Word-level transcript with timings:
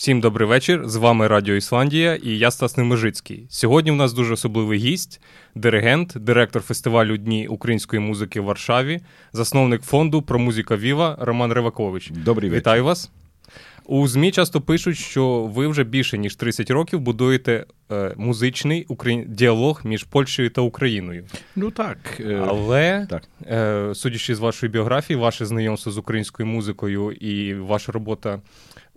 Всім 0.00 0.20
добрий 0.20 0.48
вечір. 0.48 0.88
З 0.88 0.96
вами 0.96 1.28
Радіо 1.28 1.54
Ісландія 1.54 2.14
і 2.14 2.38
я 2.38 2.50
Стас 2.50 2.76
Немежицький. 2.76 3.46
Сьогодні 3.48 3.90
у 3.90 3.94
нас 3.94 4.12
дуже 4.12 4.34
особливий 4.34 4.78
гість, 4.78 5.20
диригент, 5.54 6.12
директор 6.16 6.62
фестивалю 6.62 7.16
Дні 7.16 7.48
української 7.48 8.00
музики 8.00 8.40
в 8.40 8.44
Варшаві, 8.44 9.00
засновник 9.32 9.82
фонду 9.82 10.22
про 10.22 10.38
музика 10.38 10.76
Віва 10.76 11.16
Роман 11.20 11.52
Ривакович. 11.52 12.10
Добрий 12.10 12.50
вечір. 12.50 12.60
Вітаю 12.60 12.84
вас. 12.84 13.10
У 13.86 14.08
ЗМІ 14.08 14.30
часто 14.30 14.60
пишуть, 14.60 14.96
що 14.96 15.42
ви 15.54 15.66
вже 15.66 15.84
більше 15.84 16.18
ніж 16.18 16.36
30 16.36 16.70
років 16.70 17.00
будуєте 17.00 17.66
е, 17.92 18.14
музичний 18.16 18.84
украї... 18.88 19.24
діалог 19.28 19.80
між 19.84 20.04
Польщею 20.04 20.50
та 20.50 20.60
Україною. 20.60 21.24
Ну 21.56 21.70
так. 21.70 21.98
Е... 22.20 22.44
Але, 22.48 23.06
так. 23.10 23.22
Е, 23.46 23.94
судячи 23.94 24.34
з 24.34 24.38
вашої 24.38 24.72
біографії, 24.72 25.16
ваше 25.16 25.46
знайомство 25.46 25.92
з 25.92 25.98
українською 25.98 26.46
музикою 26.46 27.12
і 27.12 27.54
ваша 27.54 27.92
робота 27.92 28.40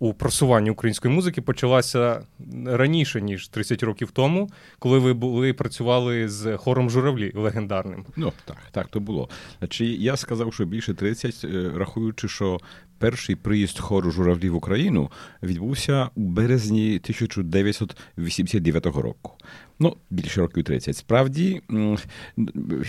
у 0.03 0.13
просуванні 0.13 0.69
української 0.69 1.13
музики 1.13 1.41
почалася 1.41 2.21
раніше, 2.65 3.21
ніж 3.21 3.47
30 3.47 3.83
років 3.83 4.11
тому, 4.11 4.49
коли 4.79 4.99
ви 4.99 5.13
були 5.13 5.53
працювали 5.53 6.29
з 6.29 6.57
хором 6.57 6.89
журавлі 6.89 7.31
легендарним. 7.35 8.05
Ну 8.15 8.33
так, 8.45 8.57
так 8.71 8.87
то 8.87 8.99
було. 8.99 9.29
Значить, 9.59 9.99
я 9.99 10.17
сказав, 10.17 10.53
що 10.53 10.65
більше 10.65 10.93
30, 10.93 11.45
рахуючи, 11.75 12.27
що 12.27 12.59
перший 12.97 13.35
приїзд 13.35 13.79
хору 13.79 14.11
журавлі 14.11 14.49
в 14.49 14.55
Україну 14.55 15.11
відбувся 15.43 16.09
у 16.15 16.21
березні 16.21 16.87
1989 16.87 18.85
року. 18.85 19.31
Ну, 19.83 19.97
більше 20.09 20.41
років 20.41 20.63
30. 20.63 20.97
Справді, 20.97 21.61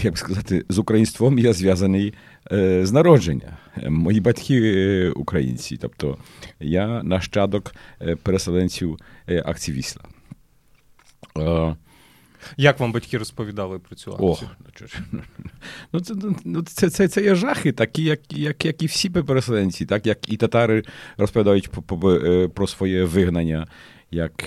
як 0.02 0.18
сказати, 0.18 0.64
з 0.68 0.78
українством 0.78 1.38
я 1.38 1.52
зв'язаний 1.52 2.14
з 2.82 2.92
народження. 2.92 3.56
Мої 3.88 4.20
батьки 4.20 5.10
українці, 5.10 5.76
тобто 5.76 6.18
я 6.60 7.02
нащадок 7.02 7.74
переселенців 8.22 8.98
акції 9.44 9.76
Вісла. 9.76 10.02
Як 12.56 12.80
вам 12.80 12.92
батьки 12.92 13.18
розповідали 13.18 13.78
про 13.78 13.96
цю 13.96 14.12
акцію? 14.12 14.50
О, 14.50 14.84
ну, 15.92 16.00
це, 16.00 16.14
ну, 16.44 16.62
це, 16.62 16.90
це, 16.90 17.08
це 17.08 17.22
є 17.22 17.34
жахи, 17.34 17.72
такі, 17.72 18.02
як 18.02 18.32
як, 18.32 18.64
як 18.64 18.82
і 18.82 18.86
всі 18.86 19.10
переселенці, 19.10 19.86
так 19.86 20.06
як 20.06 20.32
і 20.32 20.36
татари 20.36 20.82
розповідають 21.16 21.70
про 22.54 22.66
своє 22.66 23.04
вигнання, 23.04 23.66
як 24.10 24.44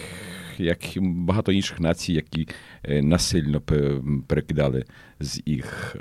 як 0.63 0.79
багато 1.01 1.51
інших 1.51 1.79
націй, 1.79 2.13
які 2.13 2.47
насильно 2.83 3.61
перекидали 4.27 4.85
з 5.19 5.41
їх 5.45 5.95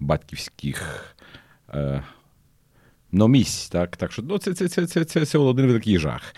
батьківських 0.00 1.16
ну, 3.12 3.28
місць. 3.28 3.68
Так, 3.68 3.96
так 3.96 4.12
що 4.12 4.22
ну, 4.22 4.38
це, 4.38 4.54
це, 4.54 4.68
це, 4.68 4.86
це, 4.86 5.04
це, 5.04 5.26
це 5.26 5.38
один 5.38 5.66
великий 5.66 5.98
жах. 5.98 6.34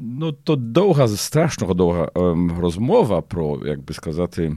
Ну, 0.00 0.32
то 0.32 0.56
довга, 0.56 1.08
страшно 1.08 1.74
довга 1.74 2.10
розмова 2.60 3.20
про, 3.20 3.66
як 3.66 3.80
би 3.80 3.94
сказати, 3.94 4.56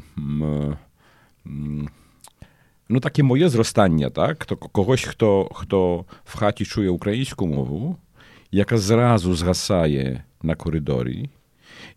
ну, 2.89 2.99
таке 3.01 3.23
моє 3.23 3.49
зростання, 3.49 4.09
так? 4.09 4.45
То 4.45 4.55
когось, 4.57 5.03
хто 5.03 5.49
хто 5.53 6.05
в 6.25 6.37
хаті 6.37 6.65
чує 6.65 6.89
українську 6.89 7.47
мову, 7.47 7.97
яка 8.53 8.77
зразу 8.77 9.35
згасає 9.35 10.23
на 10.43 10.55
коридорі. 10.55 11.29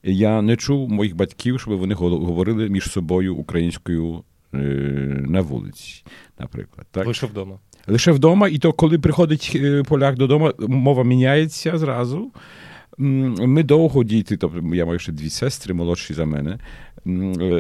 Я 0.03 0.43
не 0.43 0.57
чув 0.57 0.91
моїх 0.91 1.17
батьків, 1.17 1.61
щоб 1.61 1.79
вони 1.79 1.95
говорили 1.95 2.69
між 2.69 2.91
собою 2.91 3.37
українською 3.37 4.25
на 4.53 5.41
вулиці, 5.41 6.05
наприклад. 6.39 6.87
Так? 6.91 7.07
Лише 7.07 7.27
вдома. 7.27 7.59
Лише 7.87 8.13
вдома, 8.13 8.49
і 8.49 8.59
то, 8.59 8.73
коли 8.73 8.99
приходить 8.99 9.57
поляк 9.89 10.17
додому, 10.17 10.53
мова 10.59 11.05
міняється 11.05 11.79
зразу. 11.79 12.31
Ми 12.99 13.63
довго 13.63 14.05
діти, 14.05 14.37
тобто 14.37 14.75
я 14.75 14.87
маю 14.87 14.99
ще 14.99 15.13
дві 15.13 15.31
сестри, 15.31 15.75
молодші 15.75 16.15
за 16.15 16.25
мене. 16.25 16.59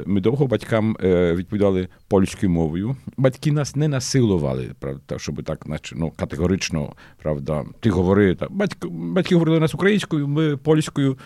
Ми 0.06 0.20
довго 0.20 0.46
батькам 0.46 0.96
відповідали 1.02 1.88
польською 2.08 2.50
мовою. 2.50 2.96
Батьки 3.16 3.52
нас 3.52 3.76
не 3.76 3.88
насилували, 3.88 4.70
правда, 4.80 5.18
щоб 5.18 5.42
так, 5.42 5.66
ну, 5.94 6.12
категорично, 6.16 6.92
правда, 7.22 7.64
ти 7.80 7.90
говори. 7.90 8.34
Так. 8.34 8.52
Батьки, 8.52 8.88
батьки 8.88 9.34
говорили 9.34 9.60
нас 9.60 9.74
українською, 9.74 10.28
ми 10.28 10.56
польською. 10.56 11.18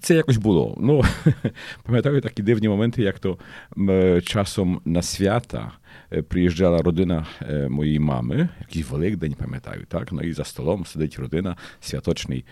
Це 0.00 0.14
якось 0.14 0.36
було. 0.36 0.76
Ну, 0.80 1.02
Пам'ятаю 1.82 2.20
такі 2.20 2.42
дивні 2.42 2.68
моменти, 2.68 3.02
як 3.02 3.18
то 3.18 3.38
часом 4.22 4.80
на 4.84 5.02
свята. 5.02 5.72
Приїжджала 6.28 6.78
родина 6.78 7.26
моєї 7.68 7.98
мами, 7.98 8.48
якийсь 8.60 8.90
Великдень, 8.90 9.34
пам'ятаю, 9.34 9.84
так? 9.88 10.12
Ну 10.12 10.20
і 10.20 10.32
за 10.32 10.44
столом 10.44 10.86
сидить 10.86 11.18
родина, 11.18 11.56
святочний 11.80 12.44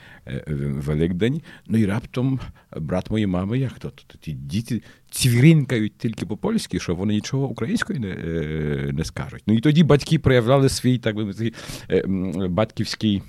Великдень. 0.57 1.43
Ну 1.67 1.79
і 1.79 1.87
раптом 1.87 2.41
брат 2.77 3.11
моєї 3.11 3.27
мами, 3.27 3.59
як 3.59 3.79
то 3.79 3.93
ті 4.21 4.33
діти 4.33 4.83
цвірінкають 5.11 5.99
тільки 5.99 6.27
по-польськи, 6.27 6.81
що 6.81 6.95
вони 6.95 7.15
нічого 7.15 7.49
українською 7.49 8.01
не 8.01 8.15
не 8.93 9.05
скажуть. 9.05 9.43
Ну 9.47 9.55
і 9.55 9.61
тоді 9.61 9.85
батьки 9.85 10.19
проявляли 10.19 10.69
свій, 10.69 10.99
так 10.99 11.17
би 11.17 11.53
батьківський, 12.49 13.23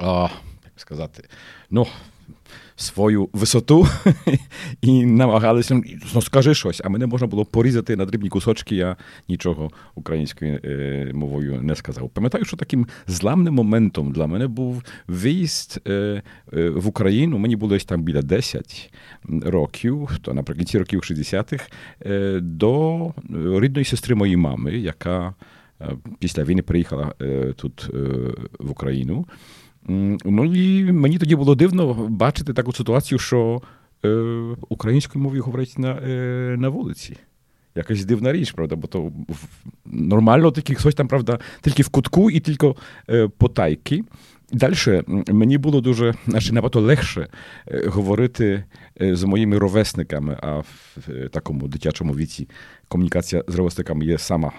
а, 0.00 0.28
як 0.64 0.72
сказати, 0.76 1.28
ну 1.70 1.86
свою 2.76 3.28
висоту 3.32 3.86
і 4.80 5.06
намагалися, 5.06 5.80
ну 6.14 6.22
скажи 6.22 6.54
щось, 6.54 6.80
а 6.84 6.88
мене 6.88 7.06
можна 7.06 7.26
було 7.26 7.44
порізати 7.44 7.96
на 7.96 8.04
дрібні 8.04 8.28
кусочки, 8.28 8.76
я 8.76 8.96
нічого 9.28 9.70
українською 9.94 10.60
е, 10.64 11.10
мовою 11.14 11.62
не 11.62 11.76
сказав. 11.76 12.10
Пам'ятаю, 12.10 12.44
що 12.44 12.56
таким 12.56 12.86
зламним 13.06 13.54
моментом 13.54 14.12
для 14.12 14.26
мене 14.26 14.48
був 14.48 14.82
виїзд 15.06 15.80
е, 15.88 16.22
е, 16.52 16.70
в 16.70 16.86
Україну. 16.86 17.38
Мені 17.38 17.56
було 17.56 17.78
там 17.78 18.02
біля 18.02 18.22
10 18.22 18.92
років, 19.42 20.18
то 20.22 20.34
наприкінці 20.34 20.78
років 20.78 21.00
60-х, 21.00 21.68
до 22.40 23.14
рідної 23.60 23.84
сестри 23.84 24.14
моєї 24.14 24.36
мами, 24.36 24.72
яка 24.72 25.34
після 26.18 26.44
війни 26.44 26.62
приїхала 26.62 27.14
тут 27.56 27.88
в 28.58 28.70
Україну. 28.70 29.26
Ну 29.88 30.44
і 30.54 30.92
мені 30.92 31.18
тоді 31.18 31.36
було 31.36 31.54
дивно 31.54 31.94
бачити 31.94 32.52
таку 32.52 32.72
ситуацію, 32.72 33.18
що 33.18 33.62
е, 34.04 34.08
українською 34.68 35.22
мовою 35.22 35.42
говорять 35.42 35.78
на 35.78 35.90
е, 35.90 36.56
на 36.58 36.68
вулиці. 36.68 37.16
Якась 37.74 38.04
дивна 38.04 38.32
річ, 38.32 38.52
правда, 38.52 38.76
бо 38.76 38.86
то 38.88 39.12
нормально 39.84 40.52
тільки 40.52 40.74
хтось 40.74 40.94
там, 40.94 41.08
правда, 41.08 41.38
тільки 41.60 41.82
в 41.82 41.88
кутку 41.88 42.30
і 42.30 42.40
тільки 42.40 42.74
е, 43.10 43.28
потайки. 43.28 44.04
Далі 44.52 45.02
мені 45.28 45.58
було 45.58 45.80
дуже 45.80 46.14
значить, 46.26 46.52
набагато 46.52 46.80
легше 46.80 47.28
говорити 47.86 48.64
з 49.00 49.24
моїми 49.24 49.58
ровесниками, 49.58 50.38
а 50.42 50.56
в 50.56 51.28
такому 51.32 51.68
дитячому 51.68 52.12
віці 52.12 52.48
комунікація 52.88 53.44
з 53.48 53.54
ровесниками 53.54 54.04
є 54.04 54.18
сама 54.18 54.52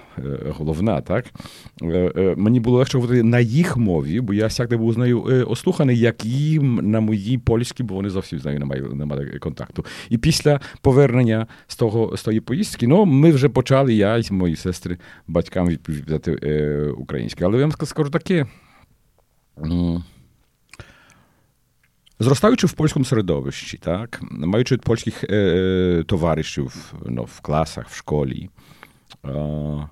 головна. 0.48 1.02
так? 1.02 1.26
Мені 2.38 2.60
було 2.60 2.78
легше 2.78 2.98
говорити 2.98 3.24
на 3.24 3.40
їх 3.40 3.78
мові, 3.78 4.22
бо 4.22 4.34
я 4.34 4.48
всякде 4.48 4.78
був 4.78 4.94
з 4.94 4.98
нею 4.98 5.24
ослуханий, 5.48 6.00
як 6.00 6.26
їм 6.26 6.92
на 6.92 7.00
моїй 7.00 7.38
польській, 7.38 7.84
бо 7.84 7.96
вони 7.96 8.10
зовсім 8.10 8.40
з 8.40 8.46
нею 8.46 8.60
не 8.60 8.66
мали, 8.66 8.82
не 8.94 9.06
мали 9.06 9.26
контакту. 9.26 9.86
І 10.10 10.18
після 10.18 10.60
повернення 10.82 11.48
з 11.68 11.76
того 11.76 12.18
з 12.18 12.24
тої 12.24 12.40
поїздки, 12.40 12.88
ну, 12.88 13.06
ми 13.06 13.32
вже 13.32 13.50
почали, 13.50 13.94
я 13.94 14.18
і 14.18 14.24
мої 14.32 14.56
сестри, 14.56 14.98
батькам 15.28 15.68
відповідати 15.68 16.32
українською. 16.98 17.50
Але 17.50 17.58
я 17.58 17.66
вам 17.66 17.72
скажу 17.72 18.10
таке. 18.10 18.46
Зростаючи 22.20 22.68
в 22.68 22.74
польському 22.74 23.06
середовищі, 23.06 23.78
так, 23.78 24.20
маючи 24.32 24.78
польських 24.78 25.24
е, 25.24 26.04
товаришів 26.08 26.94
ну, 27.06 27.24
в 27.24 27.40
класах, 27.40 27.90
в 27.90 27.96
школі, 27.96 28.50
е, 29.26 29.90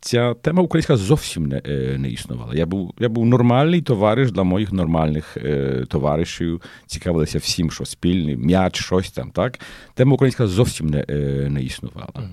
ця 0.00 0.34
тема 0.34 0.62
українська 0.62 0.96
зовсім 0.96 1.46
не 1.46 1.62
не 1.98 2.08
існувала. 2.08 2.54
Я 2.54 2.66
був 2.66 2.94
я 2.98 3.08
був 3.08 3.26
нормальний 3.26 3.82
товариш 3.82 4.32
для 4.32 4.42
моїх 4.42 4.72
нормальних 4.72 5.36
е, 5.36 5.84
товаришів, 5.88 6.62
цікавилися 6.86 7.38
всім, 7.38 7.70
що 7.70 7.84
спільне, 7.84 8.36
м'яч, 8.36 8.84
щось 8.84 9.10
там. 9.10 9.30
так. 9.30 9.58
Тема 9.94 10.14
українська 10.14 10.46
зовсім 10.46 10.86
не 10.86 11.04
не 11.50 11.62
існувала. 11.62 12.30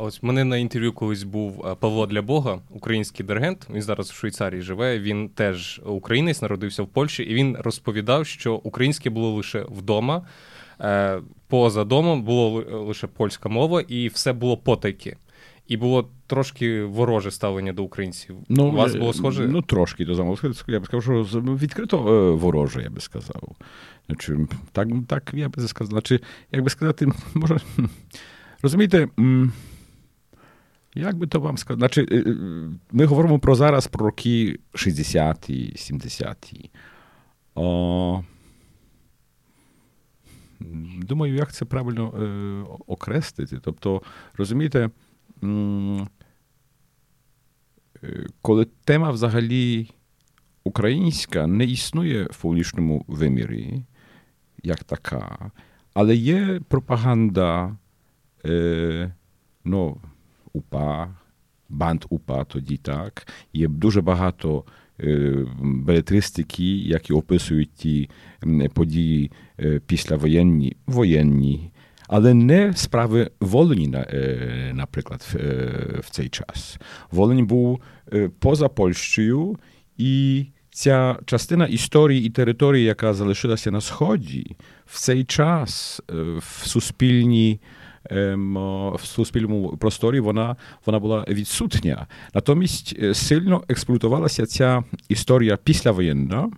Ось 0.00 0.22
мене 0.22 0.44
на 0.44 0.56
інтерв'ю 0.56 0.92
колись 0.92 1.22
був 1.22 1.66
е, 1.66 1.74
Павло 1.74 2.06
для 2.06 2.22
Бога, 2.22 2.58
український 2.70 3.26
диригент. 3.26 3.66
Він 3.70 3.82
зараз 3.82 4.10
в 4.10 4.14
Швейцарії 4.14 4.62
живе. 4.62 4.98
Він 4.98 5.28
теж 5.28 5.80
українець, 5.86 6.42
народився 6.42 6.82
в 6.82 6.88
Польщі, 6.88 7.22
і 7.22 7.34
він 7.34 7.56
розповідав, 7.60 8.26
що 8.26 8.54
українське 8.54 9.10
було 9.10 9.32
лише 9.32 9.66
вдома. 9.68 10.22
Е, 10.80 11.20
поза 11.48 11.84
домом 11.84 12.22
було 12.22 12.64
лише 12.86 13.06
польська 13.06 13.48
мова, 13.48 13.80
і 13.80 14.08
все 14.08 14.32
було 14.32 14.56
потайки. 14.56 15.16
І 15.66 15.76
було 15.76 16.08
трошки 16.26 16.82
вороже 16.82 17.30
ставлення 17.30 17.72
до 17.72 17.84
українців. 17.84 18.36
Ну, 18.48 18.68
У 18.68 18.72
вас 18.72 18.94
було 18.94 19.12
схоже? 19.12 19.48
Ну, 19.48 19.62
трошки 19.62 20.04
до 20.04 20.14
замову. 20.14 20.38
Я 20.66 20.80
б 20.80 20.86
сказав, 20.86 21.02
що 21.02 21.40
відкрито 21.40 21.98
вороже, 22.36 22.82
я 22.82 22.90
би 22.90 23.00
сказав. 23.00 23.56
Значить, 24.06 24.36
так, 24.72 24.88
так 25.06 25.30
я 25.32 25.48
би 25.48 25.68
сказав. 25.68 25.90
Значить, 25.90 26.22
як 26.52 26.62
би 26.62 26.70
сказати, 26.70 27.08
може, 27.34 27.60
розумієте. 28.62 29.08
Як 30.94 31.16
би 31.16 31.26
то 31.26 31.40
вам 31.40 31.58
сказати? 31.58 31.78
Значить, 31.78 32.26
ми 32.92 33.04
говоримо 33.04 33.38
про 33.38 33.54
зараз 33.54 33.86
про 33.86 34.06
роки 34.06 34.58
60-ті, 34.74 35.72
70-ті. 35.76 36.70
О, 37.54 38.22
Думаю, 41.00 41.34
як 41.34 41.52
це 41.52 41.64
правильно 41.64 42.14
е, 42.22 42.78
окреслити. 42.86 43.58
Тобто, 43.62 44.02
розумієте, 44.36 44.90
м, 45.42 46.08
коли 48.42 48.66
тема 48.84 49.10
взагалі 49.10 49.90
українська 50.64 51.46
не 51.46 51.64
існує 51.64 52.24
в 52.24 52.42
публічному 52.42 53.04
вимірі, 53.08 53.84
як 54.62 54.84
така, 54.84 55.50
але 55.94 56.16
є 56.16 56.60
пропаганда 56.68 57.76
е, 58.44 59.14
ну, 59.64 60.00
УПА, 60.52 61.14
банд 61.68 62.04
УПА 62.08 62.44
тоді 62.44 62.76
так. 62.76 63.28
Є 63.52 63.68
дуже 63.68 64.00
багато 64.00 64.64
белетристики, 65.60 66.76
які 66.76 67.12
описують 67.12 67.72
ті 67.72 68.10
події 68.74 69.30
післявоєнні, 69.86 70.76
воєнні. 70.86 71.72
Але 72.08 72.34
не 72.34 72.72
справи 72.76 73.30
Волині, 73.40 73.88
наприклад, 74.72 75.28
в, 75.98 76.10
цей 76.10 76.28
час. 76.28 76.78
Волинь 77.10 77.46
був 77.46 77.80
поза 78.38 78.68
Польщею, 78.68 79.56
і 79.96 80.46
ця 80.70 81.16
частина 81.24 81.66
історії 81.66 82.26
і 82.26 82.30
території, 82.30 82.84
яка 82.84 83.14
залишилася 83.14 83.70
на 83.70 83.80
Сході, 83.80 84.56
в 84.86 85.00
цей 85.00 85.24
час 85.24 86.02
в 86.38 86.66
суспільній 86.66 87.60
в 88.94 89.00
суспільному 89.04 89.76
просторі 89.76 90.20
вона 90.20 90.56
вона 90.86 90.98
була 90.98 91.24
відсутня. 91.28 92.06
Натомість 92.34 93.14
сильно 93.16 93.64
експлуатувалася 93.68 94.46
ця 94.46 94.84
історія 95.08 95.56
післявоєнна, 95.56 96.50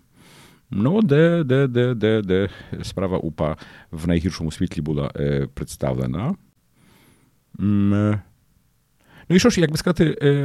ну, 0.70 1.02
де 1.02 1.44
де, 1.44 1.66
де, 1.66 1.94
де, 1.94 2.22
де 2.22 2.48
справа 2.82 3.18
УПА 3.18 3.56
в 3.90 4.08
найгіршому 4.08 4.52
світлі 4.52 4.82
була 4.82 5.12
представлена. 5.54 6.34
Ну 9.28 9.36
і 9.36 9.38
що 9.38 9.50
ж, 9.50 9.60
як 9.60 9.70
би 9.70 9.76
сказати, 9.76 10.44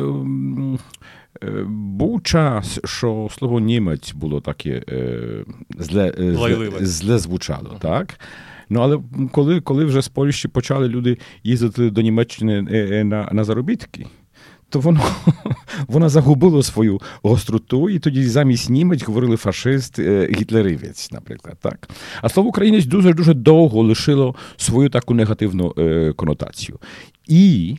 був 1.68 2.24
час, 2.24 2.80
що 2.86 3.28
слово 3.31 3.60
німець 3.60 4.13
було 4.13 4.42
таке 4.42 4.84
зле 5.80 6.13
зле, 6.18 6.72
зле 6.81 7.18
звучало, 7.18 7.78
так? 7.81 8.19
Ну, 8.70 8.80
але 8.80 9.00
коли 9.32 9.62
коли 9.62 9.86
вже 9.86 10.02
з 10.02 10.08
Польщі 10.08 10.48
почали 10.48 10.88
люди 10.88 11.18
їздити 11.44 11.90
до 11.90 12.02
Німеччини 12.02 12.62
на 13.04 13.30
на 13.32 13.44
заробітки, 13.44 14.06
то 14.70 14.80
воно 14.80 15.02
воно 15.88 16.10
загубило 16.10 16.64
свою 16.64 17.02
гостроту, 17.24 17.90
і 17.90 18.00
тоді 18.00 18.24
замість 18.24 18.70
німець 18.70 19.04
говорили 19.04 19.38
фашист, 19.38 20.00
гітлерівець, 20.30 21.12
наприклад. 21.12 21.58
так. 21.62 21.90
А 22.22 22.30
слово 22.30 22.50
українець 22.50 22.86
дуже-дуже 22.86 23.34
довго 23.34 23.82
лишило 23.82 24.36
свою 24.58 24.90
таку 24.90 25.14
негативну 25.14 25.74
е, 25.78 26.14
конотацію. 26.14 26.80
І 27.28 27.78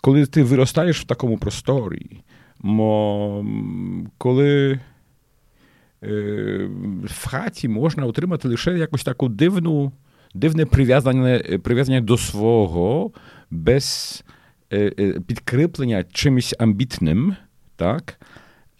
коли 0.00 0.26
ти 0.26 0.42
виростаєш 0.42 1.00
в 1.00 1.04
такому 1.04 1.38
просторі, 1.38 2.22
мо, 2.58 3.46
коли 4.18 4.80
е, 6.02 6.68
в 7.04 7.28
хаті 7.28 7.68
можна 7.68 8.06
отримати 8.06 8.48
лише 8.48 8.78
якусь 8.78 9.04
таку 9.04 9.28
дивну 9.28 9.92
дивне 10.34 10.66
прив'язання 10.66 11.38
прив'язання 11.62 12.00
до 12.00 12.18
свого 12.18 13.10
без 13.50 14.24
підкріплення 15.26 16.04
чимось 16.12 16.54
амбітним, 16.58 17.36
так? 17.76 18.20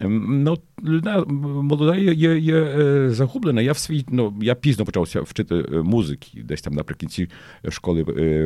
Ну, 0.03 0.59
людина 0.85 1.25
молода 1.29 1.97
є, 1.97 2.13
є, 2.13 2.39
є 2.39 3.11
загублена. 3.11 3.63
Я 3.63 3.73
в 3.73 3.79
свій, 3.79 4.05
ну, 4.09 4.35
я 4.43 4.55
пізно 4.55 4.85
почався 4.85 5.21
вчити 5.21 5.55
музики, 5.71 6.43
десь 6.43 6.63
там 6.63 6.75
наприкінці 6.75 7.29
школи 7.69 8.05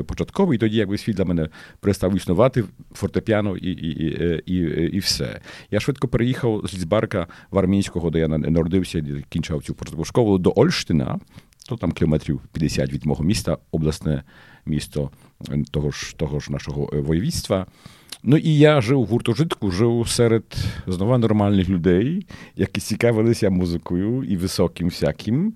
початкової, 0.08 0.58
тоді 0.58 0.76
якби 0.76 0.98
світ 0.98 1.16
для 1.16 1.24
мене 1.24 1.48
перестав 1.80 2.16
існувати 2.16 2.64
фортепіано 2.92 3.56
і 3.56 3.70
і, 3.70 4.42
і, 4.46 4.56
і, 4.96 4.98
все. 4.98 5.40
Я 5.70 5.80
швидко 5.80 6.08
переїхав 6.08 6.62
з 6.66 6.74
Ліцбарка 6.74 7.26
в 7.50 7.58
Армійського, 7.58 8.10
де 8.10 8.18
я 8.18 8.28
народився, 8.28 8.98
і 8.98 9.24
кінчав 9.28 9.62
цю 9.62 9.74
початкову 9.74 10.04
школу, 10.04 10.38
до 10.38 10.52
Ольштина 10.56 11.18
то 11.68 11.76
там 11.76 11.92
кілометрів 11.92 12.40
50 12.52 12.92
від 12.92 13.06
мого 13.06 13.24
міста, 13.24 13.58
обласне 13.72 14.22
місто 14.66 15.10
того 15.70 15.90
ж 15.90 16.16
того 16.16 16.40
ж 16.40 16.52
нашого 16.52 16.90
воєвідства. 16.92 17.66
Ну 18.22 18.36
і 18.36 18.58
я 18.58 18.80
жив 18.80 19.00
в 19.00 19.06
гуртожитку, 19.06 19.70
жив 19.70 20.06
серед 20.08 20.44
знову 20.86 21.18
нормальних 21.18 21.68
людей, 21.68 22.26
які 22.56 22.80
цікавилися 22.80 23.50
музикою 23.50 24.24
і 24.24 24.36
високим 24.36 24.88
всяким. 24.88 25.54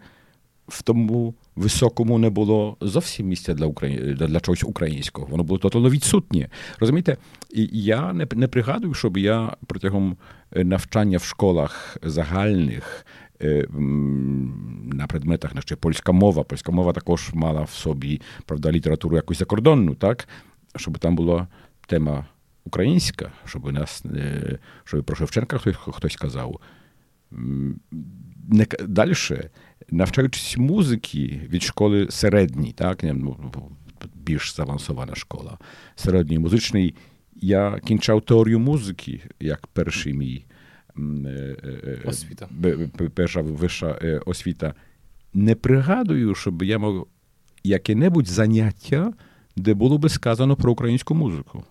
В 0.69 0.82
тому 0.82 1.34
високому 1.56 2.19
не 2.19 2.31
було 2.31 2.76
зовсім 2.81 3.26
місця 3.26 3.55
для 3.55 3.66
Украї... 3.66 4.14
для 4.14 4.40
чогось 4.40 4.64
українського. 4.64 5.26
Воно 5.31 5.44
було 5.44 5.58
тотально 5.58 5.90
відсутнє. 5.90 6.49
Розумієте, 6.81 7.16
і 7.50 7.69
я 7.72 8.12
не 8.12 8.26
не 8.34 8.49
пригадую, 8.49 8.94
щоб 8.94 9.16
я 9.19 9.56
протягом 9.66 10.16
навчання 10.52 11.19
в 11.19 11.25
школах 11.25 11.96
загальних 12.02 13.06
на 13.40 15.06
предметах, 15.06 15.52
ще 15.62 15.76
польська 15.76 16.12
мова. 16.12 16.43
Польська 16.43 16.73
мова 16.73 16.93
також 16.93 17.31
мала 17.35 17.62
в 17.62 17.70
собі 17.70 18.20
правда, 18.46 18.73
літературу 18.73 19.17
якусь 19.17 19.38
закордонну, 19.38 19.94
так? 19.94 20.29
щоб 20.76 20.99
там 20.99 21.17
була 21.17 21.46
тема 21.87 22.26
українська, 22.64 23.32
щоб 23.44 23.73
нас, 23.73 24.05
щоб 24.85 25.05
про 25.05 25.17
Шевченка 25.17 25.58
хтось, 25.58 25.76
хтось 25.76 26.17
казав. 26.17 26.61
Далі, 28.81 29.14
навчаючись 29.91 30.56
музики 30.56 31.41
від 31.49 31.62
школи 31.62 32.06
середньої, 32.11 32.73
так, 32.73 33.02
ну, 33.02 33.37
більш 34.14 34.56
завансована 34.56 35.14
школа, 35.14 35.58
середньої 35.96 36.38
музичної, 36.38 36.94
я 37.34 37.81
кінчав 37.87 38.23
теорію 38.23 38.58
музики 38.58 39.20
як 39.41 39.67
перший 39.67 40.14
мій 40.14 40.44
освіта. 42.04 42.48
перша 43.14 43.40
вища 43.40 44.20
освіта. 44.26 44.74
Не 45.34 45.54
пригадую, 45.54 46.34
щоб 46.34 46.62
я 46.62 46.78
мав 46.78 47.06
яке-небудь 47.64 48.28
заняття, 48.28 49.12
де 49.56 49.74
було 49.74 49.98
би 49.98 50.08
сказано 50.08 50.56
про 50.56 50.72
українську 50.72 51.14
музику. 51.14 51.64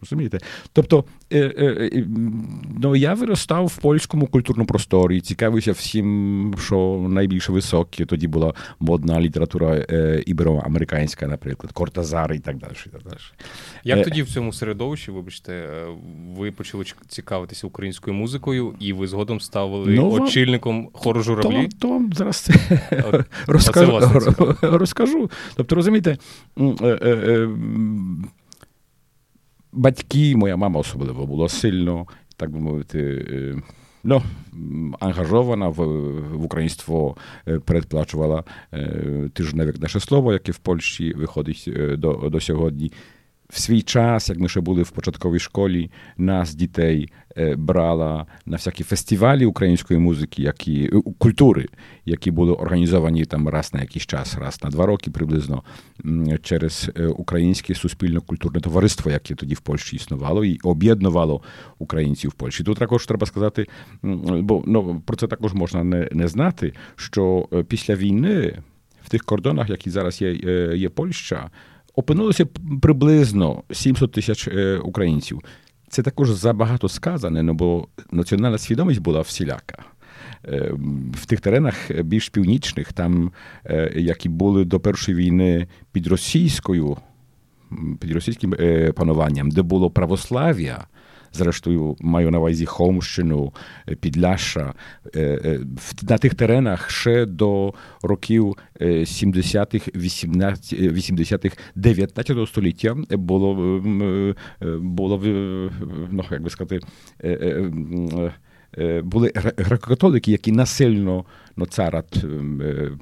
Розумієте? 0.00 0.38
Тобто 0.72 1.04
е, 1.32 1.38
е, 1.38 2.04
ну, 2.82 2.96
я 2.96 3.14
виростав 3.14 3.66
в 3.66 3.76
польському 3.76 4.26
культурному 4.26 4.66
просторі, 4.66 5.20
цікавився 5.20 5.72
всім, 5.72 6.54
що 6.58 7.06
найбільш 7.08 7.48
високе. 7.48 8.04
Тоді 8.04 8.26
була 8.28 8.54
модна 8.80 9.20
література 9.20 9.84
е, 9.90 10.22
ібероамериканська, 10.26 11.26
наприклад, 11.26 11.72
Кортазар 11.72 12.32
і 12.32 12.38
так 12.38 12.56
далі. 12.56 12.72
І 12.86 12.90
так 12.90 13.02
далі. 13.02 13.18
Як 13.84 14.04
тоді 14.04 14.22
в 14.22 14.28
цьому 14.28 14.52
середовищі, 14.52 15.10
вибачте, 15.10 15.68
ви 16.36 16.50
почали 16.50 16.84
цікавитися 17.08 17.66
українською 17.66 18.16
музикою, 18.16 18.74
і 18.80 18.92
ви 18.92 19.06
згодом 19.06 19.40
ставили 19.40 19.94
ну, 19.94 20.10
очільником 20.10 20.88
хору 20.92 21.22
журавлі? 21.22 21.68
То, 21.68 21.88
то 21.88 22.02
зараз 22.12 22.36
це 22.36 22.54
розкажу. 23.46 24.00
розкажу. 24.62 25.30
Тобто, 25.56 25.74
розумієте, 25.74 26.18
батьки, 29.72 30.36
моя 30.36 30.56
мама 30.56 30.80
особливо 30.80 31.26
була 31.26 31.48
сильно, 31.48 32.06
так 32.36 32.50
би 32.50 32.60
мовити, 32.60 33.62
ну, 34.04 34.22
ангажована 35.00 35.68
в, 35.68 35.76
в 36.36 36.44
українство, 36.44 37.16
передплачувала 37.64 38.44
тижневик 39.32 39.80
наше 39.80 40.00
слово, 40.00 40.32
яке 40.32 40.52
в 40.52 40.58
Польщі 40.58 41.12
виходить 41.12 41.68
до, 41.98 42.12
до 42.12 42.40
сьогодні 42.40 42.92
в 43.48 43.58
свій 43.58 43.82
час, 43.82 44.28
як 44.28 44.38
ми 44.38 44.48
ще 44.48 44.60
були 44.60 44.82
в 44.82 44.90
початковій 44.90 45.38
школі, 45.38 45.90
нас, 46.16 46.54
дітей, 46.54 47.12
брала 47.56 48.26
на 48.46 48.56
всякі 48.56 48.84
фестивалі 48.84 49.46
української 49.46 50.00
музики, 50.00 50.42
які 50.42 50.90
культури, 51.18 51.68
які 52.04 52.30
були 52.30 52.52
організовані 52.52 53.24
там 53.24 53.48
раз 53.48 53.74
на 53.74 53.80
якийсь 53.80 54.06
час, 54.06 54.38
раз 54.38 54.60
на 54.64 54.70
два 54.70 54.86
роки 54.86 55.10
приблизно 55.10 55.62
через 56.42 56.90
Українське 57.16 57.74
суспільно-культурне 57.74 58.60
товариство, 58.60 59.10
яке 59.10 59.34
тоді 59.34 59.54
в 59.54 59.60
Польщі 59.60 59.96
існувало, 59.96 60.44
і 60.44 60.58
об'єднувало 60.62 61.42
українців 61.78 62.30
в 62.30 62.34
Польщі. 62.34 62.64
Тут 62.64 62.78
також 62.78 63.06
треба 63.06 63.26
сказати, 63.26 63.66
бо 64.02 64.62
ну, 64.66 65.02
про 65.06 65.16
це 65.16 65.26
також 65.26 65.54
можна 65.54 65.84
не, 66.12 66.28
знати, 66.28 66.72
що 66.96 67.48
після 67.68 67.94
війни 67.94 68.58
в 69.04 69.10
тих 69.10 69.24
кордонах, 69.24 69.70
які 69.70 69.90
зараз 69.90 70.22
є 70.74 70.88
Польща 70.88 71.50
опинилося 71.98 72.46
приблизно 72.82 73.62
700 73.72 74.12
тисяч 74.12 74.48
українців. 74.82 75.40
Це 75.88 76.02
також 76.02 76.30
забагато 76.30 76.88
сказане, 76.88 77.42
ну 77.42 77.54
бо 77.54 77.88
національна 78.12 78.58
свідомість 78.58 79.00
була 79.00 79.20
всіляка. 79.20 79.84
В 81.12 81.26
тих 81.26 81.40
теренах 81.40 81.74
більш 82.02 82.28
північних, 82.28 82.92
там, 82.92 83.32
які 83.94 84.28
були 84.28 84.64
до 84.64 84.80
першої 84.80 85.16
війни 85.16 85.66
під 85.92 86.06
російською 86.06 86.96
під 88.00 88.12
російським 88.12 88.54
пануванням, 88.96 89.50
де 89.50 89.62
було 89.62 89.90
православ'я, 89.90 90.86
Zresztą 91.32 91.96
mają 92.00 92.30
na 92.30 92.38
uwadze 92.38 92.64
Холмщину, 92.64 93.52
Підляшша. 94.00 94.74
На 96.02 96.18
тих 96.18 96.34
теренах 96.34 96.90
ще 96.90 97.26
до 97.26 97.74
років 98.02 98.56
70-х, 98.80 99.90
80-х, 99.94 101.56
19 101.74 102.48
століття 102.48 102.96
було, 103.10 103.80
було 104.80 105.20
ну, 106.10 106.24
як 106.30 106.42
би 106.42 106.50
сказати, 106.50 106.80
були 109.02 109.32
греко-католики, 109.34 110.30
які 110.30 110.52
насильно 110.52 111.24
ну, 111.56 111.66
царат 111.66 112.24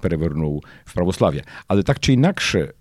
перевернув 0.02 0.64
в 0.84 0.94
православ'я. 0.94 1.42
Але 1.68 1.82
так 1.82 2.00
чи 2.00 2.12
інакше, 2.12 2.72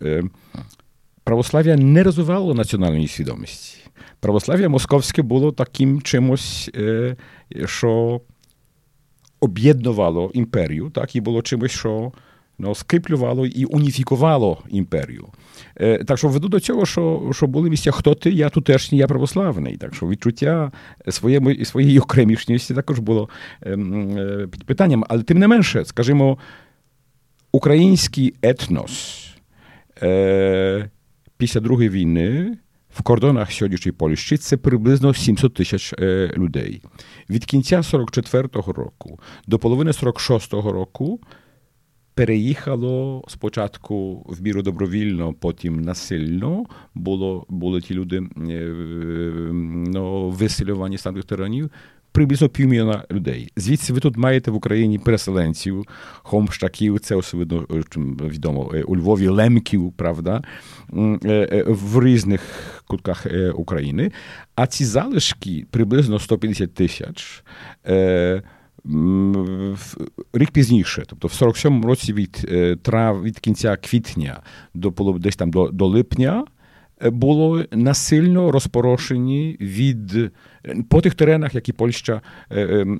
православ'я 1.23 1.75
не 1.75 2.03
розвивало 2.03 2.53
національної 2.53 3.07
свідомості. 3.07 3.84
Православ'я 4.19 4.69
московське 4.69 5.21
було 5.21 5.51
таким 5.51 6.01
чимось, 6.01 6.71
що 7.65 8.21
об'єднувало 9.39 10.31
імперію, 10.33 10.89
так, 10.89 11.15
і 11.15 11.21
було 11.21 11.41
чимось, 11.41 11.71
що 11.71 12.11
no, 12.59 12.75
скріплювало 12.75 13.45
і 13.45 13.65
уніфікувало 13.65 14.63
імперію. 14.69 15.27
Так 16.07 16.17
що 16.17 16.27
веду 16.27 16.47
до 16.47 16.59
цього, 16.59 16.85
що 16.85 17.31
що 17.33 17.47
були 17.47 17.69
місця, 17.69 17.91
хто 17.91 18.15
ти, 18.15 18.31
я 18.31 18.49
тутешній, 18.49 18.97
я 18.97 19.07
православний. 19.07 19.77
Так 19.77 19.95
що 19.95 20.07
відчуття 20.07 20.71
своєї, 21.09 21.65
своєї 21.65 21.99
окремішності 21.99 22.73
також 22.73 22.99
було 22.99 23.29
під 24.51 24.63
питанням. 24.65 25.05
Але 25.09 25.23
тим 25.23 25.39
не 25.39 25.47
менше, 25.47 25.85
скажімо, 25.85 26.37
український 27.51 28.33
етнос 28.41 29.25
е, 30.03 30.89
після 31.37 31.59
Другої 31.59 31.89
війни 31.89 32.57
в 32.95 33.01
кордонах 33.01 33.51
сьогоднішньої 33.51 33.93
Польщі 33.93 34.37
це 34.37 34.57
приблизно 34.57 35.13
700 35.13 35.53
тисяч 35.53 35.93
е, 35.93 36.33
людей. 36.37 36.81
Від 37.29 37.45
кінця 37.45 37.77
44-го 37.77 38.73
року 38.73 39.19
до 39.47 39.59
половини 39.59 39.91
46-го 39.91 40.71
року 40.71 41.19
переїхало 42.13 43.23
спочатку 43.27 44.25
в 44.29 44.41
міру 44.41 44.61
добровільно, 44.61 45.33
потім 45.33 45.81
насильно. 45.81 46.65
Було, 46.93 47.45
були 47.49 47.81
ті 47.81 47.93
люди 47.93 48.17
е, 48.17 48.51
ну, 49.93 50.29
виселювані 50.29 50.97
з 50.97 51.03
тих 51.03 51.23
теранів 51.23 51.69
приблизно 52.15 52.49
півмільйона 52.49 53.03
людей. 53.11 53.51
Звідси 53.55 53.93
ви 53.93 53.99
тут 53.99 54.17
маєте 54.17 54.51
в 54.51 54.55
Україні 54.55 54.99
переселенців, 54.99 55.85
хомштаків, 56.23 56.99
це 56.99 57.15
особливо 57.15 57.65
відомо 58.29 58.71
у 58.85 58.95
Львові, 58.95 59.27
лемків, 59.27 59.93
правда, 59.95 60.43
в 61.67 62.03
різних 62.03 62.41
кутках 62.87 63.27
України. 63.53 64.11
А 64.55 64.67
ці 64.67 64.85
залишки 64.85 65.65
приблизно 65.71 66.19
150 66.19 66.73
тисяч. 66.73 67.43
Рік 70.33 70.51
пізніше, 70.51 71.03
тобто 71.07 71.27
в 71.27 71.31
47-му 71.31 71.87
році 71.87 72.13
від 72.13 72.31
трав 72.81 73.23
від 73.23 73.39
кінця 73.39 73.77
квітня 73.77 74.41
до 74.73 75.17
десь 75.19 75.35
там 75.35 75.51
до, 75.51 75.67
до 75.67 75.87
липня, 75.87 76.45
було 77.01 77.63
насильно 77.71 78.51
розпорошені 78.51 79.57
від 79.61 80.31
по 80.89 81.01
тих 81.01 81.13
теренах, 81.13 81.55
які 81.55 81.73
Польща 81.73 82.21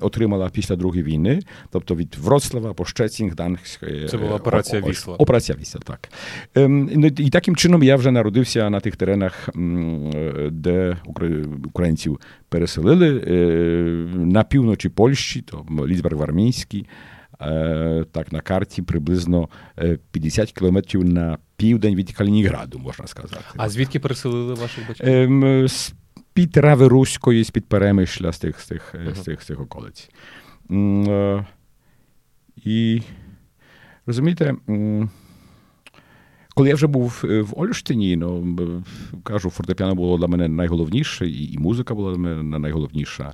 отримала 0.01 0.49
після 0.49 0.75
Другої 0.75 1.03
війни, 1.03 1.39
тобто 1.71 1.95
від 1.95 2.15
Вроцлава 2.15 2.73
по 2.73 2.85
Щецінг, 2.85 3.35
Данськ. 3.35 3.83
Це 4.09 4.17
була 4.17 4.35
операція 4.35 4.81
Вісла. 4.81 5.15
Операція 5.15 5.57
Вісла, 5.61 5.81
так. 5.85 6.09
І 7.19 7.29
таким 7.29 7.55
чином 7.55 7.83
я 7.83 7.95
вже 7.95 8.11
народився 8.11 8.69
на 8.69 8.79
тих 8.79 8.95
теренах, 8.95 9.49
де 10.51 10.97
українців 11.65 12.19
переселили 12.49 13.11
на 14.15 14.43
півночі 14.43 14.89
Польщі, 14.89 15.41
то 15.41 15.65
Лізберг 15.87 16.17
Вармійський. 16.17 16.85
Так, 18.11 18.31
на 18.31 18.41
карті 18.41 18.81
приблизно 18.81 19.49
50 20.11 20.51
кілометрів 20.51 21.05
на 21.05 21.37
південь 21.57 21.95
від 21.95 22.11
Калініграду, 22.11 22.79
можна 22.79 23.07
сказати. 23.07 23.43
А 23.57 23.69
звідки 23.69 23.99
переселили 23.99 24.53
ваших 24.53 24.87
батьків? 24.87 25.69
З-під 25.69 26.57
Рави 26.57 26.87
Руської, 26.87 27.43
з-під 27.43 27.65
Перемишля, 27.65 28.31
з 28.31 28.39
тих, 28.39 28.59
з 28.59 28.67
тих, 28.67 28.95
uh-huh. 28.95 29.15
з 29.15 29.19
тих, 29.19 29.41
з 29.41 29.45
тих 29.45 29.59
околиць. 29.59 30.09
І 32.63 33.01
розумієте, 34.05 34.55
коли 36.55 36.69
я 36.69 36.75
вже 36.75 36.87
був 36.87 37.21
в 37.23 37.59
Ольштині, 37.59 38.15
ну, 38.15 38.55
кажу, 39.23 39.49
фортепіано 39.49 39.95
було 39.95 40.17
для 40.17 40.27
мене 40.27 40.47
найголовніше, 40.47 41.27
і 41.27 41.57
музика 41.57 41.95
була 41.95 42.11
для 42.11 42.17
мене 42.19 42.59
найголовніша. 42.59 43.33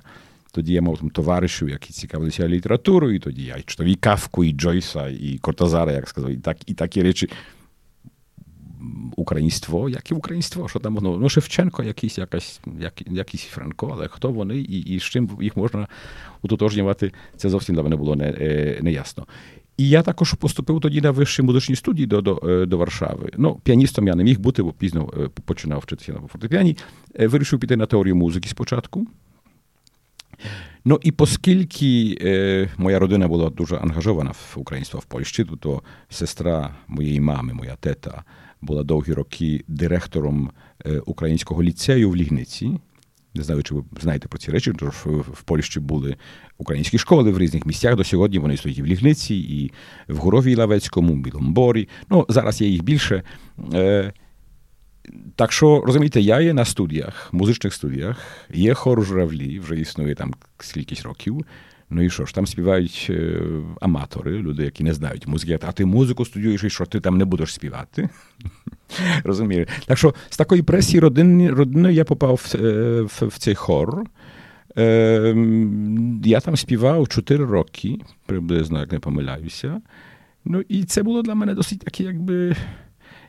Тоді 0.52 0.72
я 0.72 0.82
мав 0.82 0.98
там 0.98 1.10
товаришів, 1.10 1.68
які 1.68 1.92
цікавилися 1.92 2.48
літературою, 2.48 3.14
і 3.14 3.18
тоді 3.18 3.44
я 3.44 3.62
читав 3.62 3.86
і 3.86 3.94
Кавку, 3.94 4.44
і 4.44 4.52
Джойса, 4.52 5.08
і 5.08 5.38
Кортазара, 5.38 5.92
як 5.92 6.08
сказав, 6.08 6.30
і 6.30 6.36
так, 6.36 6.56
і 6.66 6.74
такі 6.74 7.02
речі. 7.02 7.30
Українство, 9.16 9.88
як 9.88 10.10
і 10.10 10.14
українство, 10.14 10.68
що 10.68 10.78
там 10.78 10.94
воно, 10.94 11.18
ну, 11.18 11.28
Шевченко, 11.28 11.82
якийсь, 11.82 12.18
якась, 12.18 12.60
як, 12.80 13.02
якийсь 13.10 13.42
Франко, 13.42 13.90
але 13.92 14.08
хто 14.08 14.30
вони 14.30 14.56
і 14.56 14.80
і 14.80 15.00
з 15.00 15.02
чим 15.02 15.30
їх 15.40 15.56
можна 15.56 15.88
утотожнювати, 16.42 17.12
це 17.36 17.50
зовсім 17.50 17.74
для 17.74 17.82
мене 17.82 17.96
було 17.96 18.16
не, 18.16 18.32
не. 18.82 19.04
І 19.76 19.88
я 19.88 20.02
також 20.02 20.34
поступив 20.34 20.80
тоді 20.80 21.00
на 21.00 21.10
вищі 21.10 21.42
музичні 21.42 21.76
студії 21.76 22.06
до 22.06 22.20
до, 22.20 22.66
до 22.66 22.78
Варшави. 22.78 23.30
Ну, 23.36 23.60
піаністом 23.64 24.06
я 24.06 24.14
не 24.14 24.24
міг 24.24 24.40
бути, 24.40 24.62
бо 24.62 24.72
пізно 24.72 25.30
починав 25.44 25.78
вчитися 25.78 26.12
на 26.12 26.20
фортепіані. 26.20 26.76
Вирішив 27.18 27.60
піти 27.60 27.76
на 27.76 27.86
теорію 27.86 28.16
музики 28.16 28.48
спочатку. 28.48 29.06
No 30.84 30.98
i 31.02 31.12
poskільки 31.12 32.16
e, 32.20 32.82
moja 32.82 32.98
rodzina 32.98 33.28
była 33.28 33.50
dużo 33.50 33.80
angażowana 33.80 34.32
w 34.32 34.58
ukraiństwo 34.58 35.00
w 35.00 35.06
Polsce, 35.06 35.44
to, 35.44 35.56
to 35.56 35.82
sestra 36.10 36.74
mojej 36.88 37.20
mamy, 37.20 37.54
moja 37.54 37.76
teta, 37.76 38.24
była 38.62 38.84
długie 38.84 39.14
roki 39.14 39.62
dyrektorem 39.68 40.48
e, 40.84 41.02
ukraińskiego 41.02 41.62
liceju 41.62 42.10
w 42.10 42.16
Lichnicy. 42.16 42.78
Не 43.34 43.42
знаю, 43.42 43.62
чи 43.62 43.74
ви 43.74 43.82
знаєте 44.00 44.28
про 44.28 44.38
ці 44.38 44.50
речі, 44.50 44.72
тому 44.78 44.92
що 44.92 45.10
в 45.10 45.42
Польщі 45.42 45.80
були 45.80 46.16
українські 46.58 46.98
школи 46.98 47.30
в 47.30 47.38
різних 47.38 47.66
місцях. 47.66 47.96
До 47.96 48.04
сьогодні 48.04 48.38
вони 48.38 48.56
стоять 48.56 48.78
і 48.78 48.82
в 48.82 48.86
Лігниці, 48.86 49.34
і 49.34 49.72
в 50.08 50.16
Горові 50.16 50.56
Лавецькому, 50.56 51.12
в 51.12 51.16
Біломборі. 51.16 51.88
Ну, 52.10 52.26
зараз 52.28 52.60
є 52.60 52.68
їх 52.68 52.82
більше. 52.82 53.22
Так 55.36 55.52
що, 55.52 55.82
розумієте, 55.86 56.20
я 56.20 56.40
є 56.40 56.54
на 56.54 56.64
студіях, 56.64 57.28
музичних 57.32 57.74
студіях, 57.74 58.16
є 58.54 58.74
хор 58.74 59.04
журавлі, 59.04 59.58
вже 59.58 59.80
існує 59.80 60.14
там 60.14 60.34
скількись 60.58 61.02
років. 61.02 61.44
Ну 61.90 62.02
і 62.02 62.10
що 62.10 62.26
ж, 62.26 62.34
там 62.34 62.46
співають 62.46 63.06
е, 63.10 63.42
аматори, 63.80 64.38
люди, 64.38 64.64
які 64.64 64.84
не 64.84 64.94
знають 64.94 65.26
музики. 65.26 65.58
А 65.62 65.72
ти 65.72 65.84
музику 65.84 66.24
студіюєш, 66.24 66.64
і 66.64 66.70
що 66.70 66.86
ти 66.86 67.00
там 67.00 67.18
не 67.18 67.24
будеш 67.24 67.54
співати? 67.54 68.08
Розумієш? 69.24 69.68
Так 69.86 69.98
що 69.98 70.14
з 70.30 70.36
такої 70.36 70.62
пресії 70.62 71.00
родини, 71.00 71.50
родини 71.50 71.92
я 71.92 72.04
попав 72.04 72.34
в, 72.34 72.56
в, 73.02 73.26
в 73.26 73.38
цей 73.38 73.54
хор. 73.54 74.04
Е, 74.78 75.34
я 76.24 76.40
там 76.40 76.56
співав 76.56 77.08
4 77.08 77.44
роки, 77.44 77.98
приблизно, 78.26 78.80
як 78.80 78.92
не 78.92 78.98
помиляюся. 78.98 79.80
Ну 80.44 80.60
і 80.68 80.84
це 80.84 81.02
було 81.02 81.22
для 81.22 81.34
мене 81.34 81.54
досить 81.54 81.80
таке, 81.80 82.04
якби 82.04 82.56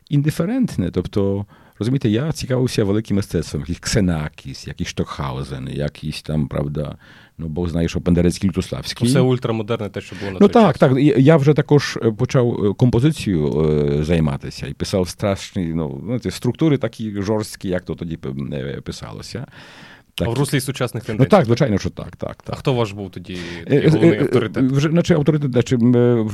індиферентне. 0.09 0.91
Тобто. 0.91 1.45
Розумієте, 1.79 2.09
я 2.09 2.31
цікавився 2.31 2.83
великим 2.83 3.17
мистецтвом, 3.17 3.61
якийсь 3.61 3.79
Ксенакіс, 3.79 4.67
якийсь 4.67 4.89
Штокхаузен, 4.89 5.69
якийсь 5.73 6.21
там, 6.21 6.47
правда, 6.47 6.97
ну, 7.37 7.47
Бог 7.47 7.69
знає, 7.69 7.87
що 7.87 7.99
Бандерецький 7.99 8.49
Лютославський. 8.49 9.07
Все 9.07 9.19
ультрамодерне, 9.19 9.89
те, 9.89 10.01
що 10.01 10.15
було 10.19 10.31
на 10.31 10.37
Ну 10.41 10.47
той 10.47 10.63
так, 10.63 10.79
час. 10.79 10.79
так. 10.79 10.99
Я 11.17 11.37
вже 11.37 11.53
також 11.53 11.99
почав 12.17 12.75
композицію 12.75 13.61
е, 13.99 14.03
займатися 14.03 14.67
і 14.67 14.73
писав 14.73 15.09
страшні 15.09 15.65
ну, 15.65 16.01
знаєте, 16.05 16.31
структури 16.31 16.77
такі 16.77 17.21
жорсткі, 17.21 17.67
як 17.69 17.83
то 17.85 17.95
тоді 17.95 18.17
писалося. 18.83 19.47
Так. 20.15 20.27
А 20.27 20.31
в 20.31 20.33
руслі 20.33 20.59
сучасних 20.59 21.03
тенденцій? 21.03 21.29
Ну 21.33 21.37
так, 21.37 21.45
звичайно, 21.45 21.77
що 21.77 21.89
так. 21.89 22.15
так, 22.15 22.35
так. 22.43 22.55
А 22.55 22.59
хто 22.59 22.73
ваш 22.73 22.91
був 22.91 23.11
тоді 23.11 23.37
головний 23.69 24.19
авторитет? 24.19 24.71
Вже, 24.71 24.89
значить, 24.89 25.17
авторитет, 25.17 25.51
значить, 25.51 25.79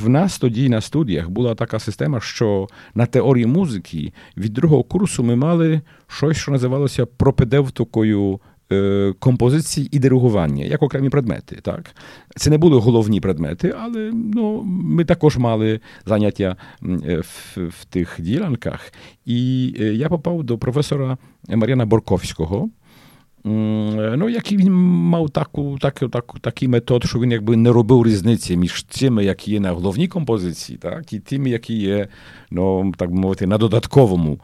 в 0.00 0.08
нас 0.08 0.38
тоді 0.38 0.68
на 0.68 0.80
студіях 0.80 1.28
була 1.28 1.54
така 1.54 1.78
система, 1.78 2.20
що 2.20 2.68
на 2.94 3.06
теорії 3.06 3.46
музики 3.46 4.12
від 4.36 4.52
другого 4.52 4.82
курсу 4.82 5.22
ми 5.22 5.36
мали 5.36 5.80
щось, 6.06 6.36
що 6.36 6.52
називалося 6.52 7.06
пропедевтикою 7.06 8.40
композиції 9.18 9.88
і 9.92 9.98
диригування, 9.98 10.64
як 10.64 10.82
окремі 10.82 11.08
предмети. 11.08 11.58
Так? 11.62 11.94
Це 12.36 12.50
не 12.50 12.58
були 12.58 12.78
головні 12.78 13.20
предмети, 13.20 13.74
але 13.80 14.10
ну, 14.14 14.62
ми 14.64 15.04
також 15.04 15.36
мали 15.36 15.80
заняття 16.06 16.56
в, 16.80 17.56
в 17.56 17.84
тих 17.84 18.16
ділянках. 18.18 18.92
І 19.24 19.66
я 19.78 20.08
попав 20.08 20.44
до 20.44 20.58
професора 20.58 21.18
Мар'яна 21.48 21.86
Борковського. 21.86 22.70
Ну, 23.44 24.28
який 24.28 24.58
він 24.58 24.72
мав 24.72 25.30
таку, 25.30 25.78
таку, 25.80 26.08
таку, 26.08 26.38
такий 26.38 26.68
метод, 26.68 27.04
що 27.04 27.20
він 27.20 27.32
якби 27.32 27.56
не 27.56 27.72
робив 27.72 28.06
різниці 28.06 28.56
між 28.56 28.82
тими, 28.82 29.24
які 29.24 29.52
є 29.52 29.60
на 29.60 29.72
головній 29.72 30.08
композиції, 30.08 30.78
так, 30.78 31.12
і 31.12 31.18
тими, 31.18 31.50
які 31.50 31.74
є, 31.74 32.08
ну, 32.50 32.92
так 32.96 33.10
би 33.10 33.20
мовити, 33.20 33.46
на 33.46 33.58
додатковому 33.58 34.40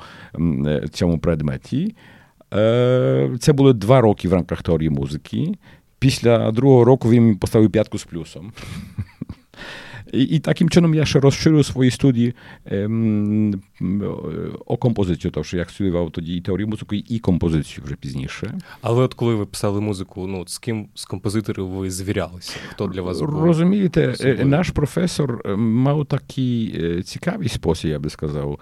цьому 0.93 1.19
предметі. 1.19 1.95
Це 3.41 3.53
були 3.55 3.73
два 3.73 4.01
роки 4.01 4.29
в 4.29 4.33
рамках 4.33 4.63
теорії 4.63 4.91
музики. 4.91 5.55
Після 5.99 6.51
другого 6.51 6.85
року 6.85 7.11
він 7.11 7.37
поставив 7.37 7.71
п'ятку 7.71 7.99
з 7.99 8.05
плюсом. 8.05 8.53
I, 10.13 10.35
I, 10.35 10.41
takim 10.41 10.69
czynem 10.69 10.95
ja 10.95 11.07
się 11.07 11.21
rozszerzył 11.21 11.63
swoje 11.63 11.91
studie 11.91 12.33
um, 12.65 13.61
o 14.67 14.79
композицію, 14.79 15.31
тому 15.31 15.45
що 15.45 15.57
я 15.57 15.65
студував 15.65 16.11
тоді 16.11 16.37
і 16.37 16.41
теорію 16.41 16.69
музики, 16.69 17.05
і 17.09 17.19
композицію 17.19 17.85
вже 17.87 17.97
пізніше. 17.97 18.59
Але 18.83 19.03
от 19.03 19.15
коли 19.15 19.35
ви 19.35 19.47
писали 19.47 19.81
музику, 19.81 20.27
ну 20.27 20.47
з 20.47 20.59
ким 20.59 20.89
з 20.95 21.05
композиторів 21.05 21.69
ви 21.69 21.91
звірялися? 21.91 22.57
Хто 22.71 22.87
для 22.87 23.03
вас 23.03 23.21
був? 23.21 23.45
Розумієте, 23.45 24.15
наш 24.45 24.71
професор 24.71 25.57
мав 25.59 26.07
такий 26.07 27.03
цікавий 27.03 27.49
спосіб, 27.49 27.91
я 27.91 27.99
би 27.99 28.11
сказав, 28.11 28.61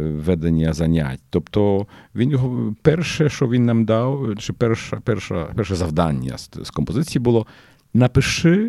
ведення 0.00 0.72
занять. 0.72 1.20
Тобто 1.30 1.86
він 2.14 2.30
його 2.30 2.74
перше, 2.82 3.28
що 3.28 3.48
він 3.48 3.64
нам 3.64 3.84
дав, 3.84 4.34
чи 4.38 4.52
перше, 4.52 5.00
перше, 5.04 5.46
перше 5.56 5.74
завдання 5.74 6.38
з, 6.38 6.50
з 6.62 6.70
композиції 6.70 7.22
було 7.22 7.46
напиши 7.94 8.68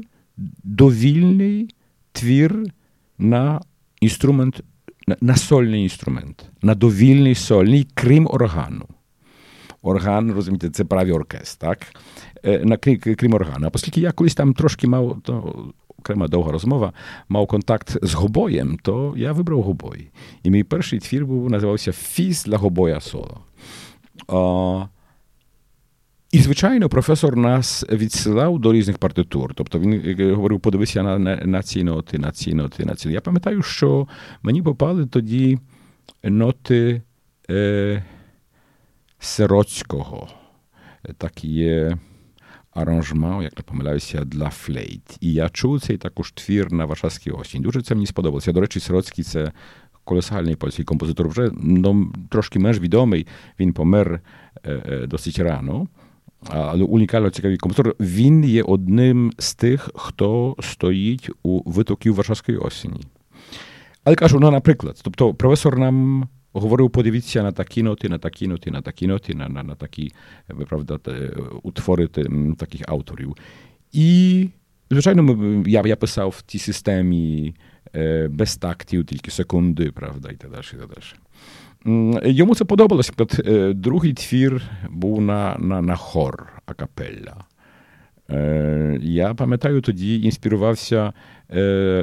довільний 0.64 1.70
твір 2.20 2.64
на 3.18 3.62
інструмент, 4.02 4.64
на 5.22 5.36
сольний 5.36 5.84
інструмент, 5.84 6.50
на 6.62 6.76
довільний 6.76 7.36
сольний, 7.36 7.88
крім 7.94 8.28
органу. 8.28 8.86
Орган, 9.82 10.32
розумієте, 10.32 10.70
це 10.70 10.86
правий 10.86 11.14
оркестр, 11.14 11.68
так? 11.68 11.80
На, 12.66 12.78
крім, 12.78 13.00
крім 13.00 13.34
органу. 13.34 13.68
А 13.68 13.72
оскільки 13.74 14.02
я 14.02 14.12
колись 14.12 14.36
там 14.36 14.54
трошки 14.54 14.88
мав, 14.88 15.22
то 15.24 15.56
окрема 16.00 16.28
довга 16.28 16.52
розмова, 16.52 16.94
мав 17.30 17.48
контакт 17.48 17.98
з 18.02 18.14
гобоєм, 18.14 18.78
то 18.82 19.14
я 19.18 19.32
вибрав 19.32 19.62
гобой. 19.62 20.10
І 20.44 20.50
мій 20.50 20.64
перший 20.64 21.00
твір 21.00 21.26
був, 21.26 21.50
називався 21.50 21.92
Фіз 21.92 22.46
для 22.46 22.58
гобоя 22.58 23.02
соло. 23.02 23.40
І, 26.32 26.40
звичайно, 26.40 26.90
професор 26.90 27.36
нас 27.36 27.86
відсилав 27.92 28.60
до 28.60 28.74
різних 28.74 28.98
партитур. 28.98 29.54
Тобто 29.56 29.80
він 29.80 30.36
говорив, 30.36 30.60
подивися 30.60 31.04
на, 31.04 31.20
на, 31.20 31.36
на 31.36 31.64
ці 31.64 31.84
ноти, 31.84 32.18
на 32.18 32.32
ці 32.32 32.54
ноти, 32.54 32.86
на 32.86 32.96
ці. 32.96 33.10
Я 33.10 33.22
пам'ятаю, 33.22 33.62
що 33.62 34.08
мені 34.42 34.62
попали 34.62 35.06
тоді 35.06 35.60
ноти 36.24 37.02
е, 37.50 38.04
Сероцького. 39.20 40.28
Так 41.18 41.44
є 41.44 41.98
аранжмент, 42.72 43.44
як 43.44 43.58
не 43.58 43.64
помиляюся, 43.64 44.26
для 44.26 44.50
флейт. 44.50 45.18
І 45.22 45.34
я 45.34 45.50
чув 45.50 45.82
цей 45.82 45.98
також 45.98 46.32
твір 46.32 46.72
на 46.74 46.86
Варшавській 46.86 47.32
осінь. 47.32 47.62
Дуже 47.62 47.82
це 47.82 47.96
мені 47.96 48.08
сподобалося. 48.08 48.52
До 48.52 48.62
речі, 48.62 48.80
Сероцький 48.80 49.24
це 49.24 49.52
колосальний 50.04 50.56
польський 50.56 50.86
композитор. 50.86 51.28
Вже 51.28 51.52
ну, 51.54 52.14
трошки 52.30 52.60
менш 52.60 52.80
відомий. 52.80 53.28
Він 53.60 53.74
помер 53.74 54.22
е, 54.64 54.84
е, 54.90 55.08
досить 55.08 55.40
рано 55.40 55.88
унікально 56.74 57.30
цікавий 57.30 57.58
композитор. 57.58 57.96
Він 58.00 58.46
є 58.46 58.64
одним 58.64 59.32
з 59.38 59.56
тих, 59.56 59.90
хто 59.96 60.56
стоїть 60.60 61.30
у 61.44 61.72
витоків 61.72 62.16
Варшавської 62.16 62.58
осені. 62.58 63.02
Але 64.04 64.16
кажу, 64.16 64.40
ну, 64.40 64.52
наприклад, 64.52 65.00
тобто 65.04 65.34
професор 65.34 65.80
нам 65.80 66.28
говорив, 66.54 66.90
подивіться 66.90 67.44
на 67.44 67.52
такі 67.52 67.84
ноти, 67.84 68.10
на 68.10 68.18
такі 68.18 68.48
ноти, 68.48 68.72
на 68.72 68.82
такі 68.82 69.08
ноти, 69.08 69.34
на, 69.34 69.50
на, 69.50 69.64
на 69.64 69.76
такі, 69.76 70.12
правда, 70.70 71.00
утвори 71.64 72.08
таких 72.58 72.82
авторів. 72.88 73.38
І, 73.92 74.50
звичайно, 74.92 75.64
я, 75.68 75.82
я 75.86 75.96
писав 75.96 76.36
в 76.38 76.42
тій 76.42 76.60
системі 76.60 77.56
без 78.30 78.58
тактів, 78.58 79.06
тільки 79.06 79.32
секунди, 79.32 79.92
правда, 79.92 80.30
і 80.32 80.36
так 80.36 80.52
далі. 80.52 80.64
Йому 82.24 82.56
це 82.56 82.66
подобалося. 82.66 83.14
Другий 83.74 84.14
твір 84.14 84.62
був 84.90 85.22
на 85.22 85.58
на, 85.60 85.82
на 85.82 85.96
хор 85.96 86.54
акапелля. 86.66 87.46
Я 89.02 89.34
пам'ятаю, 89.34 89.82
тоді 89.82 90.22
інспірувався 90.22 91.14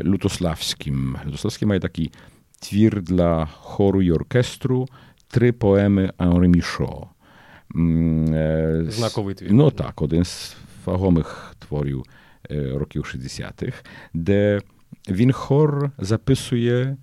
Лютославським. 0.04 1.16
Лютославський 1.26 1.68
має 1.68 1.80
такий 1.80 2.12
твір 2.60 3.02
для 3.02 3.46
хору 3.46 4.02
і 4.02 4.12
оркестру, 4.12 4.88
три 5.30 5.52
поеми 5.52 6.12
Анри 6.16 6.48
Мішо. 6.48 7.06
Знаковий 8.88 9.34
твір. 9.34 9.52
Ну 9.52 9.70
так, 9.70 10.02
один 10.02 10.24
з 10.24 10.56
вагомих 10.84 11.54
творів 11.58 12.04
років 12.50 13.02
60-х, 13.02 13.82
де 14.14 14.60
він 15.08 15.32
хор 15.32 15.90
записує 15.98 16.96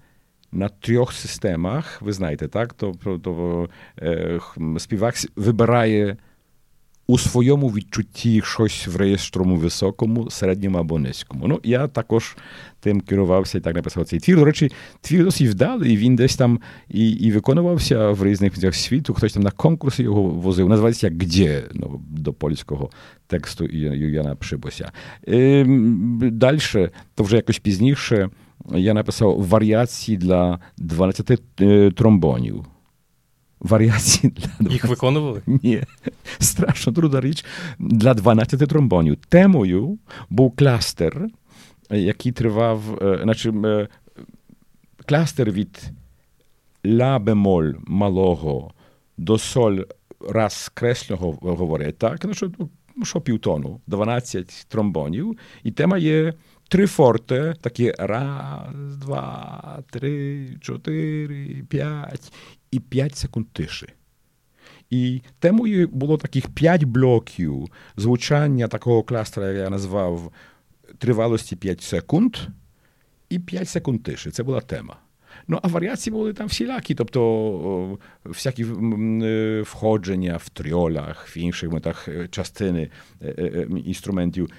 на 0.52 0.70
трьох 0.70 1.14
системах, 1.14 2.02
ви 2.02 2.14
знаєте, 2.14 2.48
так? 2.48 2.74
То, 2.74 2.94
то 3.24 3.70
е, 4.02 4.40
співак 4.78 5.16
вибирає 5.36 6.18
у 7.12 7.18
своєму 7.18 7.70
відчутті 7.70 8.42
щось 8.42 8.88
в 8.88 8.96
реєстрому 8.96 9.56
високому, 9.56 10.30
середньому 10.30 10.78
або 10.78 11.00
низькому. 11.00 11.48
Ну, 11.48 11.60
я 11.64 11.88
також 11.88 12.38
тим 12.80 13.02
керувався 13.02 13.58
і 13.58 13.62
так 13.62 13.76
написав 13.76 14.06
цей 14.06 14.20
твір. 14.20 14.38
До 14.38 14.46
речі, 14.46 14.72
твір 15.02 15.24
досить 15.24 15.50
вдалий, 15.50 15.94
і 15.94 15.98
він 15.98 16.16
десь 16.16 16.36
там 16.36 16.60
і 16.90 17.10
і 17.10 17.32
виконувався 17.32 18.10
в 18.10 18.26
різних 18.26 18.52
місцях 18.52 18.76
світу. 18.76 19.14
Хтось 19.14 19.34
там 19.34 19.44
на 19.44 19.52
конкурсі 19.52 20.04
його 20.04 20.22
возив. 20.22 20.70
Називається 20.70 21.10
«Где?» 21.10 21.64
ну, 21.74 22.02
до 22.10 22.34
польського 22.34 22.90
тексту 23.28 23.66
Юліана 23.66 24.36
Прибося. 24.36 24.92
Е, 25.28 25.66
Далі, 26.32 26.60
то 27.16 27.24
вже 27.24 27.36
якось 27.36 27.60
пізніше 27.60 28.30
я 28.76 28.93
написав 28.93 29.47
варіації 29.47 30.17
для 30.17 30.60
12 30.78 31.41
тромбонів. 31.95 32.65
Варіації 33.60 34.34
для 34.34 34.45
12... 34.60 34.74
Їх 34.74 34.86
виконували? 34.86 35.41
Ні. 35.47 35.84
Страшно 36.39 36.93
трудна 36.93 37.21
річ. 37.21 37.45
Для 37.80 38.13
12 38.13 38.69
тромбонів. 38.69 39.15
Темою 39.15 39.97
був 40.30 40.56
клястер, 40.56 41.28
який 41.89 42.32
тривав, 42.32 42.82
значить, 43.24 43.54
клястер 45.06 45.52
від 45.52 45.91
ла 46.86 47.19
бемоль 47.19 47.74
малого 47.88 48.74
до 49.17 49.38
соль 49.38 49.78
раз 50.30 50.71
креслього 50.74 51.32
говорить, 51.41 51.97
так? 51.97 52.26
Ну, 52.26 52.34
що, 52.34 52.52
що 53.04 53.21
півтону, 53.21 53.82
12 53.88 54.65
тромбонів. 54.69 55.38
І 55.63 55.71
тема 55.71 55.97
є 55.97 56.34
три 56.72 56.88
форте, 56.88 57.54
такі 57.62 57.94
раз, 58.00 58.98
два, 58.98 59.84
три, 59.90 60.48
чотири, 60.62 61.64
п'ять 61.70 62.34
і 62.72 62.80
п'ять 62.80 63.16
секунд 63.16 63.48
тиші. 63.54 63.88
І 64.90 65.22
темою 65.40 65.88
було 65.88 66.18
таких 66.18 66.50
п'ять 66.50 66.84
блоків 66.84 67.68
звучання 67.98 68.68
такого 68.68 69.04
кластера, 69.04 69.48
як 69.48 69.58
я 69.58 69.70
назвав 69.70 70.32
тривалості 70.98 71.56
5 71.56 71.82
секунд, 71.82 72.38
і 73.30 73.40
5 73.40 73.70
секунд 73.70 74.04
тиші. 74.04 74.32
Це 74.32 74.44
була 74.44 74.62
тема. 74.62 74.96
Ну, 75.48 75.60
а 75.64 75.68
варіації 75.68 76.14
були 76.14 76.34
там 76.34 76.48
всілякі, 76.48 76.96
тобто 76.96 78.00
всякі 78.24 78.64
входження 79.64 80.38
в 80.38 80.50
трьолях, 80.50 81.36
в 81.36 81.38
інших 81.38 81.72
метах 81.72 82.10
частини 82.30 82.90
інструментів 83.86 84.50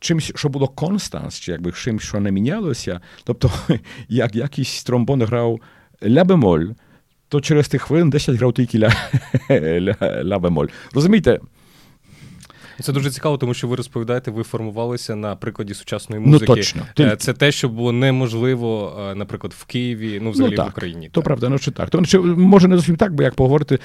чимось, 0.00 0.32
що 0.34 0.48
було 0.48 0.68
констанс, 0.68 1.40
чи 1.40 1.52
якби 1.52 1.72
чимсь, 1.72 2.02
що 2.02 2.20
не 2.20 2.30
мінялося. 2.30 3.00
Тобто, 3.24 3.52
як 4.08 4.36
якийсь 4.36 4.84
тромбон 4.84 5.22
грав 5.22 5.60
ля-бемоль, 6.02 6.74
то 7.28 7.40
через 7.40 7.68
тих 7.68 7.82
хвилин 7.82 8.10
10 8.10 8.36
грав 8.36 8.52
тільки 8.52 8.78
ля-бемоль. 10.24 10.68
Розумієте? 10.92 11.40
Це 12.82 12.92
дуже 12.92 13.10
цікаво, 13.10 13.36
тому 13.36 13.54
що 13.54 13.68
ви 13.68 13.76
розповідаєте, 13.76 14.30
ви 14.30 14.42
формувалися 14.42 15.16
на 15.16 15.36
прикладі 15.36 15.74
сучасної 15.74 16.22
музики. 16.22 16.46
Ну, 16.48 16.54
точно. 16.56 16.82
Ти... 16.94 17.16
Це 17.18 17.32
те, 17.32 17.52
що 17.52 17.68
було 17.68 17.92
неможливо, 17.92 18.96
наприклад, 19.16 19.54
в 19.58 19.64
Києві, 19.64 20.20
ну 20.22 20.30
взагалі 20.30 20.52
ну, 20.52 20.56
так, 20.56 20.66
в 20.66 20.70
Україні. 20.70 21.08
То 21.12 21.20
так. 21.20 21.24
правда, 21.24 21.48
ну 21.48 21.58
чи 21.58 21.70
так. 21.70 21.90
То 21.90 22.04
чи, 22.04 22.18
може 22.18 22.68
не 22.68 22.76
зовсім 22.76 22.96
так, 22.96 23.14
бо 23.14 23.22
як 23.22 23.34
поговорити 23.34 23.78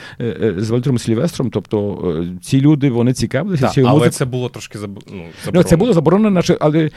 з 0.58 0.69
Валером 0.69 0.99
Сільвестром, 0.99 1.49
тобто 1.49 2.25
ці 2.41 2.62
люди 2.62 2.89
вони 2.89 3.13
цікавилися. 3.13 3.67
Так, 3.67 3.77
Але 3.77 3.99
музик... 3.99 4.13
це 4.13 4.25
було 4.25 4.49
трошки 4.49 4.77
заб... 4.79 4.89
ну, 4.95 5.03
заборонено. 5.03 5.53
Ну, 5.53 5.63
це 5.63 5.75
було 5.75 5.93
заборонено, 5.93 6.41
але 6.60 6.89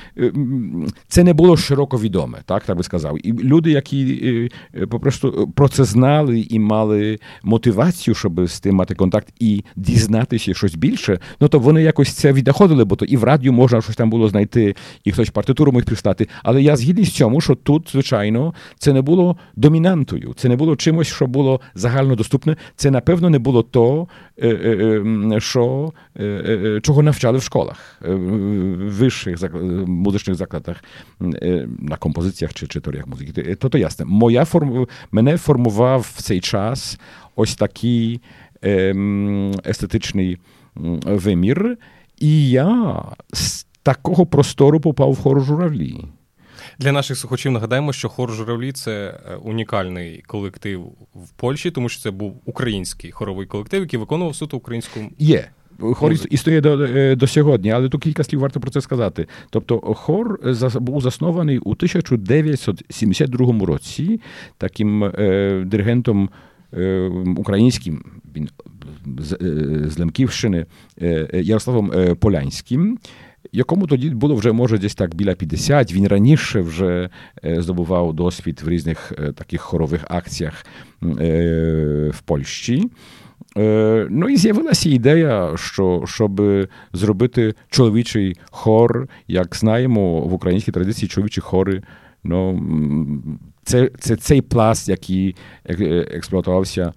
це 1.08 1.24
не 1.24 1.32
було 1.32 1.56
широко 1.56 1.98
відоме, 1.98 2.38
так 2.44 2.64
так 2.64 2.76
би 2.76 2.82
сказав. 2.82 3.26
І 3.26 3.32
люди, 3.32 3.70
які 3.70 4.50
попросту 4.90 5.52
про 5.54 5.68
це 5.68 5.84
знали 5.84 6.46
і 6.50 6.58
мали 6.58 7.18
мотивацію, 7.42 8.14
щоб 8.14 8.46
з 8.46 8.60
тим 8.60 8.74
мати 8.74 8.94
контакт 8.94 9.28
і 9.40 9.64
дізнатися 9.76 10.54
щось 10.54 10.74
більше, 10.74 11.18
ну 11.40 11.48
то 11.48 11.58
вони 11.58 11.82
якось 11.88 12.12
це 12.12 12.32
віднаходили, 12.32 12.84
бо 12.84 12.96
то 12.96 13.04
і 13.04 13.16
в 13.16 13.24
радіо 13.24 13.52
можна 13.52 13.80
щось 13.80 13.96
там 13.96 14.10
було 14.10 14.28
знайти, 14.28 14.76
і 15.04 15.12
хтось 15.12 15.30
партитуру 15.30 15.72
міг 15.72 15.84
прислати. 15.84 16.28
Але 16.42 16.62
я 16.62 16.76
згідний 16.76 17.04
з 17.04 17.12
цьому, 17.12 17.40
що 17.40 17.54
тут, 17.54 17.88
звичайно, 17.92 18.54
це 18.78 18.92
не 18.92 19.02
було 19.02 19.36
домінантою, 19.56 20.34
це 20.36 20.48
не 20.48 20.56
було 20.56 20.76
чимось, 20.76 21.08
що 21.08 21.26
було 21.26 21.60
загальнодоступне. 21.74 22.56
Це, 22.76 22.90
напевно, 22.90 23.30
не 23.30 23.38
було 23.38 23.62
то, 23.62 24.08
е, 24.42 24.48
е, 24.48 25.40
що, 25.40 25.92
чого 26.82 27.02
навчали 27.02 27.38
в 27.38 27.42
школах, 27.42 28.00
в 28.00 28.98
вищих 28.98 29.52
музичних 29.86 30.36
закладах, 30.36 30.84
на 31.78 31.96
композиціях 31.96 32.54
чи, 32.54 32.66
чи 32.66 32.80
теоріях 32.80 33.06
музики. 33.06 33.54
То 33.54 33.68
то 33.68 33.78
ясне. 33.78 34.04
Моя 34.04 34.44
форм... 34.44 34.86
Мене 35.12 35.36
формував 35.36 36.12
в 36.16 36.22
цей 36.22 36.40
час 36.40 36.98
ось 37.36 37.54
такий 37.54 38.20
естетичний 39.66 40.38
вимір. 41.04 41.78
І 42.18 42.50
я 42.50 43.02
з 43.32 43.64
такого 43.82 44.26
простору 44.26 44.80
попав 44.80 45.12
в 45.12 45.20
хор 45.20 45.44
журавлі. 45.44 46.04
Для 46.78 46.92
наших 46.92 47.16
слухачів 47.16 47.52
нагадаємо, 47.52 47.92
що 47.92 48.08
хор 48.08 48.32
журавлі 48.32 48.72
це 48.72 49.20
е, 49.30 49.36
унікальний 49.36 50.22
колектив 50.26 50.80
в 51.14 51.30
Польщі, 51.36 51.70
тому 51.70 51.88
що 51.88 52.02
це 52.02 52.10
був 52.10 52.40
український 52.44 53.10
хоровий 53.10 53.46
колектив, 53.46 53.80
який 53.80 53.98
виконував 53.98 54.34
суто 54.34 54.56
українську. 54.56 55.00
Є. 55.18 55.48
Хор 55.80 56.12
існує 56.30 56.60
до 56.60 56.84
е, 56.84 57.16
до 57.16 57.26
сьогодні, 57.26 57.70
але 57.70 57.88
тут 57.88 58.02
кілька 58.02 58.24
слів 58.24 58.40
варто 58.40 58.60
про 58.60 58.70
це 58.70 58.80
сказати. 58.80 59.26
Тобто, 59.50 59.78
хор 59.78 60.40
був 60.74 61.00
заснований 61.00 61.58
у 61.58 61.70
1972 61.70 63.66
році 63.66 64.20
таким 64.58 65.04
е, 65.04 65.62
диригентом 65.66 66.24
е, 66.24 66.28
українським. 67.36 68.04
Він 68.36 68.48
з, 69.18 69.38
з 69.90 69.98
Лемківщини 69.98 70.66
Ярославом 71.32 72.16
Полянським, 72.20 72.98
якому 73.52 73.86
тоді 73.86 74.10
було 74.10 74.34
вже, 74.34 74.52
може, 74.52 74.78
десь 74.78 74.94
так 74.94 75.14
біля 75.14 75.34
50. 75.34 75.92
Він 75.92 76.08
раніше 76.08 76.60
вже 76.60 77.10
здобував 77.42 78.14
досвід 78.14 78.60
в 78.64 78.68
різних 78.68 79.12
таких 79.34 79.60
хорових 79.60 80.04
акціях 80.08 80.66
в 81.00 82.20
Польщі. 82.24 82.90
Ну 84.10 84.28
і 84.28 84.36
з'явилася 84.36 84.88
ідея, 84.88 85.52
що 85.56 86.04
щоб 86.06 86.42
зробити 86.92 87.54
чоловічий 87.70 88.36
хор, 88.50 89.08
як 89.28 89.56
знаємо, 89.56 90.20
в 90.20 90.32
українській 90.32 90.72
традиції 90.72 91.08
чоловічі 91.08 91.40
хори. 91.40 91.82
Ну, 92.24 92.62
це 93.68 93.90
це 93.98 94.16
цей 94.16 94.40
пласт, 94.40 94.88
який 94.88 95.36
експлуатувався 96.14 96.92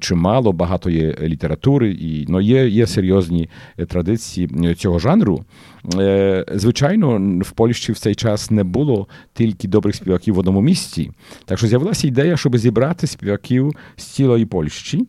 чимало, 0.00 0.52
багато 0.52 0.90
є 0.90 1.16
літератури, 1.22 1.90
і 1.90 2.26
ну, 2.28 2.40
є 2.40 2.68
є 2.68 2.86
серйозні 2.86 3.48
традиції 3.88 4.74
цього 4.74 4.98
жанру. 4.98 5.44
Звичайно, 6.54 7.38
в 7.40 7.50
Польщі 7.50 7.92
в 7.92 7.98
цей 7.98 8.14
час 8.14 8.50
не 8.50 8.64
було 8.64 9.06
тільки 9.34 9.68
добрих 9.68 9.94
співаків 9.94 10.34
в 10.34 10.38
одному 10.38 10.60
місці. 10.60 11.10
Так 11.44 11.58
що 11.58 11.66
з'явилася 11.66 12.06
ідея, 12.08 12.36
щоб 12.36 12.56
зібрати 12.56 13.06
співаків 13.06 13.72
з 13.96 14.04
цілої 14.04 14.46
Польщі. 14.46 15.06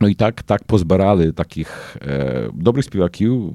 No 0.00 0.08
i 0.08 0.14
tak, 0.14 0.42
tak 0.42 0.64
pozbierali 0.64 1.32
takich 1.32 1.96
e, 2.00 2.50
dobrych 2.54 2.84
śpiewaków, 2.84 3.52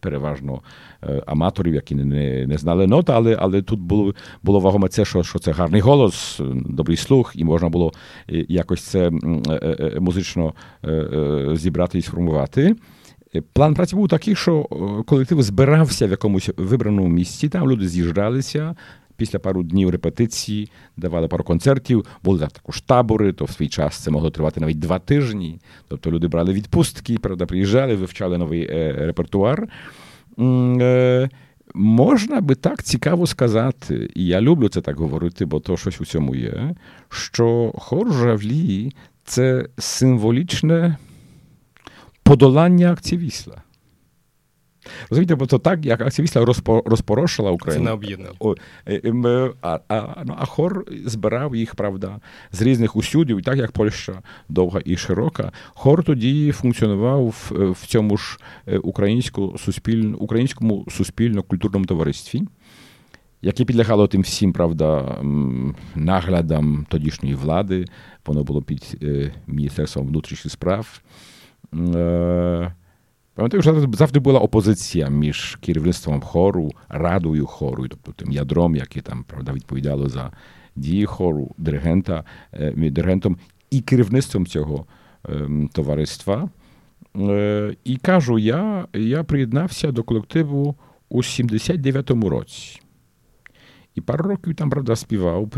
переважно 0.00 0.60
e, 1.02 1.22
аматорів, 1.26 1.74
які 1.74 1.94
не, 1.94 2.46
не 2.46 2.58
знали 2.58 2.86
нот, 2.86 3.10
але, 3.10 3.36
але 3.40 3.62
тут 3.62 3.80
було, 3.80 4.14
було 4.42 4.60
вагоме 4.60 4.88
це, 4.88 5.04
що, 5.04 5.22
що 5.22 5.38
це 5.38 5.52
гарний 5.52 5.80
голос, 5.80 6.40
добрий 6.54 6.96
слух, 6.96 7.32
і 7.34 7.44
можна 7.44 7.68
було 7.68 7.92
якось 8.28 8.82
це 8.82 9.10
е, 9.48 9.98
музично 10.00 10.54
зібрати 11.54 11.98
і 11.98 12.02
сформувати. 12.02 12.76
План 13.52 13.74
праці 13.74 13.96
був 13.96 14.08
такий, 14.08 14.34
що 14.34 14.62
колектив 15.06 15.42
збирався 15.42 16.06
в 16.06 16.10
якомусь 16.10 16.50
вибраному 16.56 17.08
місці, 17.08 17.48
там 17.48 17.70
люди 17.70 17.88
з'їжджалися, 17.88 18.74
Після 19.16 19.38
пару 19.38 19.62
днів 19.62 19.90
репетиції 19.90 20.70
давали 20.96 21.28
пару 21.28 21.44
концертів, 21.44 22.06
були 22.22 22.38
також 22.38 22.80
табори, 22.80 23.32
то 23.32 23.44
в 23.44 23.50
свій 23.50 23.68
час 23.68 23.96
це 23.96 24.10
могло 24.10 24.30
тривати 24.30 24.60
навіть 24.60 24.78
два 24.78 24.98
тижні. 24.98 25.60
Тобто 25.88 26.10
люди 26.10 26.28
брали 26.28 26.52
відпустки, 26.52 27.18
правда, 27.18 27.46
приїжджали, 27.46 27.94
вивчали 27.94 28.38
новий 28.38 28.62
е, 28.70 28.92
репертуар. 28.92 29.68
Е, 30.38 31.28
Можна 31.76 32.40
би 32.40 32.54
так 32.54 32.82
цікаво 32.82 33.26
сказати, 33.26 34.10
і 34.14 34.26
я 34.26 34.40
люблю 34.40 34.68
це 34.68 34.80
так 34.80 34.96
говорити, 34.96 35.44
бо 35.44 35.60
то 35.60 35.76
щось 35.76 36.00
у 36.00 36.04
цьому 36.04 36.34
є, 36.34 36.74
що 37.08 37.72
хор 37.74 38.12
жавлі 38.12 38.92
це 39.24 39.68
символічне 39.78 40.96
подолання 42.22 42.92
акції. 42.92 43.30
Розумієте, 45.10 45.34
бо 45.34 45.46
то 45.46 45.58
так, 45.58 45.86
як 45.86 46.00
активіста 46.00 46.44
розпорошила 46.66 47.50
Україну. 47.50 47.84
Це 47.84 47.84
не 47.84 47.94
об'єднання. 47.94 48.34
А, 49.60 49.78
а, 49.88 50.22
ну, 50.24 50.34
а 50.38 50.46
хор 50.46 50.84
збирав 51.04 51.56
їх, 51.56 51.74
правда, 51.74 52.20
з 52.52 52.62
різних 52.62 52.96
усюдів, 52.96 53.38
і 53.38 53.42
так 53.42 53.56
як 53.56 53.72
Польща 53.72 54.22
довга 54.48 54.80
і 54.84 54.96
широка, 54.96 55.52
хор 55.66 56.04
тоді 56.04 56.52
функціонував 56.52 57.26
в, 57.26 57.70
в 57.70 57.86
цьому 57.86 58.16
ж 58.16 58.38
е, 58.66 58.78
українсько 58.78 59.54
суспільно, 59.58 60.16
українському 60.18 60.86
суспільно-культурному 60.90 61.84
товаристві. 61.84 62.42
Яке 63.42 63.64
підлягало 63.64 64.06
тим 64.06 64.22
всім, 64.22 64.52
правда, 64.52 65.18
наглядам 65.94 66.86
тодішньої 66.88 67.34
влади, 67.34 67.84
воно 68.26 68.44
було 68.44 68.62
під 68.62 68.98
е, 69.02 69.32
Міністерством 69.46 70.06
внутрішніх 70.06 70.52
справ. 70.52 71.00
Е, 73.34 73.36
Пам'ятаю, 73.36 73.62
що 73.62 73.72
była 73.72 74.20
була 74.20 74.40
опозиція 74.40 75.08
між 75.08 75.58
керівництвом 75.60 76.20
хору, 76.20 76.72
радою 76.88 77.46
хору, 77.46 77.88
тобто 77.88 78.12
тим 78.12 78.32
ядром, 78.32 78.76
яке 78.76 79.00
там 79.00 79.24
правда 79.24 79.52
відповідало 79.52 80.08
за 80.08 80.30
дії 80.76 81.06
хору, 81.06 81.54
диригента, 81.58 82.24
диригентом 82.74 83.36
і 83.70 83.80
керівництвом 83.80 84.46
цього 84.46 84.86
товариства. 85.72 86.48
І 87.84 87.96
кажу, 88.02 88.38
я 88.38 88.86
я 88.94 89.24
приєднався 89.24 89.92
до 89.92 90.02
колективу 90.02 90.76
у 91.08 91.18
79-му 91.18 92.28
році. 92.28 92.80
І 93.94 94.00
пару 94.00 94.28
років 94.28 94.54
там, 94.54 94.70
правда, 94.70 94.96
співав, 94.96 95.50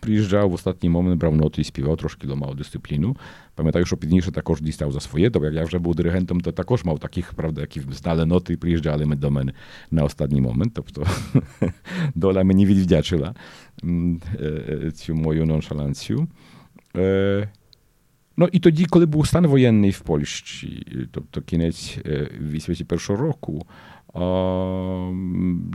приїжджав 0.00 0.50
в 0.50 0.52
останній 0.52 0.88
момент, 0.88 1.20
брав 1.20 1.36
ноти 1.36 1.60
і 1.60 1.64
співав, 1.64 1.96
трошки 1.96 2.28
ламав 2.28 2.56
дисципліну. 2.56 3.16
Пам'ятаю, 3.54 3.84
що 3.84 3.96
пізніше 3.96 4.32
також 4.32 4.60
дістав 4.60 4.92
за 4.92 5.00
своє, 5.00 5.30
то 5.30 5.44
як 5.44 5.54
я 5.54 5.64
вже 5.64 5.78
був 5.78 5.94
диригентом, 5.94 6.40
то 6.40 6.52
також 6.52 6.84
мав 6.84 6.98
таких, 6.98 7.34
правда, 7.34 7.60
які 7.60 7.80
знали 7.80 8.26
ноти 8.26 8.52
і 8.52 8.56
приїжджали 8.56 9.04
до 9.04 9.30
мене 9.30 9.52
на 9.90 10.04
останній 10.04 10.40
момент. 10.40 10.72
Тобто 10.74 11.06
доля 12.14 12.44
мені 12.44 12.66
відвдячила 12.66 13.34
цю 14.94 15.14
мою 15.14 15.46
ноншаланцію. 15.46 16.28
Ну 18.36 18.48
і 18.52 18.60
тоді, 18.60 18.84
коли 18.84 19.06
був 19.06 19.26
стан 19.26 19.46
воєнний 19.46 19.90
в 19.90 20.00
Польщі, 20.00 20.86
тобто 21.12 21.42
кінець 21.42 21.98
81 22.40 23.16
року, 23.16 23.66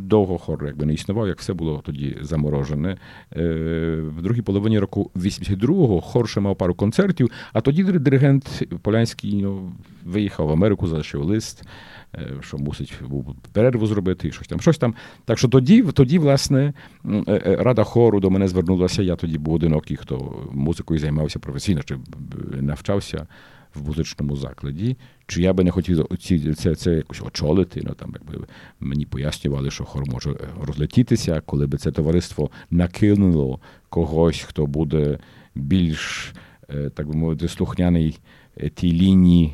довго 0.02 0.38
хор 0.38 0.65
якби 0.65 0.86
не 0.86 0.93
існував, 0.93 1.28
як 1.28 1.39
все 1.39 1.54
було 1.54 1.82
тоді 1.86 2.17
заморожене. 2.22 2.98
В 3.32 4.22
другій 4.22 4.41
половині 4.41 4.80
року 4.80 5.12
82-го 5.15 6.02
хор 6.02 6.30
ще 6.30 6.39
мав 6.39 6.56
пару 6.56 6.76
концертів, 6.76 7.32
а 7.54 7.62
тоді 7.62 7.84
диригент 7.84 8.67
Полянський 8.82 9.41
ну, 9.41 9.72
виїхав 10.06 10.48
в 10.48 10.52
Америку, 10.52 10.88
залишив 10.88 11.24
лист, 11.24 11.63
що 12.41 12.58
мусить 12.58 12.93
перерву 13.52 13.88
зробити, 13.88 14.32
щось 14.32 14.48
там. 14.48 14.60
щось 14.60 14.78
там. 14.78 14.96
Так 15.26 15.38
що 15.38 15.48
тоді, 15.48 15.82
тоді, 15.82 16.19
власне, 16.19 16.74
рада 17.43 17.84
хору 17.84 18.19
до 18.19 18.30
мене 18.30 18.48
звернулася. 18.48 19.02
Я 19.02 19.15
тоді 19.15 19.38
був 19.38 19.54
одинокий, 19.54 19.98
хто 19.98 20.36
музикою 20.52 21.00
займався 21.00 21.39
професійно, 21.39 21.82
чи 21.84 21.98
навчався 22.62 23.28
в 23.75 23.88
музичному 23.88 24.36
закладі, 24.36 24.97
чи 25.27 25.41
я 25.41 25.53
би 25.53 25.63
не 25.63 25.71
хотів 25.71 26.07
ці, 26.19 26.53
це 26.53 26.75
це 26.75 26.93
якось 26.93 27.21
очолити. 27.21 27.81
Ну, 27.83 27.93
там, 27.93 28.13
якби 28.13 28.47
Мені 28.79 29.05
пояснювали, 29.05 29.71
що 29.71 29.86
хор 29.86 30.03
може 30.12 30.36
розлетітися, 30.62 31.41
коли 31.45 31.67
би 31.67 31.77
це 31.77 31.91
товариство 31.91 32.49
накинуло 32.69 33.59
когось, 33.89 34.41
хто 34.41 34.65
буде 34.65 35.19
більш, 35.55 36.33
так 36.93 37.07
би 37.07 37.13
мовити, 37.13 37.47
слухняний 37.47 38.19
тій 38.75 38.91
лінії 38.91 39.53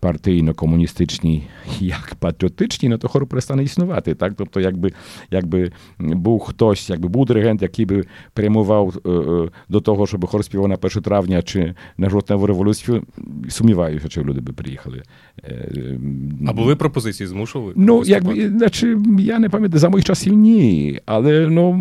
партійно-комуністичні, 0.00 1.42
як 1.80 2.14
патріотичні, 2.18 2.88
ну 2.88 2.98
то 2.98 3.08
хор 3.08 3.26
перестане 3.26 3.62
існувати. 3.62 4.14
Так? 4.14 4.32
Тобто, 4.36 4.60
якби 4.60 4.92
якби 5.30 5.72
був 5.98 6.40
хтось, 6.40 6.90
якби 6.90 7.08
був 7.08 7.26
диригент, 7.26 7.62
який 7.62 7.84
би 7.84 8.04
прямував 8.32 8.98
е, 9.06 9.10
е, 9.10 9.50
до 9.68 9.80
того, 9.80 10.06
щоб 10.06 10.26
хор 10.26 10.44
співав 10.44 10.68
на 10.68 10.74
1 10.74 11.02
травня 11.02 11.42
чи 11.42 11.74
на 11.98 12.10
жовтневу 12.10 12.46
революцію, 12.46 13.02
сумніваюся, 13.48 14.08
чи 14.08 14.22
люди 14.22 14.40
би 14.40 14.52
приїхали. 14.52 15.02
Е, 15.44 15.98
а 16.46 16.52
були 16.52 16.76
пропозиції, 16.76 17.26
змушували? 17.26 17.72
Ну, 17.76 18.02
якби, 18.06 18.48
значить, 18.48 18.98
я 19.18 19.38
не 19.38 19.48
пам'ятаю, 19.48 19.80
за 19.80 19.88
моїх 19.88 20.04
часів 20.04 20.32
ні. 20.32 21.00
Але 21.06 21.48
ну, 21.50 21.80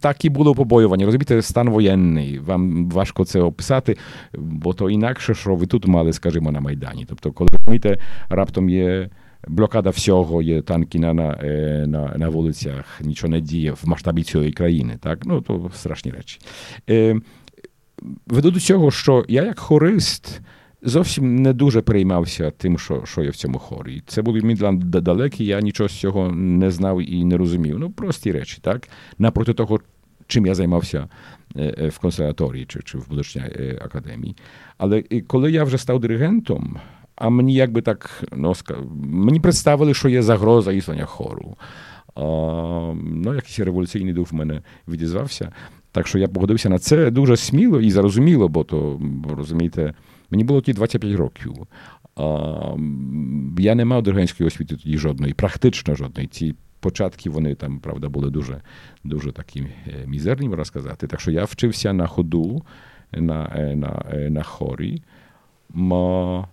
так 0.00 0.24
і 0.24 0.28
було 0.28 0.54
побоювання. 0.54 1.06
Розумієте, 1.06 1.42
стан 1.42 1.70
воєнний. 1.70 2.38
Вам 2.38 2.90
важко 2.90 3.24
це 3.24 3.40
описати, 3.40 3.96
бо 4.38 4.72
то 4.72 4.90
інакше, 4.90 5.34
що 5.34 5.54
ви 5.54 5.66
тут 5.66 5.86
мали, 5.86 6.12
скажімо, 6.12 6.52
на 6.52 6.60
Майдані. 6.60 7.06
Тобто, 7.08 7.32
коли 7.32 7.50
розумієте, 7.66 7.98
раптом 8.28 8.68
є 8.68 9.08
блокада 9.48 9.90
всього, 9.90 10.42
є 10.42 10.62
танки 10.62 10.98
на 10.98 11.14
на, 11.14 12.14
на, 12.16 12.28
вулицях, 12.28 13.00
нічого 13.00 13.30
не 13.30 13.40
діє 13.40 13.72
в 13.72 13.82
масштабі 13.84 14.22
цієї 14.22 14.52
країни. 14.52 14.98
Так? 15.00 15.18
Ну, 15.24 15.40
то 15.40 15.70
страшні 15.74 16.10
речі. 16.10 16.40
Е, 16.90 17.20
Веду 18.26 18.50
до 18.50 18.60
цього, 18.60 18.90
що 18.90 19.24
я 19.28 19.44
як 19.44 19.58
хорист. 19.58 20.40
Зовсім 20.84 21.36
не 21.42 21.52
дуже 21.52 21.82
переймався 21.82 22.50
тим, 22.50 22.78
що 22.78 23.02
що 23.04 23.22
є 23.22 23.30
в 23.30 23.36
цьому 23.36 23.58
хорі. 23.58 24.02
Це 24.06 24.22
були 24.22 24.40
мій 24.40 24.54
далекі, 24.84 25.44
я 25.44 25.60
нічого 25.60 25.88
з 25.88 25.92
цього 25.92 26.32
не 26.32 26.70
знав 26.70 27.10
і 27.10 27.24
не 27.24 27.36
розумів. 27.36 27.78
Ну, 27.78 27.90
прості 27.90 28.32
речі, 28.32 28.58
так? 28.62 28.88
Напроти 29.18 29.54
того, 29.54 29.80
чим 30.26 30.46
я 30.46 30.54
займався 30.54 31.08
в 31.88 31.98
консерваторії 32.00 32.64
чи 32.64 32.80
чи 32.84 32.98
в 32.98 33.06
музичній 33.10 33.42
академії. 33.84 34.36
Але 34.78 35.02
коли 35.26 35.52
я 35.52 35.64
вже 35.64 35.78
став 35.78 36.00
диригентом, 36.00 36.78
а 37.22 37.30
мені 37.30 37.54
якби 37.54 37.82
так 37.82 38.24
ну, 38.36 38.54
мені 39.04 39.40
представили, 39.40 39.94
що 39.94 40.08
є 40.08 40.22
загроза 40.22 40.72
існування 40.72 41.04
хору. 41.04 41.56
А, 42.14 42.22
ну, 43.04 43.34
Якийсь 43.34 43.58
революційний 43.58 44.12
дух 44.12 44.32
в 44.32 44.34
мене 44.34 44.62
відізвався. 44.88 45.52
Так 45.92 46.06
що 46.06 46.18
я 46.18 46.28
погодився 46.28 46.68
на 46.68 46.78
це 46.78 47.10
дуже 47.10 47.36
сміло 47.36 47.80
і 47.80 47.90
зрозуміло, 47.90 48.48
бо 48.48 48.64
то 48.64 49.00
розумієте, 49.36 49.94
мені 50.30 50.44
було 50.44 50.60
ті 50.60 50.72
25 50.72 51.14
років. 51.14 51.54
А, 52.16 52.76
Я 53.58 53.74
не 53.74 53.84
мав 53.84 54.02
диригентської 54.02 54.46
освіти 54.46 54.76
тоді 54.76 54.98
жодної, 54.98 55.34
практично 55.34 55.94
жодної. 55.94 56.28
Ці 56.28 56.54
початки 56.80 57.30
вони 57.30 57.54
там, 57.54 57.78
правда, 57.78 58.08
були 58.08 58.30
дуже 58.30 58.60
дуже 59.04 59.32
такі 59.32 59.66
мізерні, 60.06 60.48
можна 60.48 60.64
сказати. 60.64 61.06
Так 61.06 61.20
що 61.20 61.30
я 61.30 61.44
вчився 61.44 61.92
на 61.92 62.06
ходу 62.06 62.62
на 63.12 63.48
на, 63.76 64.04
на 64.30 64.42
хорі. 64.42 65.02
Ма... 65.74 66.48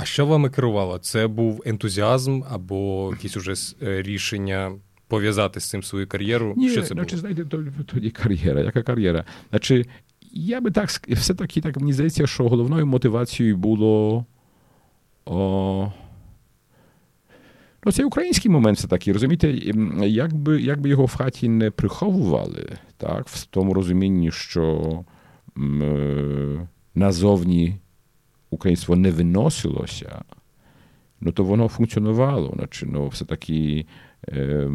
А 0.00 0.04
що 0.04 0.26
вами 0.26 0.50
керувало? 0.50 0.98
Це 0.98 1.26
був 1.26 1.62
ентузіазм 1.66 2.42
або 2.50 3.10
якісь 3.12 3.36
уже 3.36 3.54
рішення 3.80 4.72
пов'язати 5.08 5.60
з 5.60 5.68
цим 5.70 5.82
свою 5.82 6.06
кар'єру? 6.08 6.54
Ні, 6.56 6.68
що 6.68 6.82
це 6.82 6.86
значить, 6.88 7.20
було? 7.20 7.34
знаєте, 7.34 7.58
тоді 7.86 8.10
кар'єра. 8.10 8.60
Яка 8.60 8.82
кар'єра? 8.82 9.24
Значить, 9.50 9.88
я 10.32 10.60
би 10.60 10.70
так 10.70 10.88
все-таки 10.90 11.60
так 11.60 11.76
мені 11.76 11.92
здається, 11.92 12.26
що 12.26 12.48
головною 12.48 12.86
мотивацією 12.86 13.56
було. 13.56 14.24
О, 15.26 15.92
Ну, 17.84 17.92
цей 17.92 18.04
український 18.04 18.50
момент 18.50 18.78
все 18.78 18.88
такий, 18.88 19.12
розумієте, 19.12 19.50
якби 20.06 20.62
якби 20.62 20.88
його 20.88 21.04
в 21.04 21.16
хаті 21.16 21.48
не 21.48 21.70
приховували, 21.70 22.78
так, 22.96 23.28
в 23.28 23.46
тому 23.46 23.74
розумінні, 23.74 24.30
що 24.30 25.04
м, 25.58 26.68
назовні 26.94 27.76
українство 28.50 28.96
не 28.96 29.10
виносилося, 29.10 30.24
ну 31.20 31.32
то 31.32 31.44
воно 31.44 31.68
функціонувало. 31.68 32.52
Значи, 32.56 32.86
ну, 32.86 33.08
все-таки 33.08 33.86
е, 34.28 34.68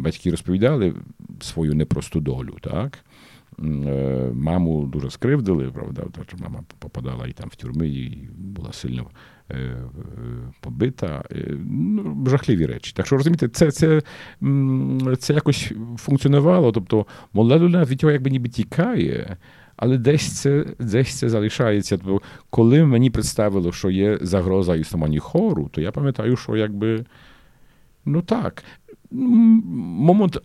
батьки 0.00 0.30
розповідали 0.30 0.94
свою 1.40 1.74
непросту 1.74 2.20
долю, 2.20 2.56
так? 2.60 2.98
Е, 3.58 4.30
маму 4.34 4.86
дуже 4.86 5.10
скривдили, 5.10 5.70
правда, 5.70 6.04
мама 6.38 6.64
попадала 6.78 7.26
і 7.26 7.32
там 7.32 7.48
в 7.48 7.56
тюрми, 7.56 7.88
і 7.88 8.28
була 8.38 8.72
сильно 8.72 9.10
е, 9.50 9.76
побита. 10.60 11.24
Ну, 11.64 12.24
Жахливі 12.26 12.66
речі. 12.66 12.92
Так 12.96 13.06
що 13.06 13.16
розумієте, 13.16 13.48
це 13.48 13.70
це, 13.70 14.02
це 15.18 15.34
якось 15.34 15.72
функціонувало. 15.96 16.72
Тобто 16.72 17.06
молода 17.32 17.58
людина 17.58 17.84
від 17.84 18.00
цього 18.00 18.12
якби 18.12 18.30
ніби 18.30 18.48
тікає, 18.48 19.36
але 19.76 19.98
десь 19.98 20.32
це 20.32 20.64
десь 20.78 21.18
це 21.18 21.28
залишається. 21.28 21.98
Тобто, 21.98 22.20
коли 22.50 22.84
мені 22.84 23.10
представило, 23.10 23.72
що 23.72 23.90
є 23.90 24.18
загроза 24.20 24.76
існування 24.76 25.20
хору, 25.20 25.68
то 25.72 25.80
я 25.80 25.92
пам'ятаю, 25.92 26.36
що 26.36 26.56
якби. 26.56 27.04
Ну 28.08 28.22
так, 28.22 28.64
момент 29.10 30.38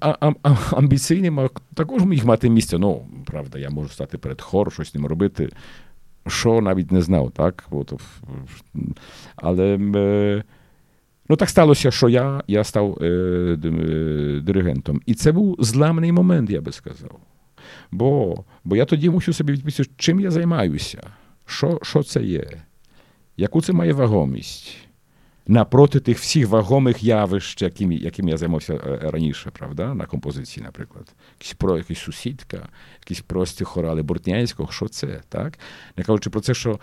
амбіційний 0.71 1.49
також 1.73 2.03
міг 2.03 2.25
мати 2.25 2.49
місце. 2.49 2.77
Ну, 2.77 3.07
правда, 3.25 3.59
я 3.59 3.69
можу 3.69 3.89
стати 3.89 4.17
перед 4.17 4.41
хор, 4.41 4.73
щось 4.73 4.91
з 4.91 4.95
ним 4.95 5.05
робити, 5.05 5.49
що 6.27 6.61
навіть 6.61 6.91
не 6.91 7.01
знав, 7.01 7.31
так? 7.31 7.65
От, 7.71 7.93
але 9.35 9.77
ну, 11.29 11.35
так 11.35 11.49
сталося, 11.49 11.91
що 11.91 12.09
я 12.09 12.43
я 12.47 12.63
став 12.63 12.97
е, 13.01 13.55
диригентом. 14.43 15.01
І 15.05 15.13
це 15.13 15.31
був 15.31 15.55
зламаний 15.59 16.11
момент, 16.11 16.49
я 16.49 16.61
би 16.61 16.71
сказав. 16.71 17.19
Бо 17.91 18.43
бо 18.63 18.75
я 18.75 18.85
тоді 18.85 19.09
мусив 19.09 19.35
собі 19.35 19.53
відповісти, 19.53 19.83
чим 19.97 20.19
я 20.19 20.31
займаюся, 20.31 21.03
що, 21.45 21.79
що 21.83 22.03
це 22.03 22.23
є, 22.23 22.47
яку 23.37 23.61
це 23.61 23.73
має 23.73 23.93
вагомість 23.93 24.77
напроти 25.47 25.99
тих 25.99 26.19
всіх 26.19 26.47
вагомих 26.47 27.03
явищ, 27.03 27.61
яким 27.61 27.91
яким 27.91 28.29
я 28.29 28.37
займався 28.37 28.99
раніше, 29.01 29.51
правда, 29.51 29.93
на 29.93 30.05
композиції, 30.05 30.63
наприклад. 30.63 31.13
Якісь 31.39 31.53
про 31.53 31.77
якась 31.77 31.99
сусідка, 31.99 32.69
якісь 32.99 33.21
прості 33.21 33.63
хорали 33.63 34.01
Бортнянського, 34.01 34.71
що 34.71 34.87
це, 34.87 35.21
так? 35.29 35.59
Не 35.97 36.03
кажучи 36.03 36.29
про 36.29 36.41
це, 36.41 36.53
що 36.53 36.79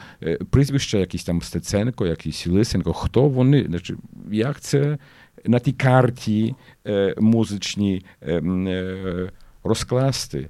прізвища, 0.50 0.98
якісь 0.98 1.24
там 1.24 1.42
Стеценко, 1.42 2.06
якісь 2.06 2.46
Лисенко, 2.46 2.92
хто 2.92 3.28
вони, 3.28 3.64
значить, 3.64 3.96
як 4.30 4.60
це 4.60 4.98
на 5.44 5.58
тій 5.58 5.72
карті 5.72 6.54
е, 6.86 7.14
музичній 7.18 8.04
е, 8.22 8.32
е, 8.42 9.30
розкласти. 9.64 10.48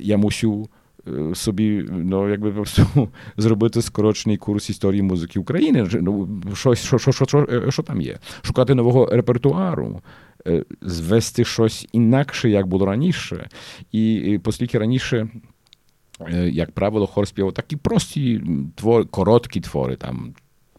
Я 0.00 0.16
мусю 0.16 0.68
собі 1.34 1.86
ну, 1.90 2.28
якби 2.28 2.50
просто 2.52 3.08
зробити 3.36 3.82
скорочений 3.82 4.36
курс 4.36 4.70
історії 4.70 5.02
музики 5.02 5.40
України. 5.40 5.88
Ну, 5.92 6.42
щось, 6.54 6.84
що, 6.84 6.98
що, 6.98 7.12
що, 7.12 7.26
що, 7.68 7.82
там 7.82 8.00
є? 8.00 8.18
Шукати 8.42 8.74
нового 8.74 9.06
репертуару. 9.06 10.00
Звести 10.82 11.44
щось 11.44 11.88
інакше, 11.92 12.50
як 12.50 12.66
було 12.66 12.86
раніше. 12.86 13.48
І 13.92 14.40
оскільки 14.44 14.78
раніше, 14.78 15.28
як 16.50 16.70
правило, 16.70 17.06
хор 17.06 17.28
співав 17.28 17.52
такі 17.52 17.76
прості 17.76 18.42
твори, 18.74 19.04
короткі 19.04 19.60
твори, 19.60 19.96
там 19.96 20.34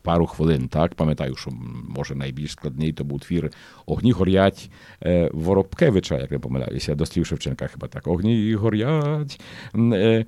пару 0.10 0.26
хвилин. 0.26 0.68
Так 0.68 0.96
пам'ятаю, 0.96 1.36
що 1.36 1.52
може 1.90 2.16
найбільш 2.16 2.52
складний 2.52 2.94
то 2.94 3.04
був 3.04 3.20
твір 3.20 3.52
Огні 3.86 4.12
горять 4.12 4.72
е, 5.04 5.30
Воробкевича, 5.34 6.18
як 6.18 6.32
не 6.32 6.40
помиляюся, 6.40 6.96
до 6.96 7.06
слів 7.06 7.26
Шевченка, 7.26 7.68
хіба 7.68 7.88
так. 7.88 8.08
Огні 8.08 8.54
горять. 8.54 9.42
Е, 9.76 10.26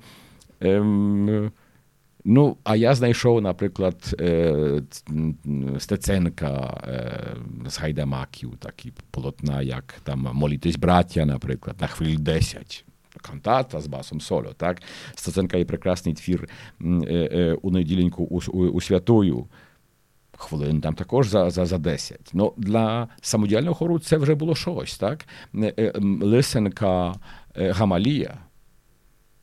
е, 0.62 1.50
Ну, 2.24 2.56
а 2.64 2.76
я 2.76 2.94
знайшов, 2.94 3.42
наприклад, 3.42 4.16
е, 4.20 4.82
Стеценка 5.78 6.80
е, 6.88 7.70
з 7.70 7.78
Гайдамаків, 7.78 8.52
такі 8.58 8.92
полотна, 9.10 9.62
як 9.62 9.94
там 10.04 10.28
Молітись 10.34 10.76
браття, 10.76 11.24
наприклад, 11.24 11.76
на 11.80 11.86
хвиль 11.86 12.16
10. 12.18 12.84
Кантата 13.22 13.80
з 13.80 13.86
басом 13.86 14.20
соло. 14.20 14.52
так? 14.56 14.82
Стеценка 15.14 15.56
є 15.56 15.64
прекрасний 15.64 16.14
твір 16.14 16.48
у 17.62 17.70
неділеньку 17.70 18.24
у, 18.24 18.40
у, 18.52 18.68
у 18.68 18.80
святою 18.80 19.46
хвилин 20.42 20.80
там 20.80 20.94
також 20.94 21.28
за 21.28 21.50
за, 21.50 21.66
за 21.66 21.78
10. 21.78 22.30
Ну, 22.32 22.52
Для 22.56 23.08
самодіяльного 23.20 23.74
хору 23.74 23.98
це 23.98 24.16
вже 24.16 24.34
було 24.34 24.54
щось. 24.54 24.98
так? 24.98 25.26
Е, 25.54 25.74
е, 25.78 25.92
Лисенка 26.22 27.14
е, 27.56 27.72
Гамалія. 27.72 28.38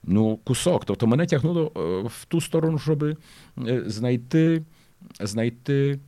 Ну, 0.03 0.37
кусок. 0.37 0.85
Тобто 0.85 1.07
мене 1.07 1.25
тягнуло 1.25 1.71
в 2.19 2.25
ту 2.25 2.41
сторону, 2.41 2.79
щоб 2.79 3.05
знайти 3.85 4.63
знайти 5.19 5.99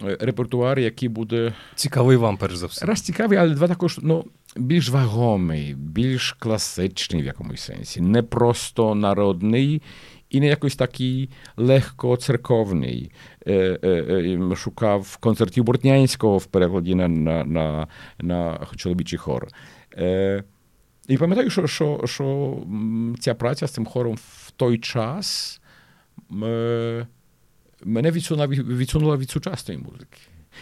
репертуар, 0.00 0.78
який 0.78 1.08
буде. 1.08 1.54
Цікавий 1.74 2.16
вам, 2.16 2.36
перш 2.36 2.56
за 2.56 2.66
все. 2.66 2.86
Раз 2.86 3.00
цікавий, 3.00 3.38
але 3.38 3.54
два 3.54 3.68
також 3.68 3.98
ну, 4.02 4.24
більш 4.56 4.90
вагомий, 4.90 5.74
більш 5.74 6.32
класичний 6.32 7.22
в 7.22 7.24
якомусь 7.24 7.60
сенсі. 7.60 8.00
Не 8.00 8.22
просто 8.22 8.94
народний 8.94 9.82
і 10.30 10.40
не 10.40 10.46
якось 10.46 10.76
такий 10.76 11.30
легко 11.56 12.16
церковний. 12.16 13.12
Шукав 14.56 15.16
концертів 15.16 15.64
Бортнянського 15.64 16.38
в 16.38 16.46
перекладі 16.46 16.94
на 16.94 17.08
на, 17.08 17.44
на, 17.44 17.88
на 18.18 18.66
чоловічий 18.76 19.18
хор. 19.18 19.48
І 21.08 21.16
пам'ятаю, 21.18 21.50
що 21.50 21.66
що, 21.66 22.00
що 22.04 22.58
ця 23.20 23.34
праця 23.34 23.66
з 23.66 23.70
цим 23.72 23.86
хором 23.86 24.14
в 24.14 24.50
той 24.50 24.78
час 24.78 25.60
мене 27.84 28.10
відсунула, 28.10 28.46
відсунула 28.46 29.16
від 29.16 29.30
сучасної 29.30 29.80
музики. 29.80 30.18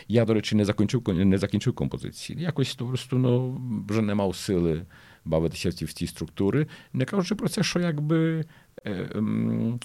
Я, 0.09 0.25
до 0.25 0.35
речі, 0.35 0.57
не 0.57 0.65
закінчив 0.65 1.09
не 1.09 1.39
закінчив 1.39 1.73
композиції. 1.73 2.43
Якось 2.43 2.75
просто 2.75 3.17
ну, 3.17 3.61
вже 3.89 4.03
не 4.03 4.15
мав 4.15 4.37
сили 4.37 4.87
бавитися 5.25 5.69
в 5.69 5.73
ці, 5.73 5.85
в 5.85 5.93
ці 5.93 6.07
структури, 6.07 6.67
не 6.93 7.05
кажучи 7.05 7.35
про 7.35 7.49
це, 7.49 7.63
що 7.63 7.81
якби 7.81 8.45
е, 8.85 9.09
ем, 9.15 9.81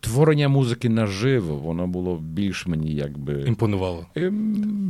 творення 0.00 0.48
музики 0.48 0.88
наживо, 0.88 1.56
воно 1.56 1.86
було 1.86 2.16
більш 2.16 2.66
мені 2.66 2.94
якби. 2.94 3.44
Імпонувало. 3.46 4.06
Е, 4.16 4.30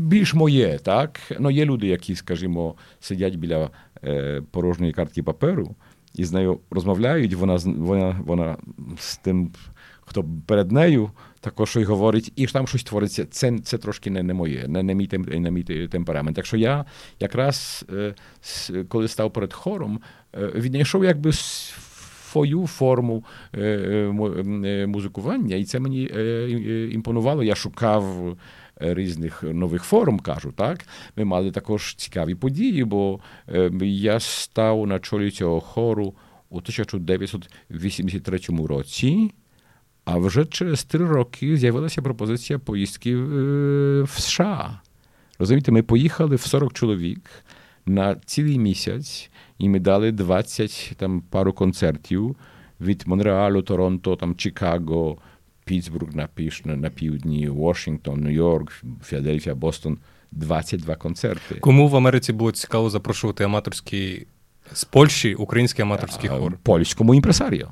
більш 0.07 0.35
моє, 0.35 0.79
так? 0.79 1.21
Ну, 1.41 1.51
Є 1.51 1.65
люди, 1.65 1.87
які, 1.87 2.17
скажімо, 2.17 2.75
сидять 3.01 3.37
біля 3.37 3.71
е, 4.05 4.43
порожньої 4.51 4.93
картки 4.93 5.23
паперу 5.23 5.75
і 6.15 6.25
з 6.25 6.33
нею 6.33 6.61
розмовляють, 6.71 7.35
вона 7.35 7.57
вона, 7.65 8.21
вона 8.25 8.57
з 8.99 9.17
тим 9.17 9.51
хто 10.01 10.25
перед 10.47 10.73
нею 10.73 11.11
також 11.41 11.77
і 11.77 11.85
говорить, 11.85 12.33
і 12.37 12.47
там 12.47 12.67
щось 12.67 12.85
твориться. 12.85 13.25
Це 13.25 13.59
це 13.59 13.79
трошки 13.79 14.11
не 14.11 14.23
не 14.23 14.35
моє, 14.35 14.69
не 14.69 14.83
не 14.83 14.95
мій 14.95 15.09
не 15.27 15.51
мій 15.51 15.63
темперамент. 15.89 16.37
Так 16.37 16.47
що 16.47 16.57
я 16.57 16.85
якраз 17.21 17.87
коли 18.89 19.09
став 19.09 19.33
перед 19.33 19.53
хором, 19.53 20.01
віднайшов 20.55 21.05
якби 21.05 21.33
свою 22.31 22.67
форму 22.67 23.25
музикування, 24.87 25.57
і 25.57 25.65
це 25.65 25.81
мені 25.81 26.03
імпонувало. 26.93 27.43
Я 27.43 27.55
шукав. 27.55 28.37
Різних 28.83 29.43
нових 29.43 29.83
форм 29.83 30.19
кажу, 30.19 30.53
так 30.53 30.87
ми 31.17 31.25
мали 31.25 31.51
також 31.51 31.95
цікаві 31.95 32.35
події, 32.35 32.85
бо 32.85 33.21
я 33.83 34.21
став 34.21 34.87
на 34.87 34.99
чолі 34.99 35.31
цього 35.31 35.61
хору 35.61 36.15
у 36.51 36.57
1983 36.57 38.39
році. 38.69 39.33
А 40.05 40.17
вже 40.17 40.45
через 40.45 40.85
три 40.85 41.07
роки 41.07 41.57
з'явилася 41.57 42.03
пропозиція 42.03 42.59
поїздки 42.59 43.17
в 43.17 44.11
США. 44.19 44.81
Розумієте, 45.39 45.73
ми 45.73 45.83
поїхали 45.83 46.37
в 46.37 46.41
40 46.41 46.73
чоловік 46.73 47.31
на 47.87 48.15
цілий 48.15 48.59
місяць, 48.59 49.31
і 49.61 49.69
ми 49.69 49.81
дали 49.81 50.13
20 50.13 50.93
там 50.97 51.23
пару 51.31 51.53
концертів 51.53 52.37
від 52.81 53.03
Монреалу, 53.07 53.63
Торонто, 53.63 54.17
там 54.17 54.35
Чикаго, 54.35 55.19
Пітсбург 55.65 56.15
на 56.15 56.29
на 56.65 56.91
півдні, 56.91 57.49
Вашингтон, 57.49 58.21
Нью-Йорк, 58.21 58.83
Філадельфія, 59.05 59.55
Бостон. 59.55 59.99
22 60.33 60.95
концерти. 60.95 61.55
Кому 61.55 61.89
в 61.89 61.97
Америці 61.97 62.33
було 62.33 62.53
цікаво 62.53 62.91
запрошувати 62.91 63.45
аматорські 63.45 64.27
з 64.73 64.85
Польщі 64.85 65.35
український 65.35 65.83
аматорський 65.83 66.31
хор? 66.31 66.59
Польському 66.63 67.15
імпресаріо. 67.15 67.69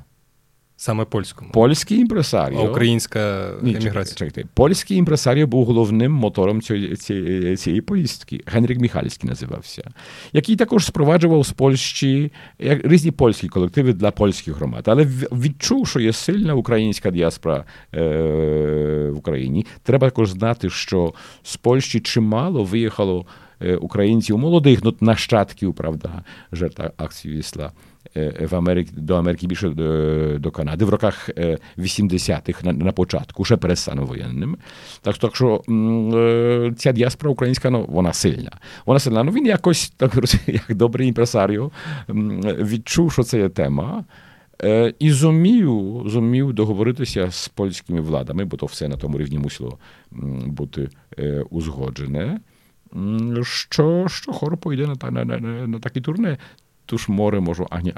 Саме 0.81 1.05
польському. 1.05 1.51
Польський 1.51 1.99
імпресаріо. 1.99 2.59
А 2.59 2.69
українська 2.69 3.49
еміграція. 3.61 4.15
Чекайте, 4.15 4.43
Польський 4.53 4.97
імпресаріо 4.97 5.47
був 5.47 5.65
головним 5.65 6.11
мотором 6.11 6.61
цієї, 6.61 6.95
цієї, 6.95 7.57
цієї 7.57 7.81
поїздки. 7.81 8.41
Генрік 8.45 8.79
Міхальський 8.79 9.29
називався, 9.29 9.91
який 10.33 10.55
також 10.55 10.85
спроваджував 10.85 11.43
з 11.45 11.51
Польщі 11.51 12.31
різні 12.59 13.11
польські 13.11 13.47
колективи 13.47 13.93
для 13.93 14.11
польських 14.11 14.55
громад. 14.55 14.83
Але 14.85 15.03
відчув, 15.31 15.87
що 15.87 15.99
є 15.99 16.13
сильна 16.13 16.53
українська 16.53 17.11
діаспора 17.11 17.65
е, 17.95 19.09
в 19.13 19.17
Україні. 19.17 19.65
Треба 19.83 20.07
також 20.07 20.29
знати, 20.29 20.69
що 20.69 21.13
з 21.43 21.57
Польщі 21.57 21.99
чимало 21.99 22.63
виїхало 22.63 23.25
українців 23.81 24.37
молодих, 24.37 24.83
ну, 24.83 24.95
нащадків, 25.01 25.73
правда, 25.73 26.23
жертв 26.51 26.81
акції 26.97 27.37
Вісла. 27.37 27.71
В 28.15 28.55
Америці 28.55 28.93
до 28.97 29.15
Америки 29.15 29.47
більше 29.47 29.69
до, 29.69 30.39
до 30.39 30.51
Канади 30.51 30.85
в 30.85 30.89
роках 30.89 31.29
80-х 31.77 32.63
на, 32.63 32.73
на 32.73 32.91
початку, 32.91 33.45
ще 33.45 33.57
перед 33.57 33.79
станом 33.79 34.05
воєнним. 34.05 34.57
Так, 35.01 35.17
так 35.17 35.35
що 35.35 35.61
ця 36.77 36.91
діаспора 36.91 37.31
українська, 37.31 37.69
ну, 37.69 37.85
вона 37.89 38.13
сильна. 38.13 38.51
Вона 38.85 38.99
сильна. 38.99 39.23
Ну 39.23 39.31
він 39.31 39.45
якось 39.45 39.89
так 39.89 40.13
як 40.47 40.77
добрий 40.77 41.07
імпресаріо 41.07 41.71
відчув, 42.09 43.11
що 43.11 43.23
це 43.23 43.39
є 43.39 43.49
тема. 43.49 44.05
І 44.99 45.11
зумів 45.11 46.03
зумів 46.05 46.53
договоритися 46.53 47.31
з 47.31 47.47
польськими 47.47 48.01
владами, 48.01 48.45
бо 48.45 48.57
то 48.57 48.65
все 48.65 48.87
на 48.87 48.97
тому 48.97 49.17
рівні 49.17 49.37
мусило 49.37 49.77
бути 50.45 50.89
узгоджене. 51.49 52.39
Що 53.43 54.05
що 54.09 54.31
хор 54.31 54.57
пойде 54.57 54.87
на 54.87 55.11
на, 55.11 55.25
на, 55.25 55.67
на 55.67 55.79
такі 55.79 56.01
турне. 56.01 56.37
Туж 56.89 57.09
море 57.09 57.39
можу 57.39 57.67
ані 57.69 57.93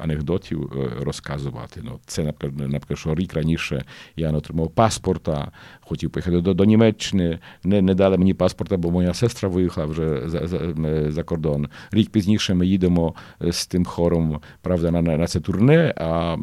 анекдотів 0.00 0.72
розказувати. 1.00 1.80
Ну, 1.84 1.98
Це, 2.06 2.22
наприклад, 2.50 2.98
що 2.98 3.14
рік 3.14 3.34
раніше 3.34 3.84
я 4.16 4.32
не 4.32 4.38
отримав 4.38 4.70
паспорта, 4.70 5.52
хотів 5.80 6.10
поїхати 6.10 6.40
до, 6.40 6.54
до 6.54 6.64
Німеччини, 6.64 7.38
не 7.64 7.82
не 7.82 7.94
дали 7.94 8.18
мені 8.18 8.34
паспорта, 8.34 8.76
бо 8.76 8.90
моя 8.90 9.14
сестра 9.14 9.48
виїхала 9.48 9.86
вже 9.86 10.28
за 10.28 10.46
за, 10.46 10.74
за 11.10 11.22
кордон. 11.22 11.68
Рік 11.90 12.10
пізніше 12.10 12.54
ми 12.54 12.66
їдемо 12.66 13.14
з 13.40 13.66
тим 13.66 13.84
хором 13.84 14.40
правда, 14.62 14.90
на, 14.90 15.02
на 15.02 15.26
це 15.26 15.40
турне, 15.40 15.94
а 15.96 16.36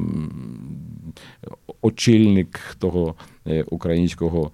очільник 1.82 2.60
того 2.80 3.16
українського 3.66 4.52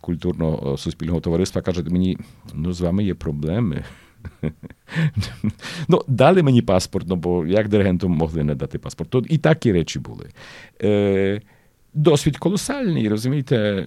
культурного 0.00 0.76
суспільного 0.76 1.20
товариства 1.20 1.62
каже 1.62 1.82
мені: 1.82 2.18
ну, 2.54 2.72
з 2.72 2.80
вами 2.80 3.04
є 3.04 3.14
проблеми. 3.14 3.84
Ну, 5.88 6.02
Дали 6.08 6.42
мені 6.42 6.62
паспорт, 6.62 7.06
ну, 7.08 7.16
бо 7.16 7.46
як 7.46 7.68
диригенту 7.68 8.08
могли 8.08 8.44
не 8.44 8.54
дати 8.54 8.78
паспорт. 8.78 9.10
То 9.10 9.22
І 9.28 9.38
такі 9.38 9.72
речі 9.72 9.98
були. 9.98 10.28
Е, 10.82 11.40
Досвід 11.94 12.36
колосальний, 12.36 13.08
розумієте, 13.08 13.86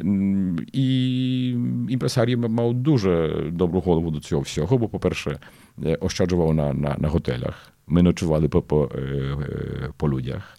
і 0.74 1.48
імпресарій 1.90 2.36
мав 2.36 2.74
дуже 2.74 3.44
добру 3.52 3.80
голову 3.80 4.12
до 4.12 4.20
цього 4.20 4.42
всього, 4.42 4.78
бо, 4.78 4.88
по-перше, 4.88 5.40
ощаджував 6.00 6.54
на 6.54 6.74
на, 6.74 6.96
на 7.00 7.08
готелях. 7.08 7.72
Ми 7.88 8.02
ночували 8.02 8.48
по, 8.48 8.62
по, 8.62 8.92
по 9.98 10.10
людях. 10.10 10.58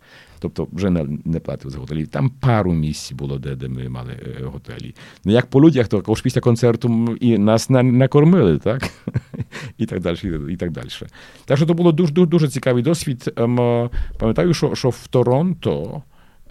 Тобто 0.55 0.77
вже 0.77 0.91
не 0.91 1.07
не 1.25 1.41
платив 1.41 1.71
за 1.71 1.79
готелі. 1.79 2.07
Там 2.07 2.31
пару 2.31 2.73
місць 2.73 3.13
було, 3.13 3.39
де 3.39 3.57
де 3.57 3.69
ми 3.69 3.89
мали 3.89 4.13
е, 4.13 4.45
готелі. 4.45 4.95
Ну 5.25 5.33
як 5.33 5.47
по 5.47 5.61
людях, 5.61 5.89
то 5.89 5.97
також 5.97 6.21
після 6.21 6.41
концерту 6.41 7.17
і 7.21 7.39
нас 7.39 7.71
накормили, 7.71 8.59
так? 8.59 8.91
І 9.79 9.87
так 9.87 10.01
далі. 10.01 10.17
і 10.51 10.57
так 10.57 10.71
далі. 10.71 10.89
Так 11.45 11.57
що 11.57 11.67
це 11.67 11.73
було 11.73 11.93
дуже 11.93 12.13
дуже, 12.13 12.27
дуже 12.27 12.49
цікавий 12.49 12.83
досвід. 12.83 13.33
Ем, 13.37 13.91
пам'ятаю, 14.19 14.55
що 14.55 14.75
що 14.75 14.91
в 14.91 15.07
Торонто. 15.07 16.03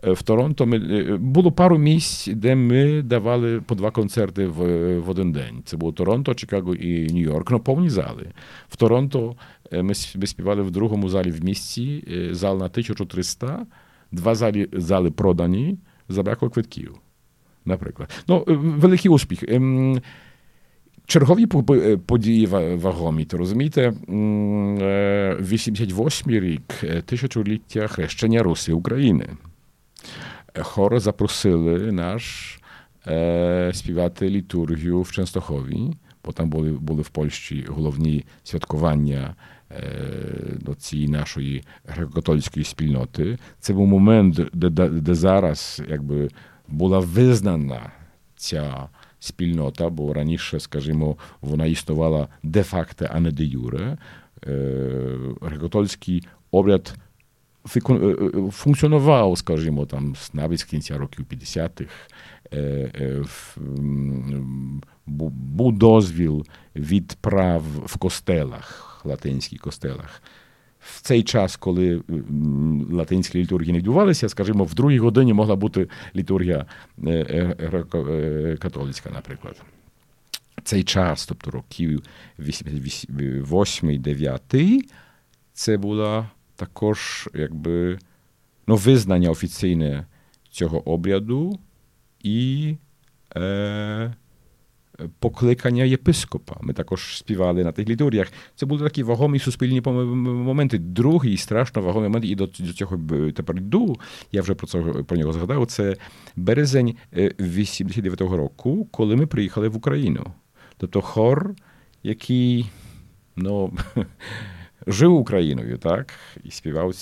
Е, 0.04 0.12
в 0.12 0.22
Торонто 0.22 0.66
ми 0.66 0.78
е, 0.78 1.18
було 1.18 1.52
пару 1.52 1.78
місць, 1.78 2.28
де 2.28 2.56
ми 2.56 3.02
давали 3.02 3.62
по 3.62 3.76
два 3.76 3.92
концерти 3.92 4.46
в 4.48 5.00
в 5.00 5.10
один 5.10 5.32
день. 5.32 5.62
Це 5.66 5.78
було 5.78 5.92
Торонто, 5.92 6.34
Чикаго 6.34 6.76
і 6.76 7.08
Нью-Йорк. 7.08 7.52
Ну, 7.52 7.60
повні 7.60 7.90
зали. 7.90 8.28
В 8.70 8.76
Торонто 8.76 9.36
ми 9.72 9.96
співали 9.96 10.62
в 10.62 10.72
другому 10.72 11.10
залі 11.10 11.32
в 11.32 11.44
місті, 11.44 12.04
зал 12.32 12.58
на 12.58 12.66
1300, 12.66 13.66
два 14.16 14.36
залі 14.36 14.70
зали 14.74 15.12
продані, 15.12 15.78
забракло 16.10 16.50
квитків. 16.50 16.96
Наприклад. 17.66 18.24
Ну, 18.28 18.44
великий 18.48 19.12
успіх. 19.12 19.44
Чергові 21.06 21.46
події 22.06 22.46
вагомі, 22.76 23.26
то 23.26 23.38
розумієте, 23.38 23.90
88 23.90 26.32
рік 26.32 26.84
тисячоліття 27.06 27.88
хрещення 27.88 28.44
Руси 28.44 28.74
України. 28.74 29.28
Хор 30.60 31.00
запросили 31.00 31.92
наш 31.92 32.56
співати 33.72 34.30
літургію 34.30 35.02
в 35.02 35.08
Częstochowi, 35.08 35.94
бо 36.26 36.32
там 36.32 36.50
були 36.50 36.72
були 36.72 37.02
в 37.02 37.10
Польщі 37.10 37.66
головні 37.70 38.26
святкування 38.44 39.36
до 40.62 40.76
цієї 40.76 41.10
нашої 41.10 41.64
греко-католицької 41.88 42.64
спільноти. 42.64 43.38
Це 43.60 43.74
був 43.74 43.88
момент, 43.88 44.42
де, 44.54 44.70
де, 44.70 45.16
зараз 45.16 45.82
якби 45.90 46.30
була 46.68 47.00
визнана 47.00 47.92
ця 48.36 48.90
спільнота, 49.20 49.90
бо 49.90 50.14
раніше, 50.14 50.60
скажімо, 50.60 51.18
вона 51.42 51.66
існувала 51.66 52.28
де-факто, 52.44 53.08
а 53.12 53.20
не 53.20 53.32
де 53.32 53.44
юре. 53.44 53.98
Греко-католицький 55.42 56.24
обряд 56.52 56.96
функціонував, 58.52 59.38
скажімо, 59.38 59.86
там 59.86 60.16
навіть 60.34 60.60
з 60.60 60.64
кінця 60.64 60.98
років 60.98 61.26
50-х. 61.32 61.92
Був 65.06 65.78
дозвіл 65.78 66.46
від 66.76 67.18
прав 67.22 67.64
в 67.86 67.98
костелах 67.98 68.95
латинських 69.06 69.60
костелах. 69.60 70.22
В 70.80 71.02
цей 71.02 71.24
час, 71.24 71.56
коли 71.56 72.02
латинські 72.92 73.40
літургії 73.40 73.72
не 73.72 73.78
відбувалися, 73.78 74.30
скажімо, 74.30 74.64
в 74.64 74.74
другій 74.74 75.00
годині 75.00 75.34
могла 75.34 75.56
бути 75.56 75.88
літургія 76.16 76.66
католицька, 78.60 79.10
наприклад. 79.10 79.62
Цей 80.64 80.84
час, 80.84 81.26
тобто 81.26 81.52
років 81.52 82.04
8-9, 82.40 84.82
це 85.54 85.78
було 85.78 86.28
також 86.56 87.30
якби 87.34 88.00
ну, 88.68 88.76
визнання 88.76 89.30
офіційне 89.30 90.06
цього 90.50 90.90
обряду 90.90 91.60
і 92.24 92.76
е, 93.36 94.14
покликання 95.20 95.84
єпископа. 95.84 96.56
Ми 96.62 96.74
також 96.74 97.18
співали 97.18 97.64
на 97.64 97.72
тих 97.72 97.90
літуріях. 97.90 98.32
Це 98.56 98.66
були 98.66 98.84
такі 98.84 99.04
вагомі 99.04 99.40
суспільні 99.40 99.82
моменти. 99.82 100.78
Другий 100.78 101.38
страшно 101.38 101.82
вагомий 101.82 102.10
момент, 102.10 102.26
і 102.26 102.36
до 102.36 102.48
цього 102.48 103.00
тепер 103.36 103.58
йду. 103.58 103.96
Я 104.32 104.42
вже 104.42 104.56
про 104.56 104.68
це 104.68 104.80
про 104.82 105.18
нього 105.18 105.34
згадав. 105.34 105.66
Це 105.66 105.96
березень 106.36 106.96
89-го 107.14 108.38
року, 108.38 108.88
коли 108.92 109.16
ми 109.16 109.28
приїхали 109.28 109.68
в 109.68 109.76
Україну. 109.78 110.26
Тобто 110.78 111.02
хор, 111.02 111.56
який 112.04 112.66
ну, 113.36 113.74
жив 114.88 115.14
Україною, 115.14 115.78
так, 115.78 116.14
і 116.44 116.52
співав 116.52 116.94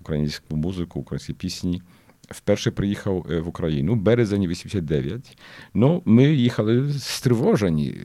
українську 0.00 0.56
музику, 0.56 1.00
українські 1.00 1.32
пісні. 1.32 1.82
Вперше 2.30 2.70
приїхав 2.70 3.26
в 3.28 3.48
Україну, 3.48 3.94
березень 3.94 4.46
89. 4.46 5.38
Ну, 5.74 6.02
ми 6.04 6.24
їхали 6.24 6.92
стривожені. 6.92 7.96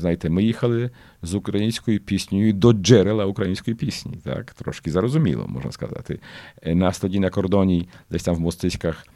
Знаєте, 0.00 0.30
ми 0.30 0.44
їхали 0.44 0.90
з 1.22 1.34
українською 1.34 2.00
піснею 2.00 2.52
до 2.52 2.72
джерела 2.72 3.26
української 3.26 3.74
пісні. 3.74 4.18
Так, 4.24 4.54
трошки 4.54 4.90
зарозуміло, 4.90 5.46
можна 5.48 5.72
сказати. 5.72 6.20
Нас 6.66 6.98
тоді 6.98 7.20
на 7.20 7.30
кордоні, 7.30 7.88
десь 8.10 8.22
там 8.22 8.34
в 8.34 8.40
Мостиськах, 8.40 9.06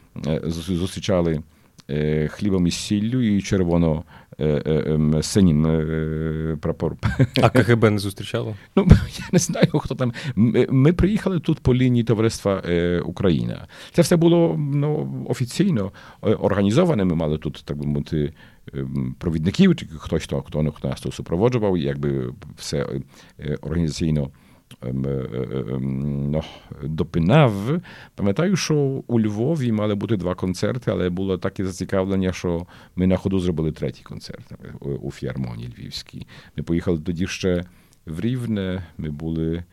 зустрічали 0.68 1.42
хлібом 2.28 2.66
із 2.66 2.74
сіллю 2.74 3.22
і 3.22 3.42
червоно 3.42 4.04
синім 5.22 5.66
прапор. 6.60 6.96
А 7.42 7.48
КГБ 7.48 7.90
не 7.90 7.98
зустрічало? 7.98 8.56
Ну, 8.76 8.86
я 9.18 9.24
не 9.32 9.38
знаю, 9.38 9.66
хто 9.66 9.94
там. 9.94 10.12
Ми 10.70 10.92
приїхали 10.92 11.40
тут 11.40 11.60
по 11.60 11.74
лінії 11.74 12.04
товариства 12.04 12.62
Україна. 13.04 13.66
Це 13.92 14.02
все 14.02 14.16
було 14.16 14.56
ну, 14.58 15.24
офіційно 15.28 15.92
організоване. 16.20 17.04
Ми 17.04 17.14
мали 17.14 17.38
тут, 17.38 17.62
так 17.64 17.76
би 17.76 17.86
мовити, 17.86 18.32
провідників, 19.18 19.76
чи 19.76 19.86
хтось, 19.98 20.22
хто, 20.22 20.42
хто 20.42 20.62
нас 20.62 21.00
тут 21.00 21.14
супроводжував, 21.14 21.78
якби 21.78 22.34
все 22.56 22.86
організаційно 23.60 24.30
no, 24.82 26.44
допинав. 26.82 27.80
Пам'ятаю, 28.14 28.56
що 28.56 28.74
у 29.06 29.20
Львові 29.20 29.72
мали 29.72 29.94
бути 29.94 30.16
два 30.16 30.34
концерти, 30.34 30.90
але 30.90 31.10
було 31.10 31.38
таке 31.38 31.64
зацікавлення, 31.64 32.32
що 32.32 32.66
ми 32.96 33.06
на 33.06 33.16
ходу 33.16 33.40
зробили 33.40 33.72
третій 33.72 34.02
концерт 34.02 34.52
у 34.80 35.10
філармонії 35.10 35.74
Львівській. 35.78 36.26
Ми 36.56 36.62
поїхали 36.62 36.98
тоді 36.98 37.26
ще 37.26 37.64
в 38.06 38.20
Рівне, 38.20 38.86
ми 38.98 39.10
були. 39.10 39.64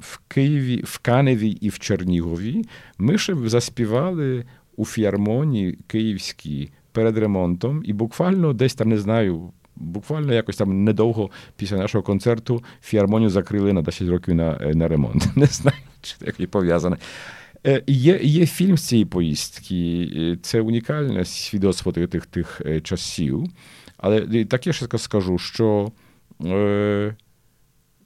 В 0.00 0.20
Києві, 0.28 0.82
в 0.86 0.98
Каневі 0.98 1.48
і 1.48 1.68
в 1.68 1.78
Чернігові 1.78 2.64
ми 2.98 3.18
ще 3.18 3.34
заспівали 3.34 4.44
у 4.76 4.84
філармонії 4.84 5.78
київській 5.86 6.70
перед 6.92 7.18
ремонтом, 7.18 7.82
і 7.84 7.92
буквально 7.92 8.52
десь 8.52 8.74
там 8.74 8.88
не 8.88 8.98
знаю, 8.98 9.52
Буквально 9.76 10.34
якось 10.34 10.56
там 10.56 10.84
недовго 10.84 11.30
після 11.56 11.76
нашого 11.76 12.02
концерту 12.02 12.64
філармонію 12.82 13.30
закрили 13.30 13.72
на 13.72 13.82
10 13.82 14.08
років 14.08 14.34
на 14.34 14.58
на 14.74 14.88
ремонт. 14.88 15.36
Не 15.36 15.46
знаю, 15.46 15.78
чи 16.02 16.16
таке 16.18 16.46
пов'язане. 16.46 16.96
Є 17.86 18.20
є 18.22 18.46
фільм 18.46 18.78
з 18.78 18.86
цієї 18.86 19.04
поїздки, 19.04 20.38
це 20.42 20.60
унікальне 20.60 21.24
свідоцтво 21.24 21.92
тих 21.92 22.26
тих 22.26 22.62
часів. 22.82 23.44
Але 23.96 24.44
так 24.44 24.66
я 24.66 24.72
ще 24.72 24.98
скажу, 24.98 25.38
що 25.38 25.92
е, 26.44 27.16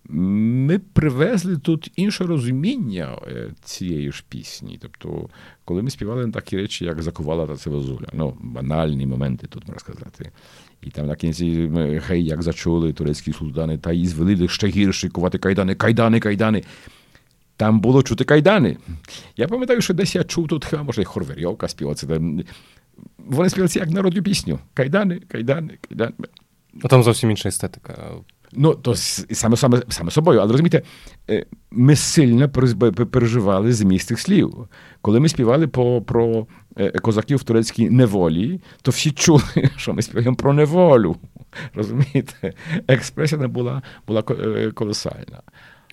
ми 0.08 0.78
привезли 0.78 1.58
тут 1.58 1.90
інше 1.96 2.24
розуміння 2.24 3.18
цієї 3.64 4.12
ж 4.12 4.24
пісні. 4.28 4.78
Тобто, 4.82 5.28
коли 5.64 5.82
ми 5.82 5.90
співали 5.90 6.30
такі 6.30 6.56
речі, 6.56 6.84
як 6.84 7.02
Закувала 7.02 7.46
та 7.46 7.56
Цивозуля, 7.56 8.06
ну, 8.12 8.36
банальні 8.40 9.06
моменти 9.06 9.46
тут 9.46 9.68
можна 9.68 9.80
сказати. 9.80 10.30
І 10.82 10.90
там 10.90 11.06
на 11.06 11.16
кінці 11.16 11.70
гей, 12.06 12.24
як 12.24 12.42
зачули 12.42 12.92
турецькі 12.92 13.32
султани, 13.32 13.78
та 13.78 13.92
і 13.92 14.06
звели 14.06 14.48
ще 14.48 14.68
гірше 14.68 15.08
кувати 15.08 15.38
кайдани, 15.38 15.74
кайдани, 15.74 16.20
кайдани. 16.20 16.62
Там 17.56 17.80
було 17.80 18.02
чути 18.02 18.24
кайдани. 18.24 18.76
Я 19.36 19.48
пам'ятаю, 19.48 19.80
що 19.80 19.94
десь 19.94 20.14
я 20.14 20.24
чув 20.24 20.48
тут, 20.48 20.72
може, 20.84 21.04
Хорверйовка 21.04 21.68
співала. 21.68 21.94
це. 21.94 22.20
Вони 23.18 23.50
співали 23.50 23.72
як 23.74 23.90
народну 23.90 24.22
пісню. 24.22 24.58
Кайдани, 24.74 25.20
кайдани, 25.28 25.78
кайдани. 25.88 26.12
А 26.82 26.88
там 26.88 27.02
зовсім 27.02 27.30
інша 27.30 27.48
естетика. 27.48 28.10
Ну, 28.52 28.74
то 28.74 28.94
саме 28.94 29.56
саме, 29.56 29.82
саме 29.88 30.10
собою, 30.10 30.40
але 30.40 30.52
розумієте, 30.52 30.82
ми 31.70 31.96
сильно 31.96 32.48
переживали 33.10 33.72
зміст 33.72 34.08
тих 34.08 34.20
слів. 34.20 34.68
Коли 35.00 35.20
ми 35.20 35.28
співали 35.28 35.66
по, 35.66 36.02
про 36.02 36.46
козаків 37.02 37.38
в 37.38 37.42
турецькій 37.42 37.90
неволі, 37.90 38.60
то 38.82 38.90
всі 38.90 39.10
чули, 39.10 39.42
що 39.76 39.94
ми 39.94 40.02
співаємо 40.02 40.36
про 40.36 40.52
неволю. 40.52 41.16
Розумієте? 41.74 42.52
Експресія 42.88 43.48
була 43.48 43.82
була 44.06 44.22
колосальна. 44.74 45.42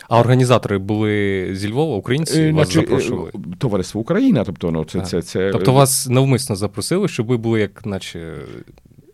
А 0.09 0.19
організатори 0.19 0.77
були 0.77 1.49
зі 1.53 1.71
Львова, 1.71 1.95
українці 1.95 2.51
вас 2.51 2.67
Наче, 2.67 2.79
запрошували? 2.79 3.31
Товариство 3.57 4.01
Україна. 4.01 4.43
Тобто, 4.43 4.71
ну, 4.71 4.85
це, 4.85 5.01
це, 5.01 5.21
це... 5.21 5.51
тобто 5.51 5.73
вас 5.73 6.07
навмисно 6.09 6.55
запросили, 6.55 7.07
щоб 7.07 7.25
ви 7.25 7.37
були 7.37 7.59
як 7.59 7.85
наче 7.85 8.35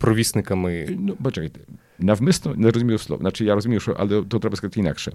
провісниками. 0.00 0.86
Ну, 0.98 1.16
бачайте, 1.18 1.60
навмисно 1.98 2.54
не 2.54 2.70
розумію 2.70 2.98
слов. 2.98 3.18
Значить, 3.20 3.46
я 3.46 3.54
розумію, 3.54 3.80
що 3.80 3.96
але 3.98 4.22
то 4.22 4.38
треба 4.38 4.56
сказати 4.56 4.80
інакше. 4.80 5.12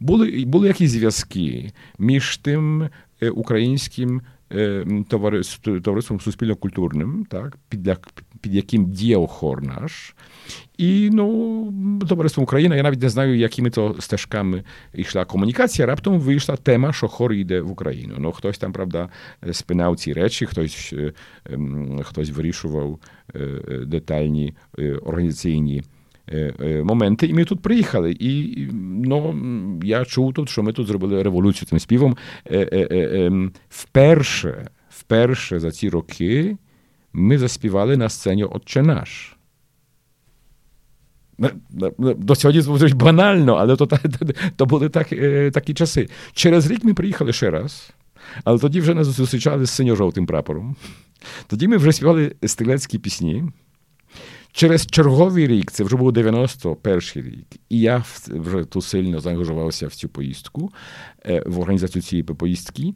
Були 0.00 0.44
були 0.46 0.68
якісь 0.68 0.90
зв'язки 0.90 1.72
між 1.98 2.36
тим 2.36 2.88
українським 3.32 4.22
товариством 5.82 6.20
суспільно-культурним, 6.20 7.26
так, 7.30 7.56
під, 7.68 7.90
під 8.40 8.54
яким 8.54 8.90
діяв 8.90 9.26
хор 9.26 9.62
наш. 9.62 10.14
І 10.78 11.10
ну, 11.12 11.72
товариством 12.08 12.44
Україна, 12.44 12.76
я 12.76 12.82
навіть 12.82 13.02
не 13.02 13.08
знаю, 13.08 13.38
якими 13.38 13.70
то 13.70 13.96
стежками 13.98 14.64
йшла 14.94 15.24
комунікація. 15.24 15.86
Раптом 15.86 16.20
вийшла 16.20 16.56
тема, 16.56 16.92
що 16.92 17.08
хор 17.08 17.32
йде 17.32 17.60
в 17.60 17.70
Україну. 17.70 18.14
Ну, 18.18 18.32
хтось 18.32 18.58
там, 18.58 18.72
правда, 18.72 19.08
спинав 19.52 19.96
ці 19.96 20.12
речі, 20.12 20.46
хтось 20.46 20.94
хтось 22.02 22.30
вирішував 22.30 22.98
детальні 23.86 24.54
організаційні 25.02 25.82
моменти. 26.84 27.26
І 27.26 27.34
ми 27.34 27.44
тут 27.44 27.60
приїхали. 27.60 28.16
І 28.20 28.56
ну, 29.04 29.34
я 29.84 30.04
чув 30.04 30.34
тут, 30.34 30.48
що 30.48 30.62
ми 30.62 30.72
тут 30.72 30.86
зробили 30.86 31.22
революцію 31.22 31.68
цим 31.68 31.78
співом. 31.78 32.16
Вперше, 33.68 34.68
вперше 34.90 35.60
за 35.60 35.70
ці 35.70 35.88
роки 35.88 36.56
ми 37.12 37.38
заспівали 37.38 37.96
на 37.96 38.08
сцені 38.08 38.44
Отче 38.44 38.82
наш. 38.82 39.36
До 41.98 42.34
сьогодні 42.34 42.60
звучить 42.60 42.94
банально, 42.94 43.54
але 43.54 43.76
то, 43.76 43.86
то 44.56 44.66
були 44.66 44.88
так, 44.88 45.08
такі 45.52 45.74
часи. 45.74 46.08
Через 46.32 46.70
рік 46.70 46.84
ми 46.84 46.94
приїхали 46.94 47.32
ще 47.32 47.50
раз, 47.50 47.90
але 48.44 48.58
тоді 48.58 48.80
вже 48.80 48.94
нас 48.94 49.06
зустрічали 49.06 49.66
з 49.66 49.70
синьо-жовтим 49.70 50.26
прапором. 50.26 50.76
Тоді 51.46 51.68
ми 51.68 51.76
вже 51.76 51.92
співали 51.92 52.34
стрілецькі 52.46 52.98
пісні. 52.98 53.44
Через 54.58 54.86
черговий 54.86 55.46
рік, 55.46 55.70
це 55.70 55.84
вже 55.84 55.96
був 55.96 56.12
91 56.12 57.00
рік, 57.14 57.46
і 57.68 57.80
я 57.80 58.04
вже 58.28 58.64
тут 58.64 58.84
сильно 58.84 59.20
заангажувався 59.20 59.86
в 59.86 59.94
цю 59.94 60.08
поїздку, 60.08 60.72
в 61.46 61.58
організацію 61.58 62.02
цієї 62.02 62.22
поїздки. 62.22 62.94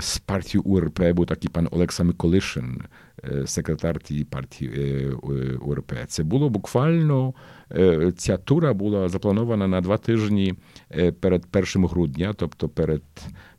З 0.00 0.18
партії 0.18 0.62
УРП 0.64 1.12
був 1.12 1.26
такий 1.26 1.50
пан 1.50 1.68
Олекса 1.70 2.04
Миколишин, 2.04 2.82
секретар 3.46 4.00
тієї 4.00 4.24
партії 4.24 5.10
УРП. 5.60 5.92
Це 6.08 6.22
було 6.22 6.48
буквально 6.48 7.34
ця 8.16 8.36
тура 8.36 8.72
була 8.72 9.08
запланована 9.08 9.68
на 9.68 9.80
два 9.80 9.98
тижні 9.98 10.54
перед 11.20 11.46
1 11.52 11.86
грудня, 11.86 12.34
тобто 12.36 12.68
перед 12.68 13.02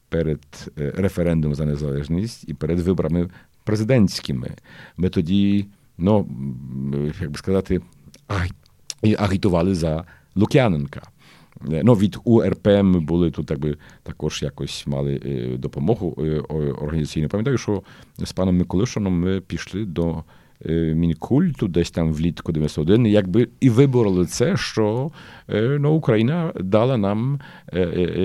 перед 0.10 0.72
референдумом 0.76 1.56
за 1.56 1.66
незалежність 1.66 2.44
і 2.48 2.54
перед 2.54 2.80
виборами 2.80 3.30
президентськими. 3.64 4.52
Ми 4.98 5.10
тоді 5.10 5.66
ну, 5.98 6.28
як 7.22 7.32
би 7.32 7.38
сказати, 7.38 7.82
агітували 9.18 9.76
за 9.76 10.06
Лук'яненка. 10.36 11.02
Ну, 11.62 11.94
Від 11.94 12.18
УРП 12.24 12.68
ми 12.68 13.00
були 13.00 13.32
тут, 13.32 13.46
так 13.46 13.60
би, 13.60 13.78
також 14.04 14.42
якось 14.42 14.88
мали 14.88 15.20
допомогу 15.60 16.12
організаційну. 16.82 17.30
Пам'ятаю, 17.30 17.58
що 17.58 17.84
з 18.18 18.32
паном 18.32 18.58
Миколишином 18.58 19.20
ми 19.20 19.42
пішли 19.42 19.86
до 19.86 20.24
Мінкульту, 20.70 21.68
десь 21.68 21.92
там 21.92 22.14
влітку 22.14 22.52
91, 22.52 23.06
якби 23.06 23.48
і 23.60 23.70
вибороли 23.70 24.26
це, 24.26 24.58
що 24.58 25.12
ну, 25.80 25.92
Україна 25.92 26.54
дала 26.56 26.98
нам 26.98 27.40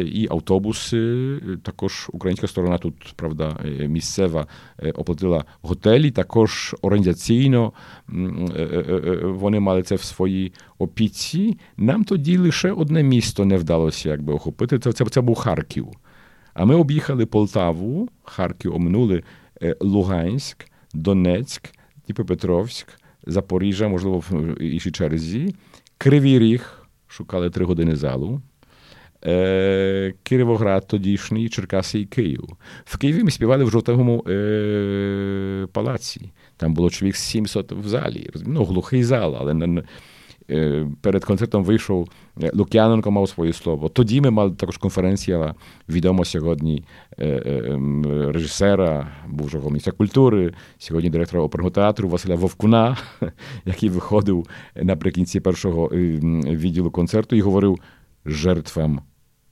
і 0.04 0.28
автобуси, 0.30 1.38
також 1.62 2.10
українська 2.12 2.46
сторона 2.46 2.78
тут, 2.78 2.94
правда, 3.16 3.56
місцева 3.88 4.46
оплатила 4.94 5.44
готелі, 5.62 6.10
також 6.10 6.76
організаційно 6.82 7.72
вони 9.22 9.60
мали 9.60 9.82
це 9.82 9.94
в 9.94 10.02
своїй 10.02 10.52
опіці. 10.78 11.58
Нам 11.76 12.04
тоді 12.04 12.38
лише 12.38 12.72
одне 12.72 13.02
місто 13.02 13.44
не 13.44 13.56
вдалося 13.56 14.08
якби 14.08 14.32
охопити. 14.32 14.78
Це, 14.78 14.92
це, 14.92 15.04
це 15.04 15.20
був 15.20 15.36
Харків. 15.36 15.88
А 16.54 16.64
ми 16.64 16.74
об'їхали 16.74 17.26
Полтаву, 17.26 18.08
Харків 18.22 18.74
оминули 18.74 19.22
Луганськ, 19.80 20.64
Донецьк. 20.94 21.77
Дніпропетровськ, 22.08 22.86
Запоріжжя, 23.26 23.88
можливо, 23.88 24.18
в 24.18 24.62
іншій 24.62 24.90
черзі, 24.90 25.54
Кривий 25.98 26.38
Ріг, 26.38 26.88
шукали 27.06 27.50
три 27.50 27.64
години 27.64 27.96
залу. 27.96 28.42
Е, 29.24 30.14
Києвоград 30.22 30.86
тодішній, 30.86 31.48
Черкаси 31.48 32.00
і 32.00 32.04
Київ. 32.04 32.44
В 32.84 32.98
Києві 32.98 33.24
ми 33.24 33.30
співали 33.30 33.64
в 33.64 33.70
жовтому 33.70 34.24
е, 34.28 35.66
палаці. 35.72 36.32
Там 36.56 36.74
було 36.74 36.90
чоловік 36.90 37.16
700 37.16 37.72
в 37.72 37.88
залі. 37.88 38.30
Ну, 38.46 38.64
глухий 38.64 39.04
зал, 39.04 39.36
але 39.40 39.54
перед 41.00 41.24
концертом 41.24 41.64
вийшов 41.64 42.08
Лук'яненко, 42.52 43.10
мав 43.10 43.28
своє 43.28 43.52
слово. 43.52 43.88
Тоді 43.88 44.20
ми 44.20 44.30
мали 44.30 44.50
також 44.50 44.76
конференція 44.76 45.54
відомо 45.88 46.24
сьогодні 46.24 46.84
режисера, 48.28 49.08
бувшого 49.28 49.70
міністра 49.70 49.92
культури, 49.92 50.54
сьогодні 50.78 51.10
директора 51.10 51.42
оперного 51.42 51.70
театру 51.70 52.08
Василя 52.08 52.34
Вовкуна, 52.34 52.96
який 53.64 53.88
виходив 53.88 54.46
наприкінці 54.76 55.40
першого 55.40 55.88
відділу 55.88 56.90
концерту 56.90 57.36
і 57.36 57.40
говорив 57.40 57.78
жертвам 58.24 59.00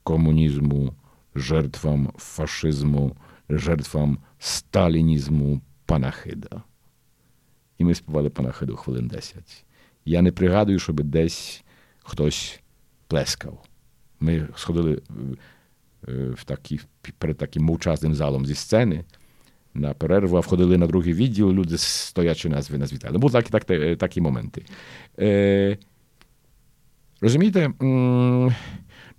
комунізму, 0.02 0.94
жертвам 1.34 2.12
фашизму, 2.16 3.16
жертвам 3.48 4.18
сталінізму 4.38 5.60
панахида. 5.86 6.62
І 7.78 7.84
ми 7.84 7.94
співали 7.94 8.30
панахиду 8.30 8.76
хвилин 8.76 9.08
10. 9.08 9.65
Я 10.06 10.22
не 10.22 10.32
пригадую, 10.32 10.78
щоб 10.78 11.00
десь 11.00 11.64
хтось 11.98 12.60
плескав. 13.08 13.64
Ми 14.20 14.48
сходили 14.56 15.02
в 16.08 16.44
такі, 16.44 16.80
перед 17.18 17.36
таким 17.36 17.62
мовчазним 17.62 18.14
залом 18.14 18.46
зі 18.46 18.54
сцени 18.54 19.04
на 19.74 19.94
перерву, 19.94 20.36
а 20.36 20.40
входили 20.40 20.78
на 20.78 20.86
другий 20.86 21.14
відділ, 21.14 21.52
люди 21.52 21.78
стоячи 21.78 22.48
нас 22.48 22.70
нас 22.70 22.92
вітали. 22.92 23.18
Були 23.18 23.32
такі, 23.32 23.50
так, 23.50 23.98
такі 23.98 24.20
моменти. 24.20 24.64
Е, 25.18 25.78
Розумієте? 27.20 27.70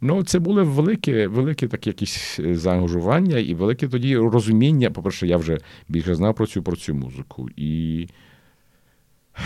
Ну, 0.02 0.24
це 0.24 0.40
було 0.40 0.66
велике, 0.66 1.28
велике 1.28 1.68
таке 1.68 1.90
якісь 1.90 2.40
заангажування 2.52 3.38
і 3.38 3.54
велике 3.54 3.88
тоді 3.88 4.18
розуміння. 4.18 4.92
По-перше, 4.92 5.28
я 5.28 5.38
вже 5.38 5.58
більше 5.88 6.16
знав 6.16 6.36
про 6.36 6.48
цю 6.48 6.64
про 6.64 6.76
цю 6.76 6.94
музику. 6.94 7.50
І 7.56 8.08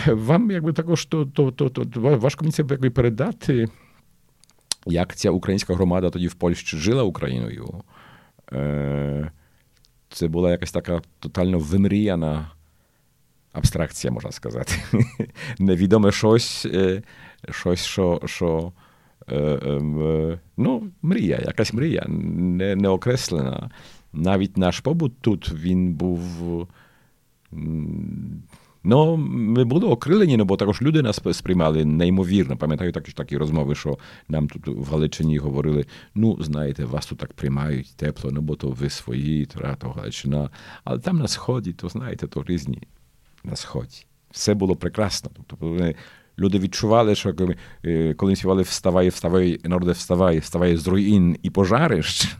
вам 0.06 0.50
якби 0.50 0.72
також 0.72 1.04
то, 1.04 1.24
то, 1.24 1.50
то, 1.50 1.68
то 1.68 1.84
важко 2.00 2.44
мені 2.44 2.52
це 2.52 2.64
якби 2.70 2.90
передати, 2.90 3.68
як 4.86 5.16
ця 5.16 5.30
українська 5.30 5.74
громада 5.74 6.10
тоді 6.10 6.28
в 6.28 6.34
Польщі 6.34 6.76
жила 6.76 7.02
Україною. 7.02 7.82
Це 10.08 10.28
була 10.28 10.50
якась 10.50 10.72
така 10.72 11.02
тотально 11.18 11.58
вимріяна 11.58 12.50
абстракція, 13.52 14.12
можна 14.12 14.32
сказати. 14.32 14.74
Невідоме 15.58 16.12
щось, 16.12 16.66
щось, 17.50 17.84
що. 17.84 18.20
що 18.24 18.72
ну, 20.56 20.90
мрія, 21.02 21.42
якась 21.46 21.72
мрія, 21.72 22.04
не, 22.08 22.76
неокреслена. 22.76 23.70
Навіть 24.12 24.56
наш 24.56 24.80
побут 24.80 25.12
тут 25.20 25.52
він 25.52 25.94
був. 25.94 26.68
Ну, 28.84 29.16
ми 29.16 29.64
були 29.64 29.86
окрилені, 29.86 30.36
ну, 30.36 30.44
бо 30.44 30.56
також 30.56 30.82
люди 30.82 31.02
нас 31.02 31.20
сприймали 31.32 31.84
неймовірно. 31.84 32.56
Пам'ятаю 32.56 32.92
також 32.92 33.14
такі 33.14 33.36
розмови, 33.36 33.74
що 33.74 33.98
нам 34.28 34.48
тут 34.48 34.66
в 34.66 34.90
Галичині 34.90 35.38
говорили: 35.38 35.86
ну, 36.14 36.38
знаєте, 36.40 36.84
вас 36.84 37.06
тут 37.06 37.18
так 37.18 37.32
приймають 37.32 37.96
тепло, 37.96 38.30
ну 38.30 38.40
бо 38.40 38.56
то 38.56 38.68
ви 38.68 38.90
свої, 38.90 39.46
то 39.46 39.88
Галичина. 39.96 40.50
Але 40.84 40.98
там 40.98 41.18
на 41.18 41.28
сході, 41.28 41.72
то 41.72 41.88
знаєте, 41.88 42.26
то 42.26 42.44
різні 42.46 42.82
на 43.44 43.56
сході. 43.56 44.06
Все 44.30 44.54
було 44.54 44.76
прекрасно. 44.76 45.30
Тобто 45.46 45.94
Люди 46.38 46.58
відчували, 46.58 47.14
що 47.14 47.34
коли, 47.34 47.56
коли 48.16 48.36
співали 48.36 48.62
Вставай, 48.62 49.08
вставай, 49.08 49.60
народе, 49.64 49.92
вставай, 49.92 50.38
вставай 50.38 50.76
з 50.76 50.86
руїн 50.86 51.36
і 51.42 51.50
пожариш. 51.50 52.36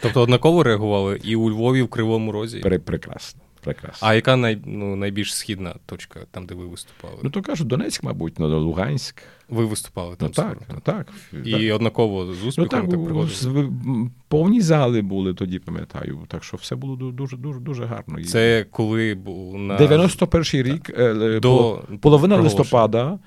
Тобто 0.00 0.22
однаково 0.22 0.62
реагували 0.62 1.20
і 1.24 1.36
у 1.36 1.50
Львові, 1.50 1.78
і 1.78 1.82
в 1.82 1.88
Кривому 1.88 2.32
Розі? 2.32 2.60
Прекрасно. 2.60 3.40
Прекрасно. 3.66 4.08
А 4.08 4.14
яка 4.14 4.36
най, 4.36 4.58
ну, 4.64 4.96
найбільш 4.96 5.34
східна 5.34 5.74
точка, 5.86 6.20
там, 6.30 6.46
де 6.46 6.54
ви 6.54 6.66
виступали? 6.66 7.14
Ну, 7.22 7.30
то 7.30 7.42
кажуть, 7.42 7.66
Донецьк, 7.66 8.02
мабуть, 8.02 8.38
ну, 8.38 8.60
Луганськ. 8.60 9.22
Ви 9.48 9.64
виступали 9.64 10.16
там? 10.16 10.28
Ну, 10.28 10.34
так, 10.34 10.58
ну, 10.74 10.80
так. 10.82 11.06
І 11.44 11.52
так. 11.52 11.74
однаково 11.74 12.34
з 12.34 12.44
успіхом 12.44 12.88
ну, 12.90 13.26
так, 13.26 14.10
Повні 14.28 14.60
зали 14.60 15.02
були 15.02 15.34
тоді, 15.34 15.58
пам'ятаю. 15.58 16.18
Так 16.28 16.44
що 16.44 16.56
все 16.56 16.76
було 16.76 16.96
дуже 16.96 17.36
дуже 17.36 17.58
дуже 17.60 17.84
гарно. 17.84 18.24
Це 18.24 18.66
коли 18.70 19.14
був 19.14 19.58
на 19.58 19.78
91-й 19.78 20.62
рік, 20.62 20.90
е, 20.98 21.40
До 21.40 21.82
половина 22.00 22.36
листопада. 22.36 23.18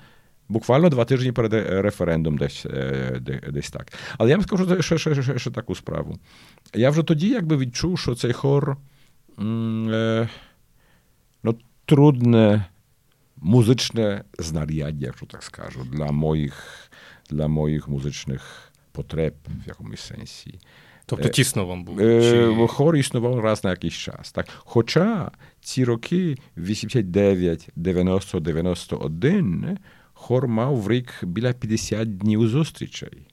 Буквально 0.48 0.88
два 0.88 1.04
тижні 1.04 1.32
перед 1.32 1.52
референдум, 1.84 2.38
десь 2.38 2.66
е, 2.66 3.40
десь 3.52 3.70
так. 3.70 3.92
Але 4.18 4.30
я 4.30 4.36
вам 4.36 4.44
скажу 4.44 4.82
ще, 4.82 4.98
ще, 4.98 5.22
ще, 5.22 5.38
ще 5.38 5.50
таку 5.50 5.74
справу. 5.74 6.18
Я 6.74 6.90
вже 6.90 7.02
тоді 7.02 7.28
якби 7.28 7.56
відчув, 7.56 7.98
що 7.98 8.14
цей 8.14 8.32
хор 8.32 8.76
е, 9.40 10.28
ну, 11.42 11.58
трудне 11.84 12.64
muzyczne 13.42 14.24
znariadnie, 14.38 15.06
якщо 15.06 15.26
так 15.26 15.42
скажу, 15.42 15.84
для 15.84 16.12
моїх 16.12 16.90
для 17.30 17.48
моїх 17.48 17.88
музичних 17.88 18.72
потреб 18.92 19.34
в 19.64 19.68
якомусь 19.68 20.00
сенсі. 20.00 20.58
Тобто 21.06 21.28
тісно 21.28 21.66
вам 21.66 21.84
було? 21.84 21.98
Чи... 21.98 22.66
Хор 22.68 22.96
існував 22.96 23.40
раз 23.40 23.64
на 23.64 23.70
якийсь 23.70 23.94
час. 23.94 24.32
Так. 24.32 24.46
Хоча 24.56 25.30
ці 25.60 25.84
роки 25.84 26.36
89, 26.56 27.68
90, 27.76 28.40
91 28.40 29.78
хор 30.12 30.48
мав 30.48 30.76
в 30.76 30.90
рік 30.90 31.14
біля 31.22 31.52
50 31.52 32.18
днів 32.18 32.48
зустрічей. 32.48 33.26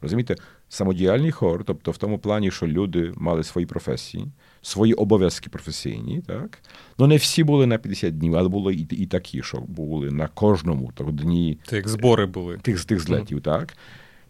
Розумієте, 0.00 0.36
самодіяльний 0.68 1.30
хор, 1.30 1.64
тобто 1.64 1.90
в 1.90 1.96
тому 1.96 2.18
плані, 2.18 2.50
що 2.50 2.66
люди 2.66 3.12
мали 3.16 3.44
свої 3.44 3.66
професії, 3.66 4.32
свої 4.68 4.94
обов'язки 4.94 5.50
професійні, 5.50 6.22
так? 6.26 6.58
Ну, 6.98 7.06
не 7.06 7.16
всі 7.16 7.44
були 7.44 7.66
на 7.66 7.78
50 7.78 8.18
днів, 8.18 8.36
але 8.36 8.48
було 8.48 8.72
і 8.72 8.86
і 8.90 9.06
такі, 9.06 9.42
що 9.42 9.58
були 9.58 10.10
на 10.10 10.28
кожному 10.28 10.92
так, 10.94 11.12
дні. 11.12 11.58
Як 11.72 11.88
збори 11.88 12.26
були. 12.26 12.58
Тих 12.58 12.84
тих 12.84 13.00
злетів, 13.00 13.38
mm. 13.38 13.42
так? 13.42 13.76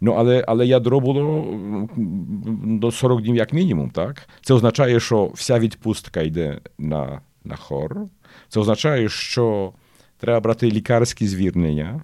Ну, 0.01 0.13
але 0.13 0.45
але 0.49 0.67
ядро 0.67 1.01
було 1.01 1.47
до 2.65 2.91
40 2.91 3.23
днів 3.23 3.37
як 3.37 3.53
мінімум, 3.53 3.91
так? 3.91 4.29
Це 4.43 4.55
означає, 4.55 5.01
що 5.01 5.31
вся 5.35 5.59
відпустка 5.59 6.23
йде 6.23 6.61
на, 6.79 7.21
на 7.45 7.57
хор. 7.57 7.97
Це 8.49 8.61
означає, 8.61 9.09
що 9.09 9.73
треба 10.19 10.41
брати 10.41 10.71
лікарські 10.71 11.27
звірнення 11.27 12.03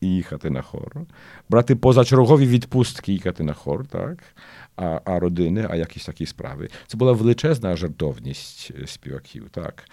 і 0.00 0.06
їхати 0.06 0.50
на 0.50 0.62
хор, 0.62 1.00
брати 1.48 1.76
позачергові 1.76 2.46
відпустки, 2.46 3.12
їхати 3.12 3.44
на 3.44 3.52
хор, 3.52 3.86
так? 3.86 4.18
А 4.76 5.00
а 5.04 5.18
родини, 5.18 5.66
а 5.70 5.76
якісь 5.76 6.06
такі 6.06 6.26
справи. 6.26 6.68
Це 6.86 6.96
була 6.96 7.12
величезна 7.12 7.76
жартовність 7.76 8.70
співаків. 8.86 9.48
так. 9.50 9.84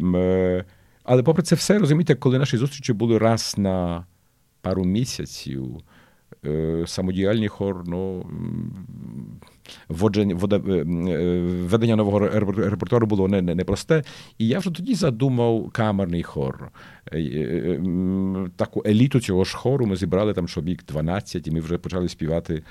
Ми... 0.00 0.64
Але 1.04 1.22
попри 1.22 1.42
це 1.42 1.54
все, 1.54 1.78
розумієте, 1.78 2.14
коли 2.14 2.38
наші 2.38 2.56
зустрічі 2.56 2.92
були 2.92 3.18
раз 3.18 3.54
на 3.58 4.06
пару 4.60 4.84
місяців, 4.84 5.76
самодіяльний 6.86 7.48
хор, 7.48 7.82
ну, 7.86 8.30
вводження, 9.88 10.34
ведення 11.64 11.96
нового 11.96 12.18
репертуару 12.18 13.06
було 13.06 13.28
непросте. 13.28 13.94
Не, 13.94 14.02
не 14.02 14.08
і 14.38 14.46
я 14.48 14.58
вже 14.58 14.70
тоді 14.70 14.94
задумав 14.94 15.70
камерний 15.70 16.22
хор. 16.22 16.70
Таку 18.56 18.82
еліту 18.86 19.20
цього 19.20 19.44
ж 19.44 19.56
хору 19.56 19.86
ми 19.86 19.96
зібрали 19.96 20.34
там 20.34 20.48
чоловік 20.48 20.84
12, 20.84 21.46
і 21.46 21.50
ми 21.50 21.60
вже 21.60 21.78
почали 21.78 22.08
співати 22.08 22.62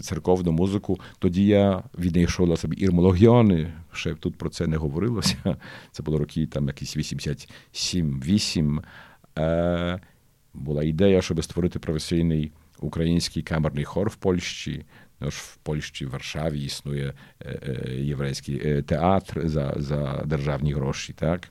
церковну 0.00 0.52
музику. 0.52 1.00
Тоді 1.18 1.46
я 1.46 1.82
віднайшов 1.98 2.58
собі 2.58 2.76
ірмологіони, 2.76 3.72
ще 3.92 4.14
тут 4.14 4.36
про 4.36 4.50
це 4.50 4.66
не 4.66 4.76
говорилося. 4.76 5.36
Це 5.90 6.02
було 6.02 6.18
роки 6.18 6.46
там 6.46 6.66
якісь 6.66 6.96
87-8 7.76 8.80
була 10.54 10.84
ідея, 10.84 11.22
щоб 11.22 11.44
створити 11.44 11.78
професійний 11.78 12.52
український 12.80 13.42
камерний 13.42 13.84
хор 13.84 14.08
в 14.08 14.16
Польщі. 14.16 14.84
Ж 15.20 15.28
в 15.28 15.56
Польщі, 15.56 16.06
в 16.06 16.10
Варшаві 16.10 16.60
існує 16.60 17.12
єврейський 17.90 18.82
театр 18.82 19.48
за 19.48 19.74
за 19.76 20.22
державні 20.26 20.72
гроші. 20.72 21.12
Так 21.12 21.48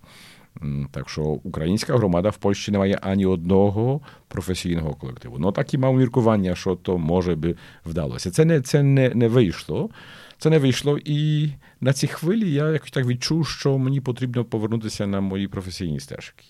Так 0.92 1.10
що 1.10 1.24
українська 1.24 1.98
громада 1.98 2.30
в 2.30 2.38
Польщі 2.38 2.72
не 2.72 2.78
має 2.78 3.00
ані 3.02 3.26
одного 3.26 4.02
професійного 4.28 4.94
колективу. 4.94 5.38
Ну 5.40 5.52
так 5.52 5.74
і 5.74 5.78
мав 5.78 5.96
міркування, 5.96 6.56
що 6.56 6.76
то 6.76 6.98
може 6.98 7.36
би 7.36 7.56
вдалося. 7.86 8.32
Це 8.32 8.46
не 8.46 8.62
це 8.62 8.84
не, 8.84 9.10
не 9.10 9.28
вийшло. 9.28 9.90
Це 10.38 10.50
не 10.50 10.60
вийшло. 10.60 11.00
І 11.06 11.50
на 11.82 11.94
цій 11.94 12.08
хвилі 12.08 12.52
я 12.52 12.72
якось 12.72 12.92
так 12.92 13.06
відчув, 13.06 13.48
що 13.48 13.78
мені 13.78 14.02
потрібно 14.02 14.46
повернутися 14.46 15.08
на 15.08 15.22
мої 15.22 15.48
професійні 15.48 16.00
стежки. 16.00 16.46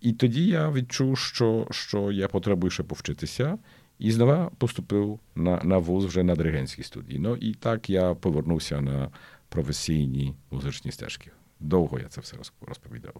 І 0.00 0.12
тоді 0.12 0.46
я 0.46 0.70
відчув, 0.70 1.18
що 1.18 1.66
що 1.70 2.12
я 2.12 2.28
потребую 2.28 2.70
ще 2.70 2.82
повчитися, 2.82 3.58
і 3.98 4.10
знову 4.10 4.50
поступив 4.58 5.18
на 5.34 5.60
на 5.64 5.78
вуз 5.78 6.04
вже 6.04 6.22
на 6.22 6.34
диригентській 6.34 6.82
студії. 6.82 7.18
Ну 7.18 7.36
і 7.36 7.54
так 7.54 7.90
я 7.90 8.14
повернувся 8.14 8.80
на 8.80 9.10
професійні 9.48 10.34
музичні 10.50 10.92
стежки. 10.92 11.30
Довго 11.60 11.98
я 11.98 12.04
це 12.08 12.20
все 12.20 12.36
розповідав. 12.60 13.14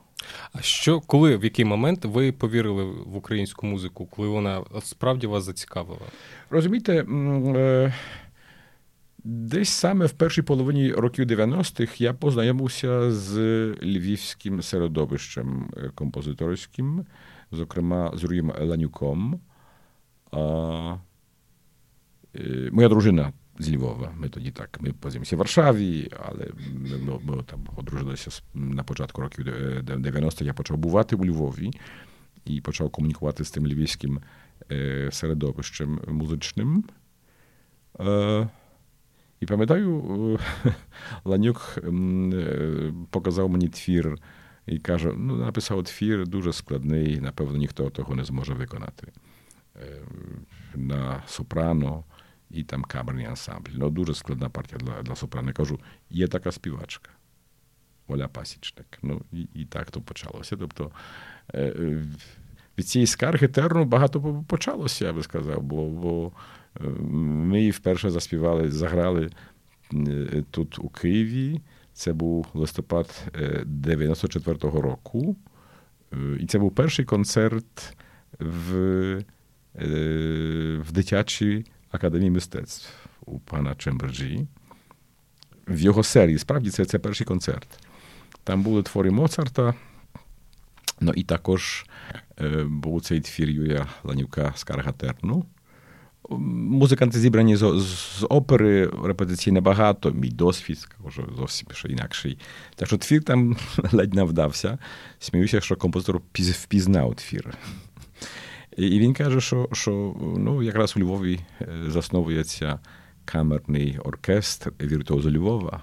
А 0.53 0.61
що, 0.61 1.01
коли, 1.01 1.37
в 1.37 1.45
який 1.45 1.65
момент 1.65 2.05
ви 2.05 2.33
повірили 2.33 2.85
в 2.85 3.17
українську 3.17 3.67
музику, 3.67 4.07
коли 4.07 4.29
вона 4.29 4.65
справді 4.83 5.27
вас 5.27 5.45
зацікавила? 5.45 6.07
Розумієте, 6.51 7.05
Десь 9.27 9.69
саме 9.69 10.07
в 10.07 10.13
першій 10.13 10.43
половині 10.43 10.93
років 10.93 11.27
90-х 11.27 12.01
я 12.01 12.13
познайомився 12.13 13.13
з 13.13 13.35
львівським 13.83 14.63
середовищем 14.63 15.71
композиторським, 15.95 17.07
зокрема 17.53 18.13
з 18.15 18.25
Руєм 18.25 18.53
Ланюком. 18.61 19.41
Моя 22.73 22.89
дружина 22.89 23.33
з 23.59 23.73
Львова. 23.73 24.13
Ми 24.17 24.29
тоді 24.29 24.51
так, 24.51 24.79
ми 24.81 24.93
позимося 24.93 25.37
в 25.37 25.39
Варшаві, 25.39 26.11
але 26.27 26.51
ми, 26.73 27.19
ми 27.23 27.43
там 27.43 27.67
одружилися 27.77 28.43
на 28.55 28.83
початку 28.83 29.21
років 29.21 29.45
90 29.83 30.45
Я 30.45 30.55
почав 30.55 30.77
бувати 30.77 31.17
у 31.17 31.25
Львові 31.25 31.71
і 32.45 32.61
почав 32.61 32.91
комунікувати 32.91 33.45
з 33.45 33.51
тим 33.51 33.67
львівським 33.67 34.21
середовищем 35.11 36.01
музичним. 36.09 36.85
І 39.41 39.47
пам'ятаю, 39.47 40.39
Ланюк 41.25 41.79
показав 43.11 43.51
мені 43.51 43.69
твір 43.69 44.19
і 44.67 44.79
каже: 44.79 45.13
ну, 45.17 45.37
написав 45.37 45.85
твір 45.85 46.29
дуже 46.29 46.53
складний, 46.53 47.21
напевно, 47.21 47.57
ніхто 47.57 47.91
того 47.91 48.15
не 48.15 48.25
зможе 48.25 48.55
виконати. 48.55 49.13
На 50.75 51.23
сопрано 51.27 52.05
і 52.51 52.63
там 52.63 52.83
камерний 52.83 53.27
ансамбль. 53.27 53.71
Ну, 53.75 53.91
дуже 53.91 54.15
складна 54.15 54.49
партія 54.49 54.79
для 54.79 55.03
для 55.03 55.17
сопрано. 55.17 55.49
Я 55.49 55.55
кажу, 55.55 55.81
є 56.11 56.29
така 56.29 56.53
співачка. 56.53 57.11
Оля 58.09 58.29
Пасічник. 58.29 58.99
Ну, 59.03 59.23
і, 59.33 59.49
і 59.55 59.65
так 59.65 59.91
то 59.91 60.01
почалося. 60.01 60.57
Тобто 60.57 60.91
від 62.79 62.89
цієї 62.89 63.07
скарги 63.07 63.49
терну 63.49 63.85
багато 63.85 64.45
почалося, 64.49 65.05
я 65.05 65.13
би 65.13 65.23
сказав, 65.23 65.63
бо, 65.63 65.87
бо 65.87 66.33
ми 67.11 67.59
її 67.59 67.71
вперше 67.71 68.11
заспівали, 68.11 68.71
заграли 68.71 69.31
тут 70.51 70.79
у 70.79 70.89
Києві. 70.89 71.61
Це 71.93 72.13
був 72.13 72.47
листопад 72.55 73.33
94-го 73.67 74.81
року. 74.81 75.37
І 76.41 76.47
це 76.47 76.59
був 76.59 76.75
перший 76.75 77.05
концерт 77.05 77.97
в 78.39 79.25
в 79.75 80.93
дитячій 80.93 81.65
академії 81.91 82.31
мистецтв 82.31 82.89
у 83.27 83.39
пана 83.39 83.75
Чемберджі. 83.75 84.47
В 85.69 85.81
його 85.81 86.03
серії. 86.03 86.39
Справді, 86.39 86.71
це 86.71 86.85
це 86.85 86.99
перший 86.99 87.27
концерт. 87.27 87.69
Там 88.45 88.63
були 88.63 88.83
твори 88.83 89.11
Моцарта. 89.11 89.75
Ну 91.01 91.13
і 91.17 91.23
також 91.23 91.87
був 92.65 93.03
цей 93.03 93.21
твір 93.21 93.51
Юрія 93.51 93.87
Ланюка 94.05 94.53
Скарга 94.57 94.93
Терну. 94.93 95.47
Музиканти 96.29 97.19
зібрані 97.19 97.57
з, 97.57 97.61
з 97.81 98.27
опери, 98.31 98.91
репетицій 99.05 99.53
небагато, 99.53 100.13
мій 100.13 100.31
досвід 100.31 100.89
зовсім 101.37 101.69
ще 101.73 101.89
інакший. 101.89 102.39
Так 102.75 102.89
що 102.89 102.99
твір 102.99 103.23
там 103.23 103.57
ледь 103.93 104.15
не 104.15 104.23
вдався. 104.23 104.79
Сміюся, 105.19 105.61
що 105.61 105.77
композитор 105.77 106.21
впізнав 106.35 107.15
твір. 107.15 107.55
І 108.77 108.99
він 108.99 109.15
каже, 109.15 109.41
що 109.41 109.69
що 109.73 110.15
ну, 110.39 110.63
якраз 110.63 110.97
у 110.97 111.01
Львові 111.01 111.41
засновується 111.87 112.79
камерний 113.25 113.99
оркестр 113.99 114.73
віртуозу 114.81 115.31
Львова. 115.31 115.83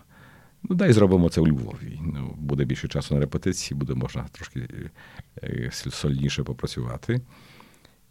Ну, 0.63 0.75
дай 0.75 0.93
зробимо 0.93 1.29
це 1.29 1.41
у 1.41 1.47
Львові. 1.47 1.99
Ну, 2.01 2.35
Буде 2.37 2.65
більше 2.65 2.87
часу 2.87 3.13
на 3.13 3.21
репетиції, 3.21 3.77
буде 3.77 3.93
можна 3.93 4.25
трошки 4.31 4.67
сольніше 5.89 6.43
попрацювати. 6.43 7.21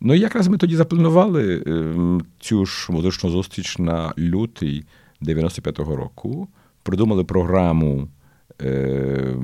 Ну, 0.01 0.15
якраз 0.15 0.49
ми 0.49 0.59
тоді 0.59 0.77
запланували 0.77 1.65
цю 2.41 2.67
ж 2.67 2.93
музичну 2.93 3.31
зустріч 3.31 3.79
на 3.79 4.15
лютий 4.19 4.85
95-го 5.23 5.97
року. 5.97 6.49
Придумали 6.83 7.25
програму 7.25 8.09
е, 8.63 9.37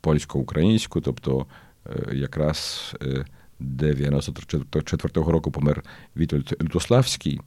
польсько-українську, 0.00 1.00
тобто 1.00 1.46
е, 1.86 2.16
якраз 2.16 2.92
94-го 3.60 5.32
року 5.32 5.50
помер 5.50 5.84
Вітольд 6.16 6.56
Лютославський. 6.62 7.40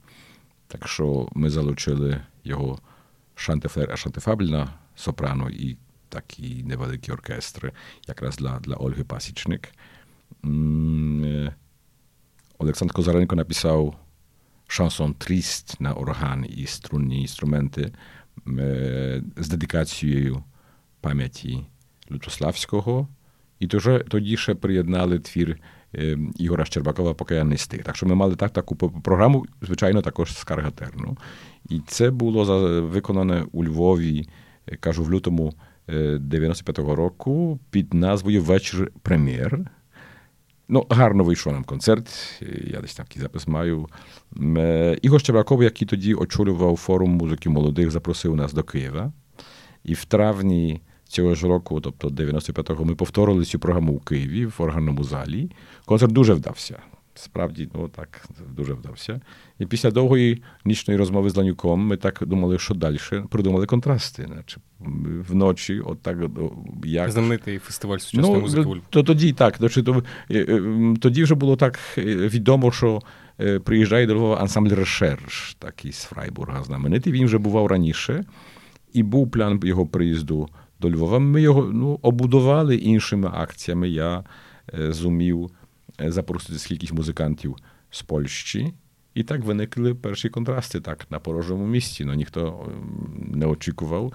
Так 0.66 0.88
що 0.88 1.28
ми 1.32 1.50
залучили 1.50 2.20
його 2.44 2.78
Chantefleurs 3.34 3.98
et 3.98 4.07
Chantefables 4.07 4.59
на 4.59 4.68
сопрано 4.96 5.50
і 5.50 5.76
такі 6.08 6.64
невеликі 6.64 7.12
оркестри, 7.12 7.72
якраз 8.06 8.36
для, 8.36 8.58
для 8.58 8.74
Ольги 8.74 9.04
Пасічник. 9.04 9.72
Олександр 12.58 12.94
Козаренко 12.94 13.36
написав 13.36 13.96
Chanson 14.66 15.14
triste 15.14 15.80
на 15.80 15.94
орган 15.94 16.46
і 16.48 16.66
струнні 16.66 17.20
інструменти 17.20 17.92
з 19.36 19.48
дедикацією 19.48 20.44
пам'яті 21.00 21.66
Лютославського. 22.10 23.08
І 23.58 23.66
тоді 24.08 24.36
ще 24.36 24.54
приєднали 24.54 25.18
твір 25.18 25.58
Ігора 26.36 26.64
Щербакова 26.64 27.14
Покаянний 27.14 27.58
стих. 27.58 27.82
Так 27.82 27.96
що 27.96 28.06
ми 28.06 28.14
мали 28.14 28.36
так 28.36 28.50
таку 28.50 28.76
програму, 28.76 29.46
звичайно, 29.62 30.02
також 30.02 30.36
з 30.36 30.44
Каргатерну. 30.44 31.16
І 31.68 31.80
це 31.86 32.10
було 32.10 32.80
виконане 32.80 33.44
у 33.52 33.64
Львові, 33.64 34.28
кажу, 34.80 35.04
в 35.04 35.12
лютому 35.12 35.54
95-го 35.88 36.94
року 36.94 37.58
під 37.70 37.94
назвою 37.94 38.42
Вечір 38.42 38.92
прем'єр. 39.02 39.70
Ну, 40.68 40.86
гарно 40.90 41.24
вийшов 41.24 41.52
нам 41.52 41.64
концерт. 41.64 42.08
Я 42.64 42.80
десь 42.80 42.94
такий 42.94 43.22
запис 43.22 43.48
маю. 43.48 43.88
Ігор 45.02 45.20
Щебраков, 45.20 45.62
який 45.62 45.88
тоді 45.88 46.14
очолював 46.14 46.76
форум 46.76 47.10
музики 47.10 47.48
молодих, 47.48 47.90
запросив 47.90 48.36
нас 48.36 48.52
до 48.52 48.62
Києва. 48.62 49.12
І 49.84 49.94
в 49.94 50.04
травні 50.04 50.80
цього 51.08 51.34
ж 51.34 51.46
року, 51.46 51.80
тобто 51.80 52.08
95-го, 52.08 52.84
ми 52.84 52.94
повторили 52.94 53.44
цю 53.44 53.58
програму 53.58 53.92
у 53.92 53.98
Києві 53.98 54.46
в 54.46 54.54
органному 54.58 55.04
залі. 55.04 55.50
Концерт 55.84 56.12
дуже 56.12 56.34
вдався. 56.34 56.78
Справді, 57.14 57.68
ну 57.74 57.88
так, 57.88 58.26
дуже 58.56 58.72
вдався. 58.72 59.20
І 59.58 59.66
після 59.66 59.90
довгої 59.90 60.42
нічної 60.64 60.98
розмови 60.98 61.30
з 61.30 61.36
Ланюком 61.36 61.80
ми 61.80 61.96
так 61.96 62.22
думали, 62.26 62.58
що 62.58 62.74
далі. 62.74 62.98
Придумали 63.30 63.66
контрасти. 63.66 64.26
Наче 64.26 64.60
вночі, 65.28 65.80
от 65.80 66.02
так, 66.02 66.18
як... 66.84 67.10
Знаменитий 67.10 67.58
фестиваль 67.58 67.98
сучасної 67.98 68.34
ну, 68.34 68.40
музики. 68.40 68.80
То 68.90 69.02
тоді 69.02 69.32
так. 69.32 69.58
То, 69.58 70.02
тоді 71.00 71.22
вже 71.22 71.34
було 71.34 71.56
так 71.56 71.78
відомо, 71.98 72.72
що 72.72 73.02
приїжджає 73.64 74.06
до 74.06 74.14
Львова 74.14 74.36
ансамбль 74.36 74.74
Решерш, 74.74 75.56
такий 75.58 75.92
з 75.92 76.02
Фрайбурга 76.02 76.62
знаменитий. 76.62 77.12
Він 77.12 77.24
вже 77.24 77.38
бував 77.38 77.66
раніше, 77.66 78.24
і 78.92 79.02
був 79.02 79.30
план 79.30 79.60
його 79.64 79.86
приїзду 79.86 80.48
до 80.80 80.90
Львова. 80.90 81.18
Ми 81.18 81.42
його 81.42 81.62
ну, 81.62 81.98
обудували 82.02 82.76
іншими 82.76 83.30
акціями. 83.34 83.88
Я 83.88 84.24
зумів 84.72 85.50
запросити 85.98 86.58
скількись 86.58 86.92
музикантів 86.92 87.56
з 87.90 88.02
Польщі. 88.02 88.72
І 89.14 89.22
так 89.22 89.44
виникли 89.44 89.94
перші 89.94 90.28
контрасти 90.28 90.80
так, 90.80 91.06
на 91.10 91.18
порожньому 91.18 91.66
місці. 91.66 92.04
Ну, 92.04 92.14
ніхто 92.14 92.72
не 93.16 93.46
очікував. 93.46 94.12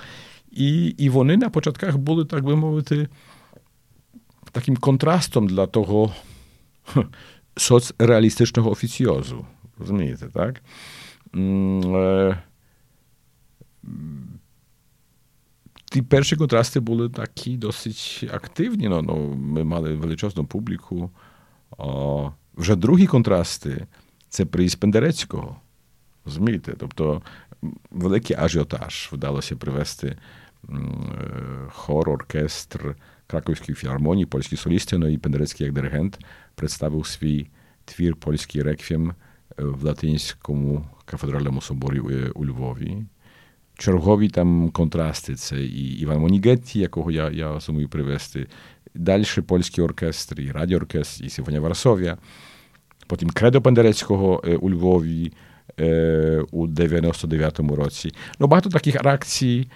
І 0.51 0.85
і 0.87 1.09
вони 1.09 1.37
на 1.37 1.49
початках 1.49 1.97
були, 1.97 2.25
так 2.25 2.43
би 2.43 2.55
мовити, 2.55 3.07
таким 4.51 4.77
контрастом 4.77 5.47
для 5.47 5.67
того 5.67 6.13
соцреалістичного 7.57 8.71
офіціозу. 8.71 9.45
Розумієте, 9.77 10.27
так? 10.33 10.61
Ті 15.93 16.01
перші 16.01 16.35
контрасти 16.35 16.79
були 16.79 17.09
такі 17.09 17.57
досить 17.57 18.29
активні. 18.33 18.89
Ну, 18.89 19.01
ну, 19.01 19.35
Ми 19.35 19.63
мали 19.63 19.95
величезну 19.95 20.45
публіку. 20.45 21.11
О, 21.77 22.31
Вже 22.55 22.75
другі 22.75 23.07
контрасти 23.07 23.87
це 24.29 24.45
приїзд 24.45 24.79
Пендерецького. 24.79 25.55
Розумієте? 26.25 26.73
Тобто 26.77 27.21
великий 27.91 28.35
ажіотаж 28.35 29.09
вдалося 29.11 29.55
привести 29.55 30.17
хор, 31.69 32.09
оркестр 32.09 32.95
Краковської 33.27 33.75
філармонії, 33.75 34.25
польські 34.25 34.55
солісти, 34.55 34.97
ну 34.97 35.07
і 35.07 35.17
Пендерецький 35.17 35.65
як 35.65 35.73
диригент 35.73 36.19
представив 36.55 37.07
свій 37.07 37.47
твір 37.85 38.15
польський 38.15 38.61
реквієм 38.61 39.13
в 39.57 39.83
Латинському 39.83 40.87
кафедральному 41.05 41.61
соборі 41.61 41.99
у 42.35 42.45
Львові. 42.45 43.05
Чергові 43.77 44.29
там 44.29 44.69
контрасти 44.69 45.35
це 45.35 45.55
і 45.55 45.99
Іван 45.99 46.19
Монігетті, 46.19 46.79
якого 46.79 47.11
я 47.11 47.29
я 47.29 47.59
сумую 47.59 47.89
привезти. 47.89 48.47
Далі 48.95 49.25
польський 49.47 49.83
оркестр, 49.83 50.41
і 50.41 50.51
радіооркестр, 50.51 51.25
і 51.25 51.29
Симфонія 51.29 51.61
Варсовія. 51.61 52.17
Потім 53.07 53.29
Кредо 53.29 53.61
Пандерецького 53.61 54.43
у 54.59 54.69
Львові 54.69 55.31
у 56.51 56.67
99-му 56.67 57.75
році. 57.75 58.11
Ну, 58.39 58.47
Багато 58.47 58.69
таких 58.69 59.03
реакцій. 59.03 59.67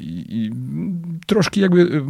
І, 0.00 0.52
Трошки, 1.26 1.60
якби, 1.60 2.02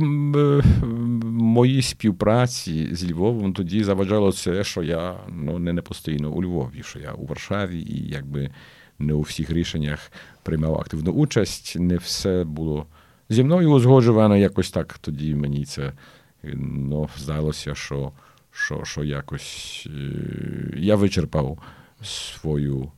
моїй 1.24 1.82
співпраці 1.82 2.94
з 2.94 3.10
Львовом 3.10 3.52
тоді 3.52 3.84
заважало 3.84 4.32
це, 4.32 4.64
що 4.64 4.82
я 4.82 5.16
ну, 5.28 5.58
не 5.58 5.82
постійно 5.82 6.30
у 6.30 6.42
Львові, 6.42 6.82
що 6.82 6.98
я 6.98 7.12
у 7.12 7.26
Варшаві 7.26 7.80
і 7.80 8.08
якби 8.08 8.50
не 8.98 9.12
у 9.12 9.20
всіх 9.20 9.50
рішеннях 9.50 10.12
приймав 10.42 10.74
активну 10.74 11.12
участь. 11.12 11.76
Не 11.78 11.96
все 11.96 12.44
було 12.44 12.86
зі 13.28 13.44
мною 13.44 13.70
узгоджувано. 13.70 14.36
Якось 14.36 14.70
так 14.70 14.98
тоді 14.98 15.34
мені 15.34 15.64
це 15.64 15.92
ну, 16.54 17.08
здалося, 17.16 17.74
що, 17.74 18.12
що, 18.50 18.84
що 18.84 19.04
якось 19.04 19.86
я 20.76 20.96
вичерпав 20.96 21.58
свою. 22.02 22.92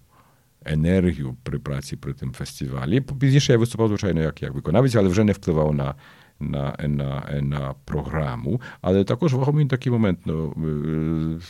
Енергію 0.68 1.36
при 1.42 1.58
праці 1.58 1.96
при 1.96 2.12
тим 2.12 2.32
фестивалі. 2.32 3.00
Пізніше 3.00 3.52
я 3.52 3.58
виступав, 3.58 3.88
звичайно, 3.88 4.20
як 4.20 4.42
як 4.42 4.52
виконавець, 4.52 4.94
але 4.94 5.08
вже 5.08 5.24
не 5.24 5.32
впливав 5.32 5.74
на 5.74 5.94
на 6.40 6.76
на, 6.88 7.40
на 7.42 7.74
програму. 7.84 8.60
Але 8.80 9.04
також 9.04 9.34
вагомий 9.34 9.66
такий 9.66 9.92
момент. 9.92 10.18
Ну, 10.24 10.54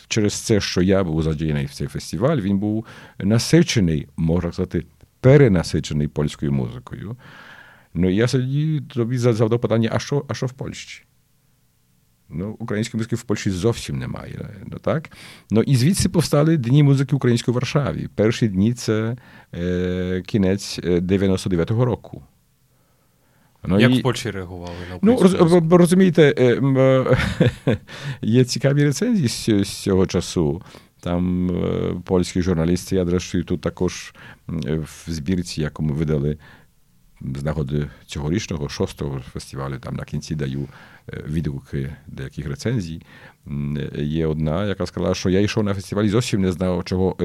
Через 0.09 0.33
це, 0.35 0.61
що 0.61 0.83
я 0.83 1.05
був 1.05 1.23
задіяний 1.23 1.67
в 1.67 1.71
цей 1.71 1.87
фестиваль, 1.87 2.39
він 2.39 2.59
був 2.59 2.87
насичений, 3.19 4.09
можна 4.17 4.53
сказати, 4.53 4.87
перенасичений 5.21 6.09
польською 6.09 6.53
музикою. 6.53 7.17
Ну, 7.95 8.11
я 8.11 8.27
тобі 8.95 9.19
задав 9.19 9.61
питання: 9.61 9.91
а 9.93 9.99
що, 9.99 10.25
а 10.29 10.35
що 10.35 10.47
в 10.47 10.53
Польщі? 10.53 11.05
Ну, 12.31 12.57
Української 12.59 12.99
музики 12.99 13.17
в 13.17 13.23
Польщі 13.23 13.51
зовсім 13.51 13.99
немає. 13.99 14.51
Ну, 14.67 14.79
так? 14.79 15.11
Ну, 15.51 15.63
І 15.63 15.77
звідси 15.77 16.09
повстали 16.09 16.57
Дні 16.57 16.83
музики 16.83 17.17
української 17.17 17.53
в 17.53 17.55
Варшаві. 17.55 18.09
Перші 18.15 18.49
дні 18.49 18.75
це 18.75 19.17
е, 19.55 20.23
кінець 20.27 20.79
99-го 20.79 21.85
року. 21.85 22.23
Ну, 23.67 23.81
Як 23.81 23.93
і... 23.93 23.99
в 23.99 24.03
Польщі 24.03 24.31
реагували 24.31 24.75
на 24.91 24.99
Ну, 25.03 25.19
роз, 25.21 25.35
розумієте, 25.71 26.35
є 28.23 28.45
цікаві 28.45 28.85
рецензії 28.85 29.29
з, 29.29 29.69
з 29.69 29.83
цього 29.83 30.07
часу. 30.07 30.63
Там 31.01 31.51
польські 32.05 32.43
журналісти, 32.43 32.97
я 32.97 33.07
зрештою 33.07 33.45
тут 33.45 33.61
також 33.61 34.15
в 34.47 35.05
збірці, 35.07 35.61
яку 35.61 35.83
ми 35.83 35.93
видали 35.93 36.39
з 37.21 37.43
нагоди 37.43 37.91
цьогорічного 38.07 38.69
шостого 38.69 39.21
фестивалю, 39.21 39.79
там 39.79 39.97
на 39.97 40.05
кінці 40.05 40.35
даю 40.35 40.69
відгуки 41.29 41.95
деяких 42.07 42.47
рецензій. 42.47 43.03
Є 43.99 44.27
одна, 44.27 44.67
яка 44.67 44.87
сказала, 44.87 45.15
що 45.15 45.31
я 45.31 45.41
йшов 45.41 45.65
на 45.65 45.75
фестивалі, 45.75 46.09
зовсім 46.09 46.41
не 46.41 46.53
знав, 46.53 46.85
чого 46.85 47.17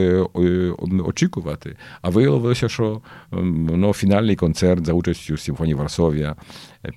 очікувати. 1.05 1.77
А 2.01 2.09
виявилося, 2.09 2.69
що 2.69 3.01
ну, 3.31 3.93
фінальний 3.93 4.35
концерт 4.35 4.85
за 4.85 4.93
участю 4.93 5.37
Симфонії 5.37 5.75
Варсовія 5.75 6.35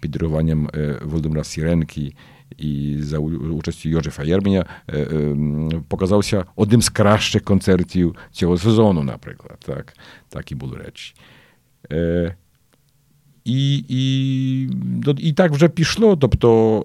під 0.00 0.10
диригуванням 0.10 0.70
Володимира 1.02 1.44
Сіренки. 1.44 2.14
І 2.56 2.96
за 3.00 3.18
участю 3.18 3.88
Йожефа 3.88 4.24
Єрменя 4.24 4.66
показався 5.88 6.44
одним 6.56 6.82
з 6.82 6.88
кращих 6.88 7.42
концертів 7.42 8.16
цього 8.32 8.58
сезону, 8.58 9.02
наприклад. 9.02 9.58
Так 9.66 9.96
так 10.28 10.52
і 10.52 10.54
були 10.54 10.76
речі. 10.76 11.14
І 13.46 13.84
і, 13.88 14.70
і 15.18 15.32
так 15.32 15.52
вже 15.52 15.68
пішло. 15.68 16.16
Тобто 16.16 16.84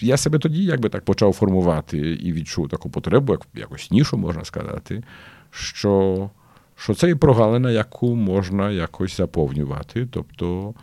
я 0.00 0.16
себе 0.16 0.38
тоді 0.38 0.64
якби 0.64 0.88
так 0.88 1.04
почав 1.04 1.32
формувати 1.32 1.98
і 1.98 2.32
відчув 2.32 2.68
таку 2.68 2.90
потребу, 2.90 3.32
як 3.32 3.46
якось 3.54 3.90
нішу, 3.90 4.16
можна 4.16 4.44
сказати, 4.44 5.02
що 5.50 6.30
що 6.76 6.94
це 6.94 7.10
і 7.10 7.14
прогалина, 7.14 7.70
яку 7.70 8.14
можна 8.14 8.70
якось 8.70 9.16
заповнювати. 9.16 10.06
Тобто 10.10 10.74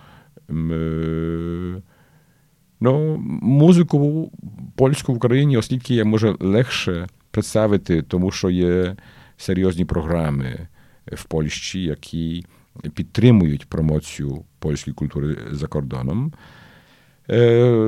ну, 2.80 3.17
музику 3.41 4.32
польську 4.75 5.13
в 5.13 5.15
Україні, 5.15 5.57
оскільки 5.57 5.93
є 5.93 6.03
може 6.03 6.36
легше 6.39 7.07
представити, 7.32 8.01
тому 8.01 8.32
що 8.32 8.49
є 8.49 8.95
серйозні 9.38 9.86
програми 9.86 10.67
в 11.11 11.23
Польщі, 11.23 11.84
які 11.84 12.45
підтримують 12.93 13.65
промоцію 13.65 14.43
польської 14.59 14.93
культури 14.93 15.38
за 15.51 15.67
кордоном. 15.67 16.34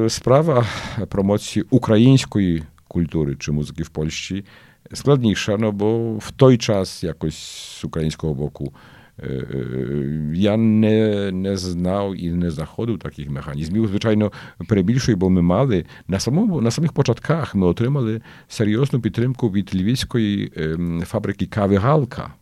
Справа 0.07 0.65
промоції 1.09 1.65
української 1.69 2.63
культури 2.87 3.35
чи 3.39 3.51
музики 3.51 3.83
в 3.83 3.89
Польщі 3.89 4.45
складніша, 4.93 5.55
no 5.55 5.71
bo 5.71 6.15
w 6.19 6.31
той 6.35 6.57
час 6.57 7.03
якось 7.03 7.37
з 7.81 7.85
українського 7.85 8.33
боку 8.33 8.73
я 10.33 10.57
не 10.57 11.57
знав 11.57 12.15
і 12.23 12.31
не 12.31 12.51
знаходив 12.51 12.99
таких 12.99 13.29
механізмів. 13.29 13.87
Звичайно, 13.87 14.31
перебільшую, 14.67 15.17
бо 15.17 15.29
ми 15.29 15.41
мали 15.41 15.85
на 16.07 16.71
самих 16.71 16.93
початках 16.93 17.55
ми 17.55 17.67
отримали 17.67 18.21
серйозну 18.47 19.01
підтримку 19.01 19.49
від 19.49 19.75
львівської 19.75 20.51
фабрики 21.05 21.45
Кави 21.45 21.75
Галка. 21.75 22.33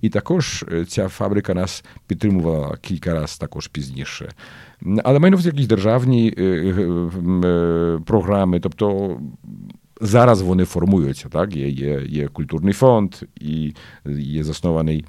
І 0.00 0.08
також 0.08 0.64
ця 0.88 1.08
фабрика 1.08 1.54
нас 1.54 1.84
підтримувала 2.06 2.76
кілька 2.76 3.14
разів 3.14 3.38
також 3.38 3.68
пізніше. 3.68 4.32
Але 5.04 5.18
майно 5.18 5.40
якісь 5.40 5.66
державні 5.66 6.30
програми, 8.06 8.60
тобто. 8.60 9.18
Зараз 10.00 10.42
вони 10.42 10.64
формуються. 10.64 11.28
Так? 11.28 11.56
Є 11.56 11.68
є, 11.68 12.02
є 12.06 12.28
культурний 12.28 12.72
фонд 12.72 13.14
і 13.40 13.74
є 14.18 14.44
заснований 14.44 15.04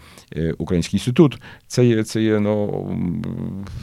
Український 0.57 0.97
інститут. 0.97 1.41
Це 1.67 1.85
є 1.85 2.03
це 2.03 2.23
є 2.23 2.39
ну, 2.39 2.87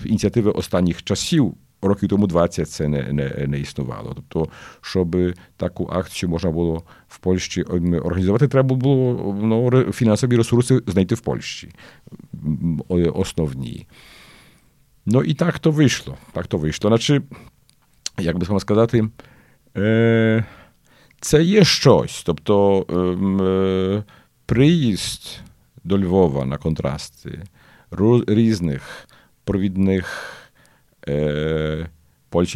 ініціативи 0.05 0.51
останніх 0.51 1.03
часів 1.03 1.55
років 1.83 2.09
тому 2.09 2.27
20 2.27 2.71
це 2.71 2.89
не 2.89 3.13
не, 3.13 3.47
не 3.49 3.61
існувало. 3.61 4.13
Тобто, 4.15 4.53
щоб 4.81 5.17
таку 5.57 5.89
акцію 5.93 6.31
можна 6.31 6.51
було 6.51 6.83
в 7.09 7.19
Польщі 7.19 7.63
організувати, 7.63 8.49
треба 8.49 8.77
було 8.77 9.37
ну, 9.43 9.93
фінансові 9.93 10.37
ресурси 10.37 10.83
знайти 10.87 11.15
в 11.15 11.21
Польщі. 11.21 11.69
Основні. 13.15 13.87
Ну 15.07 15.23
і 15.23 15.35
так 15.35 15.59
то 15.59 15.71
вийшло. 15.71 16.17
Так 16.33 16.47
то 16.47 16.59
вийшло. 16.59 16.91
Значить, 16.91 17.23
як 18.19 18.39
би 18.39 18.61
сказати, 18.61 19.09
е, 19.77 20.45
це 21.21 21.43
є 21.43 21.65
щось. 21.65 22.23
Тобто 22.27 22.87
е, 22.91 24.13
приїзд 24.47 25.41
до 25.85 25.99
Львова 25.99 26.45
на 26.45 26.57
контрасти 26.57 27.43
різних 28.27 29.09
провідних 29.45 30.33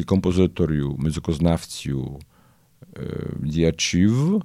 композиторів, 0.06 0.98
музикознавців, 0.98 2.18
е, 2.96 3.00
діячів, 3.40 4.42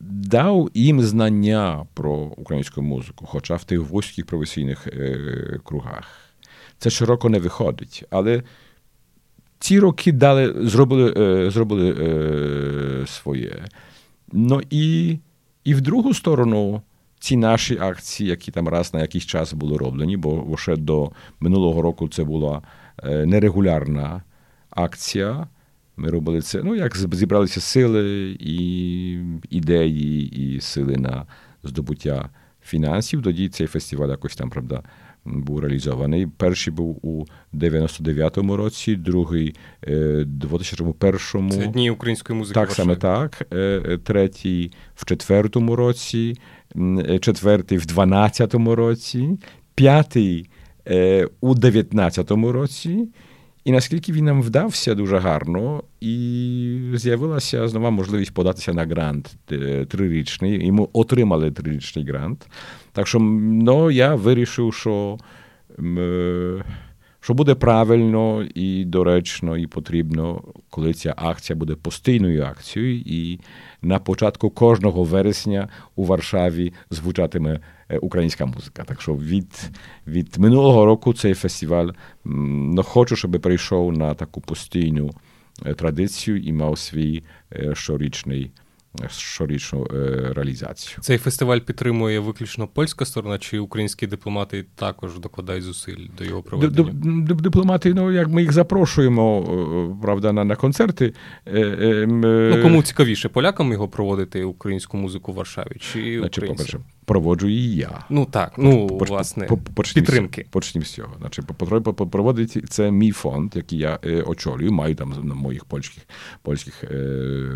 дав 0.00 0.70
їм 0.74 1.02
знання 1.02 1.86
про 1.94 2.14
українську 2.14 2.82
музику, 2.82 3.26
хоча 3.26 3.56
в 3.56 3.64
тих 3.64 3.80
вузьких 3.80 4.26
професійних 4.26 4.86
е, 4.86 5.60
кругах. 5.64 6.20
Це 6.78 6.90
широко 6.90 7.28
не 7.28 7.38
виходить. 7.38 8.04
Але 8.10 8.42
ці 9.58 9.80
роки 9.80 10.12
дали, 10.12 10.68
зробили 10.68 11.14
е, 11.16 11.50
зробили 11.50 11.90
е, 11.90 13.06
своє. 13.06 13.64
Ну 14.32 14.62
і, 14.70 15.18
і 15.64 15.74
в 15.74 15.80
другу 15.80 16.14
сторону 16.14 16.82
ці 17.20 17.36
наші 17.36 17.78
акції, 17.78 18.30
які 18.30 18.50
там 18.50 18.68
раз 18.68 18.94
на 18.94 19.00
якийсь 19.00 19.26
час 19.26 19.52
були 19.52 19.78
роблені, 19.78 20.16
бо 20.16 20.56
ще 20.56 20.76
до 20.76 21.12
минулого 21.40 21.82
року 21.82 22.08
це 22.08 22.24
була 22.24 22.62
нерегулярна 23.04 24.22
акція. 24.70 25.46
Ми 25.96 26.10
робили 26.10 26.42
це. 26.42 26.62
Ну, 26.62 26.74
як 26.74 26.96
зібралися 26.96 27.60
сили 27.60 28.36
і 28.40 29.10
ідеї, 29.50 30.28
і 30.28 30.60
сили 30.60 30.96
на 30.96 31.26
здобуття 31.62 32.30
фінансів. 32.62 33.22
Тоді 33.22 33.48
цей 33.48 33.66
фестиваль 33.66 34.08
якось 34.08 34.36
там, 34.36 34.50
правда, 34.50 34.82
був 35.24 35.60
реалізований. 35.60 36.26
Перший 36.26 36.72
був 36.72 37.06
у 37.06 37.24
99-му 37.54 38.56
році, 38.56 38.96
другий 38.96 39.54
у 39.86 39.90
2001-му. 39.90 41.52
Це 41.52 41.66
дні 41.66 41.90
української 41.90 42.38
музики. 42.38 42.60
Так 42.60 42.70
саме 42.70 42.96
так. 42.96 43.48
Третій 44.04 44.72
в 44.94 45.04
четвертому 45.04 45.76
році 45.76 46.36
четвертий 47.20 47.78
в 47.78 47.82
12-му 47.82 48.74
році, 48.74 49.38
п'ятий 49.74 50.50
у 51.40 51.54
19-му 51.54 52.52
році. 52.52 53.08
І 53.64 53.72
наскільки 53.72 54.12
він 54.12 54.24
нам 54.24 54.42
вдався 54.42 54.94
дуже 54.94 55.18
гарно, 55.18 55.82
і 56.00 56.92
з'явилася 56.94 57.68
знову 57.68 57.90
можливість 57.90 58.34
податися 58.34 58.72
на 58.72 58.84
грант 58.84 59.36
трирічний, 59.88 60.66
і 60.66 60.72
ми 60.72 60.86
отримали 60.92 61.50
трирічний 61.50 62.04
грант. 62.04 62.46
Так 62.92 63.06
що 63.06 63.18
ну, 63.18 63.90
я 63.90 64.14
вирішив, 64.14 64.74
що 64.74 65.18
що 67.20 67.34
буде 67.34 67.54
правильно 67.54 68.46
і 68.54 68.84
доречно, 68.84 69.56
і 69.56 69.66
потрібно, 69.66 70.42
коли 70.70 70.94
ця 70.94 71.14
акція 71.16 71.56
буде 71.56 71.74
постійною 71.74 72.44
акцією, 72.44 73.02
і 73.06 73.40
на 73.82 73.98
початку 73.98 74.50
кожного 74.50 75.04
вересня 75.04 75.68
у 75.96 76.04
Варшаві 76.04 76.72
звучатиме 76.90 77.60
українська 77.98 78.46
музика. 78.46 78.84
Так 78.84 79.02
що 79.02 79.14
від 79.14 79.70
від 80.06 80.38
минулого 80.38 80.84
року 80.84 81.14
цей 81.14 81.34
фестиваль 81.34 81.88
ну, 82.24 82.82
хочу, 82.82 83.16
щоб 83.16 83.30
прийшов 83.30 83.92
на 83.92 84.14
таку 84.14 84.40
постійну 84.40 85.10
традицію 85.76 86.38
і 86.38 86.52
мав 86.52 86.78
свій 86.78 87.22
щорічний 87.72 88.50
щорічну 89.08 89.86
реалізацію. 90.34 90.98
Цей 91.00 91.18
фестиваль 91.18 91.58
підтримує 91.58 92.20
виключно 92.20 92.66
польська 92.68 93.04
сторона, 93.04 93.38
чи 93.38 93.58
українські 93.58 94.06
дипломати 94.06 94.64
також 94.74 95.18
докладають 95.18 95.64
зусиль 95.64 96.06
до 96.18 96.24
його 96.24 96.42
проведення? 96.42 96.92
Дипломати, 97.34 97.94
ну 97.94 98.12
як 98.12 98.28
ми 98.28 98.42
їх 98.42 98.52
запрошуємо, 98.52 99.98
правда, 100.02 100.32
на 100.32 100.44
на 100.44 100.56
концерти. 100.56 101.14
Ну 102.06 102.62
кому 102.62 102.82
цікавіше 102.82 103.28
полякам 103.28 103.72
його 103.72 103.88
проводити 103.88 104.44
українську 104.44 104.96
музику 104.96 105.32
в 105.32 105.34
Варшаві? 105.34 105.76
Чи 105.80 106.18
Значить, 106.18 106.46
по-перше, 106.46 106.78
проводжу 107.10 107.48
і 107.48 107.74
я. 107.76 108.04
Ну 108.10 108.26
так, 108.30 108.52
ну 108.58 108.86
Поч, 108.86 109.10
власне 109.10 109.48
поч, 109.74 109.92
підтримки. 109.92 110.46
Почнім 110.50 110.84
з 110.84 110.90
цього. 110.90 111.14
Значить, 111.20 111.44
проводить 112.10 112.64
це 112.68 112.90
мій 112.90 113.10
фонд, 113.10 113.52
який 113.56 113.78
я 113.78 113.98
е, 114.04 114.22
очолюю, 114.22 114.72
маю 114.72 114.94
там 114.94 115.14
моїх 115.34 115.64
польських 115.64 116.02
польських 116.42 116.84
е, 116.84 117.48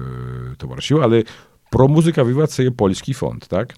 товаришів, 0.59 1.01
але 1.03 1.25
про 1.71 1.89
музика 1.89 2.25
Віва 2.25 2.47
це 2.47 2.63
є 2.63 2.71
польський 2.71 3.15
фонд, 3.15 3.43
так? 3.49 3.75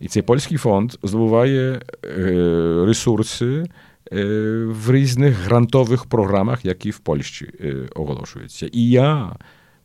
І 0.00 0.08
цей 0.08 0.22
польський 0.22 0.58
фонд 0.58 0.92
здобуває 1.02 1.80
е, 2.04 2.84
ресурси 2.86 3.64
е, 4.12 4.24
в 4.64 4.92
різних 4.92 5.36
грантових 5.36 6.04
програмах, 6.04 6.64
які 6.64 6.90
в 6.90 6.98
Польщі 6.98 7.50
е, 7.60 7.88
оголошуються. 7.94 8.66
І 8.72 8.88
я 8.88 9.36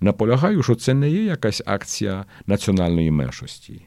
наполягаю, 0.02 0.64
що 0.64 0.76
це 0.76 0.94
не 0.94 1.10
є 1.10 1.24
якась 1.24 1.62
акція 1.66 2.26
національної 2.48 3.12
меншості. 3.12 3.82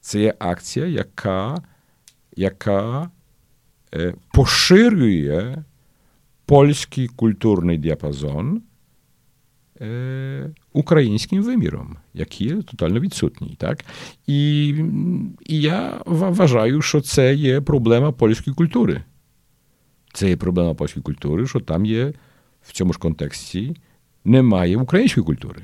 Це 0.00 0.20
є 0.20 0.34
акція, 0.38 0.86
яка 0.86 1.62
яка 2.36 3.10
е, 3.94 4.14
поширює 4.32 5.64
польський 6.46 7.08
культурний 7.08 7.78
діапазон 7.78 8.62
е, 9.80 10.50
українським 10.72 11.42
виміром, 11.42 11.96
який 12.14 12.46
є 12.46 12.62
тотально 12.62 13.00
відсутній. 13.00 13.56
Так? 13.58 13.84
І, 14.26 14.68
І 15.46 15.60
я 15.60 16.02
вважаю, 16.06 16.82
що 16.82 17.00
це 17.00 17.34
є 17.34 17.60
проблема 17.60 18.12
польської 18.12 18.54
культури. 18.54 19.02
Це 20.12 20.28
є 20.28 20.36
проблема 20.36 20.74
польської 20.74 21.02
культури, 21.02 21.46
що 21.46 21.60
там 21.60 21.86
є 21.86 22.12
в 22.62 22.72
цьому 22.72 22.92
ж 22.92 22.98
контексті 22.98 23.76
немає 24.24 24.76
української 24.76 25.24
культури, 25.26 25.62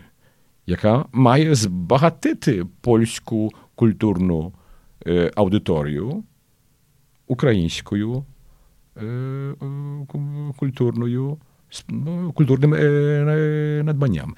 яка 0.66 1.04
має 1.12 1.54
збагатити 1.54 2.64
польську 2.80 3.52
культурну 3.74 4.52
е, 5.06 5.32
аудиторію 5.34 6.24
українською 7.26 8.24
е, 9.02 9.54
культурною 10.56 11.38
ну, 11.88 12.32
культурним 12.32 12.74
е, 12.74 13.82
надбанням. 13.84 14.34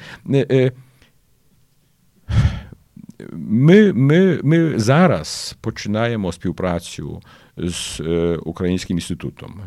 Ми 3.32 3.92
ми, 3.92 4.40
ми 4.42 4.78
зараз 4.78 5.56
починаємо 5.60 6.32
співпрацю 6.32 7.22
з 7.56 8.00
Українським 8.44 8.96
інститутом 8.96 9.60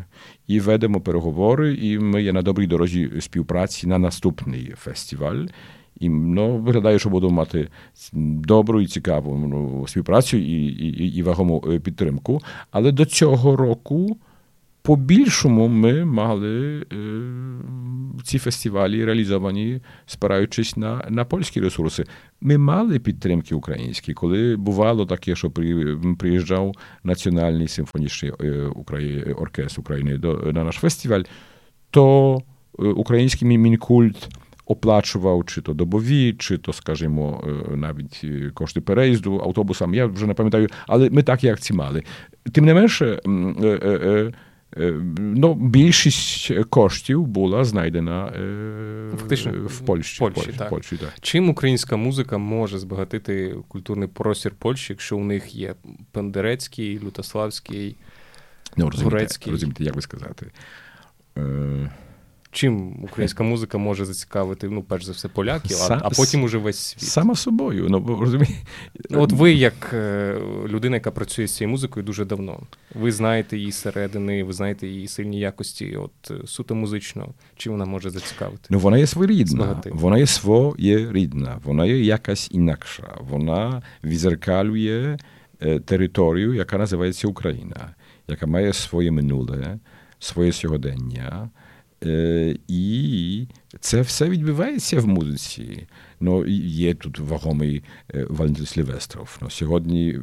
і 0.46 0.60
ведемо 0.60 1.00
переговори, 1.00 1.74
і 1.74 1.98
ми 1.98 2.22
є 2.22 2.32
на 2.32 2.42
добрій 2.42 2.66
дорозі 2.66 3.10
співпраці 3.20 3.86
на 3.86 3.98
наступний 3.98 4.72
фестиваль. 4.76 5.46
І 6.02 6.08
ну, 6.08 6.56
виглядає, 6.56 6.98
що 6.98 7.10
будемо 7.10 7.32
мати 7.32 7.68
добру 8.12 8.80
і 8.80 8.86
цікаву 8.86 9.46
ну, 9.48 9.86
співпрацю 9.88 10.36
і, 10.36 10.66
і, 10.66 11.16
і 11.16 11.22
вагому 11.22 11.60
підтримку. 11.60 12.40
Але 12.70 12.92
до 12.92 13.04
цього 13.04 13.56
року, 13.56 14.16
по-більшому, 14.82 15.68
ми 15.68 16.04
мали 16.04 16.80
е, 16.80 16.86
ці 18.24 18.38
фестивалі 18.38 19.04
реалізовані, 19.04 19.80
спираючись 20.06 20.76
на 20.76 21.06
на 21.10 21.24
польські 21.24 21.60
ресурси. 21.60 22.04
Ми 22.40 22.58
мали 22.58 22.98
підтримки 22.98 23.54
українські, 23.54 24.14
коли 24.14 24.56
бувало 24.56 25.06
таке, 25.06 25.36
що 25.36 25.50
приїжджав 26.18 26.74
Національний 27.04 27.68
симфонічний 27.68 28.32
оркестр 29.36 29.80
України 29.80 30.18
до, 30.18 30.52
на 30.52 30.64
наш 30.64 30.76
фестиваль, 30.76 31.22
то 31.90 32.38
український 32.78 33.58
мінкульт 33.58 34.28
оплачував 34.66 35.46
чи 35.46 35.60
то 35.60 35.74
добові, 35.74 36.34
чи 36.38 36.58
то, 36.58 36.72
скажімо, 36.72 37.44
навіть 37.74 38.24
кошти 38.54 38.80
переїзду 38.80 39.40
автобусам. 39.40 39.94
Я 39.94 40.06
вже 40.06 40.26
не 40.26 40.34
пам'ятаю, 40.34 40.68
але 40.86 41.10
ми 41.10 41.22
такі 41.22 41.48
акції 41.48 41.76
мали. 41.76 42.02
Тим 42.52 42.64
не 42.64 42.74
менше, 42.74 43.20
ну, 45.18 45.54
більшість 45.54 46.52
коштів 46.70 47.26
була 47.26 47.64
знайдена 47.64 48.32
Фактично, 49.16 49.52
в 49.52 49.80
Польщі. 49.80 50.18
Польщі, 50.18 50.40
Польщі, 50.40 50.58
так. 50.58 50.70
Польщі 50.70 50.96
так. 50.96 51.12
Чим 51.20 51.48
українська 51.48 51.96
музика 51.96 52.38
може 52.38 52.78
збагатити 52.78 53.54
культурний 53.68 54.08
простір 54.08 54.52
Польщі, 54.58 54.92
якщо 54.92 55.16
у 55.16 55.24
них 55.24 55.54
є 55.54 55.74
Пендерецький, 56.12 57.00
Лютославський, 57.04 57.96
ну, 58.76 58.90
розумієте? 58.90 59.50
Розумієте, 59.50 59.84
як 59.84 59.94
би 59.94 60.02
сказати? 60.02 60.46
Чим 62.54 63.04
українська 63.04 63.44
музика 63.44 63.78
може 63.78 64.04
зацікавити, 64.04 64.68
ну, 64.68 64.82
перш 64.82 65.04
за 65.04 65.12
все, 65.12 65.28
поляків, 65.28 65.76
а, 65.90 66.00
а 66.02 66.10
потім 66.10 66.42
уже 66.42 66.58
весь 66.58 66.78
світ. 66.78 67.02
Саме 67.02 67.34
собою. 67.34 67.86
ну, 67.88 68.18
розумієте. 68.20 68.54
От 69.10 69.32
ви, 69.32 69.52
як 69.52 69.90
е, 69.92 70.38
людина, 70.68 70.96
яка 70.96 71.10
працює 71.10 71.46
з 71.46 71.56
цією 71.56 71.70
музикою 71.70 72.06
дуже 72.06 72.24
давно, 72.24 72.60
ви 72.94 73.12
знаєте 73.12 73.56
її 73.56 73.72
середини, 73.72 74.44
ви 74.44 74.52
знаєте 74.52 74.86
її 74.86 75.08
сильні 75.08 75.40
якості, 75.40 75.96
от 75.96 76.30
е, 76.30 76.46
суто 76.46 76.74
музично, 76.74 77.28
чим 77.56 77.72
вона 77.72 77.84
може 77.84 78.10
зацікавити? 78.10 78.68
Ну, 78.70 78.78
вона 78.78 78.98
є 78.98 79.06
своєрідна, 79.06 79.82
вона 79.86 80.18
є 80.18 80.26
своєрідна, 80.26 81.60
вона 81.64 81.86
є 81.86 82.00
якась 82.00 82.48
інакша. 82.50 83.18
Вона 83.20 83.82
відзеркалює 84.04 85.18
е, 85.60 85.80
територію, 85.80 86.54
яка 86.54 86.78
називається 86.78 87.28
Україна, 87.28 87.94
яка 88.28 88.46
має 88.46 88.72
своє 88.72 89.10
минуле, 89.10 89.78
своє 90.18 90.52
сьогодення. 90.52 91.50
І 92.68 93.46
це 93.80 94.00
все 94.00 94.28
відбувається 94.28 95.00
в 95.00 95.06
музиці. 95.06 95.86
Ну, 96.20 96.46
Є 96.66 96.94
тут 96.94 97.18
вагомий 97.18 97.82
Валентин 98.28 98.66
Сильвестров. 98.66 99.38
Ну, 99.42 99.50
Сьогодні 99.50 100.18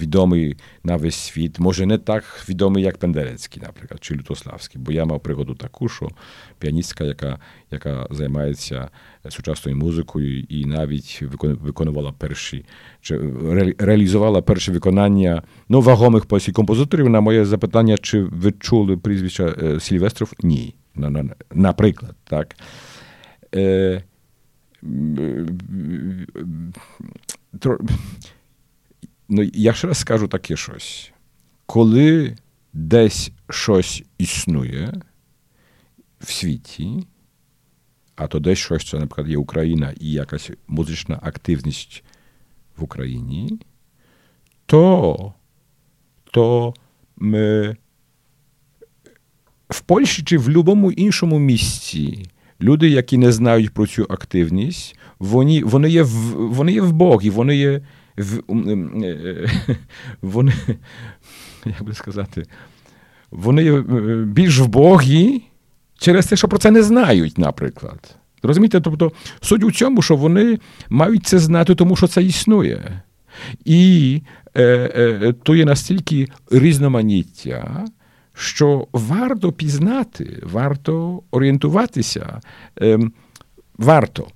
відомий 0.00 0.56
на 0.84 0.96
весь 0.96 1.14
світ, 1.14 1.58
може 1.58 1.86
не 1.86 1.98
так 1.98 2.24
відомий, 2.48 2.84
як 2.84 2.98
Пендерецький, 2.98 3.62
наприклад, 3.62 4.04
чи 4.04 4.14
Лютославський. 4.14 4.80
Бо 4.80 4.92
я 4.92 5.04
мав 5.04 5.22
пригоду 5.22 5.54
таку, 5.54 5.88
що 5.88 6.08
піаністка, 6.58 7.04
яка 7.04 7.38
яка 7.70 8.06
займається 8.10 8.88
сучасною 9.28 9.76
музикою 9.76 10.40
і 10.40 10.64
навіть 10.64 11.22
виконувала 11.42 12.12
перші, 12.12 12.64
чи 13.00 13.20
реалізувала 13.78 14.42
перші 14.42 14.72
виконання 14.72 15.42
ну, 15.68 15.80
вагомих 15.80 16.26
польських 16.26 16.54
композиторів. 16.54 17.08
На 17.08 17.20
моє 17.20 17.44
запитання, 17.44 17.98
чи 17.98 18.22
ви 18.22 18.52
чули 18.52 18.96
прізвища 18.96 19.80
Сильвестров? 19.80 20.32
Ні 20.42 20.74
наприклад, 21.50 22.16
так. 22.24 22.56
Е, 23.54 24.02
ну, 29.28 29.42
Я 29.54 29.72
ще 29.72 29.86
раз 29.86 29.98
скажу 29.98 30.28
таке 30.28 30.56
щось. 30.56 31.12
Коли 31.66 32.36
десь 32.72 33.32
щось 33.50 34.04
існує 34.18 34.92
в 36.20 36.30
світі, 36.30 37.06
а 38.16 38.26
то 38.26 38.38
десь 38.40 38.58
щось, 38.58 38.88
це, 38.88 38.98
наприклад, 38.98 39.28
є 39.28 39.36
Україна 39.36 39.94
і 40.00 40.12
якась 40.12 40.50
музична 40.66 41.18
активність 41.22 42.04
в 42.76 42.84
Україні, 42.84 43.60
то, 44.66 45.34
то 46.32 46.74
ми 47.16 47.76
в 49.68 49.80
Польщі 49.80 50.22
чи 50.22 50.38
в 50.38 50.46
будь-якому 50.46 50.92
іншому 50.92 51.38
місці 51.38 52.26
люди, 52.60 52.88
які 52.88 53.18
не 53.18 53.32
знають 53.32 53.70
про 53.70 53.86
цю 53.86 54.06
активність, 54.10 54.98
вони 55.18 55.64
вони 55.64 55.90
є 55.90 56.02
вони 56.34 56.72
є 56.72 56.80
в 56.80 56.92
Богі, 56.92 57.30
вони 57.30 57.56
є 57.56 57.80
в 58.16 58.40
е, 59.04 59.50
вони, 60.22 60.52
як 61.64 61.82
би 61.82 61.94
сказати, 61.94 62.42
вони 63.30 63.64
є 63.64 63.72
е, 63.72 63.82
більш 64.24 64.58
в 64.58 64.66
Богі 64.66 65.42
через 65.98 66.26
те, 66.26 66.36
що 66.36 66.48
про 66.48 66.58
це 66.58 66.70
не 66.70 66.82
знають, 66.82 67.38
наприклад. 67.38 68.16
Розумієте? 68.42 68.80
Тобто 68.80 69.12
суть 69.40 69.64
у 69.64 69.72
цьому, 69.72 70.02
що 70.02 70.16
вони 70.16 70.58
мають 70.88 71.26
це 71.26 71.38
знати, 71.38 71.74
тому 71.74 71.96
що 71.96 72.06
це 72.06 72.22
існує. 72.22 73.02
І 73.64 74.22
е, 74.54 74.64
е, 74.96 75.34
то 75.42 75.56
є 75.56 75.64
настільки 75.64 76.28
різноманіття 76.50 77.84
що 78.36 78.86
варто 78.92 79.52
пізнати, 79.52 80.42
варто 80.42 81.22
орієнтуватися. 81.30 82.40
Ем, 82.76 83.12
варто. 83.78 84.26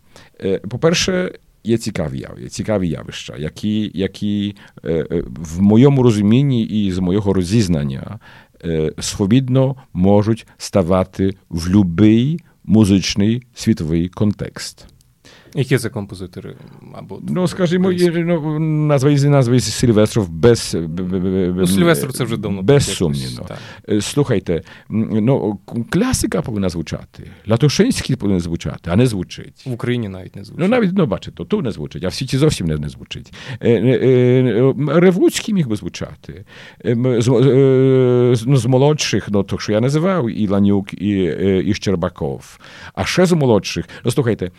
Е, 0.41 0.59
по-перше, 0.59 1.33
є 1.65 1.79
цікаві 1.79 2.27
цікаві 2.49 2.89
явища, 2.89 3.35
які 3.39 3.91
які 3.95 4.57
е, 4.85 5.07
в 5.27 5.63
моєму 5.63 6.03
розумінні 6.03 6.63
і 6.63 6.93
з 6.93 6.99
моєго 6.99 7.33
розізнання 7.33 8.19
свобідно 8.99 9.77
можуть 9.93 10.47
ставати 10.59 11.35
в 11.51 11.73
будь-який 11.73 12.41
музичний 12.65 13.43
світовий 13.55 14.09
контекст. 14.09 14.87
Які 15.55 15.79
це 15.79 15.89
композитори? 15.89 16.55
Або 16.95 17.21
Ну, 17.29 17.49
скажімо, 17.49 17.93
ну, 17.93 18.59
назва 18.59 19.11
назви 19.11 19.61
Сильвестров 19.61 20.29
без 20.29 20.77
ну, 20.81 21.67
Сильвестров 21.67 22.13
це 22.13 22.25
вже 22.25 22.37
давно 22.37 22.63
безсумнівно. 22.63 23.47
Слухайте, 24.01 24.63
ну, 24.89 25.59
класика 25.91 26.43
повинна 26.43 26.69
звучати, 26.69 27.31
Латошинський 27.47 28.17
повинен 28.17 28.41
звучати, 28.41 28.91
а 28.93 28.97
не 28.97 29.07
звучить. 29.07 29.67
В 29.67 29.73
Україні 29.73 30.09
навіть 30.09 30.37
не 30.37 30.45
звучить. 30.45 30.61
Ну, 30.61 30.69
навіть, 30.69 30.91
ну, 30.93 31.07
бачите, 31.07 31.45
тут 31.45 31.65
не 31.65 31.71
звучить, 31.71 32.05
а 32.05 32.09
в 32.09 32.15
світі 32.15 32.39
зовсім 32.39 32.67
не, 32.67 32.77
не 32.77 32.89
звучить. 32.89 33.33
Ревуцький 34.89 35.55
міг 35.55 35.69
би 35.69 35.77
звучати. 35.77 36.45
З, 37.19 37.29
ну, 38.47 38.57
з 38.57 38.67
молодших, 38.67 39.29
ну, 39.31 39.43
то, 39.43 39.59
що 39.59 39.73
я 39.73 39.81
називав, 39.81 40.31
і 40.31 40.49
Ланюк, 40.49 40.95
і, 40.95 41.23
і 41.67 41.75
Щербаков. 41.75 42.59
А 42.95 43.05
ще 43.05 43.27
з 43.27 43.33
молодших, 43.33 43.89
ну, 44.05 44.11
слухайте, 44.11 44.51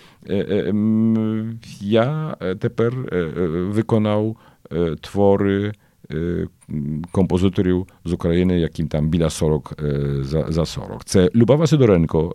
я 1.82 2.36
тепер 2.60 2.94
виконав 3.52 4.36
твори 5.02 5.74
композиторів 7.12 7.88
з 8.06 8.14
України, 8.14 8.60
яким 8.60 8.88
там 8.88 9.10
біля 9.10 9.30
40 9.30 9.74
за 10.22 10.46
за 10.50 10.66
40. 10.66 11.06
Це 11.06 11.30
Любава 11.36 11.68
Сидоренко 11.68 12.34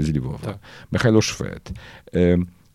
з 0.00 0.16
Львова, 0.16 0.38
так. 0.44 0.56
Михайло 0.90 1.22
Швед. 1.22 1.70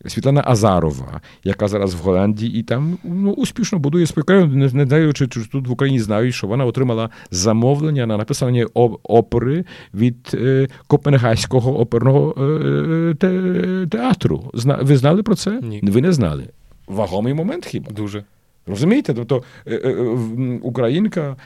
Світлана 0.06 0.42
Азарова, 0.46 1.20
яка 1.44 1.68
зараз 1.68 1.94
в 1.94 1.98
Голландії 1.98 2.60
і 2.60 2.62
там 2.62 2.98
ну, 3.04 3.30
успішно 3.30 3.78
будує 3.78 4.06
свою 4.06 4.24
країну, 4.24 4.56
не, 4.56 4.70
не 4.72 4.84
даючи, 4.84 5.28
чи 5.28 5.40
тут 5.44 5.68
в 5.68 5.70
Україні 5.70 6.00
знають, 6.00 6.34
що 6.34 6.46
вона 6.46 6.64
отримала 6.64 7.10
замовлення 7.30 8.06
на 8.06 8.16
написання 8.16 8.66
опери 9.02 9.64
від 9.94 10.30
е, 10.34 10.68
Копенгайського 10.86 11.80
оперного 11.80 12.34
е, 12.44 13.14
те, 13.14 13.86
театру. 13.90 14.50
Зна, 14.54 14.78
ви 14.82 14.96
знали 14.96 15.22
про 15.22 15.34
це? 15.34 15.60
Ні. 15.62 15.80
Ви 15.82 16.00
не 16.00 16.12
знали. 16.12 16.48
Вагомий 16.86 17.34
момент 17.34 17.66
хіба? 17.66 17.92
Дуже. 17.92 18.24
Розумієте? 18.66 19.14
Тобто 19.14 19.42
е, 19.66 19.74
е, 19.74 19.94
українка. 20.62 21.36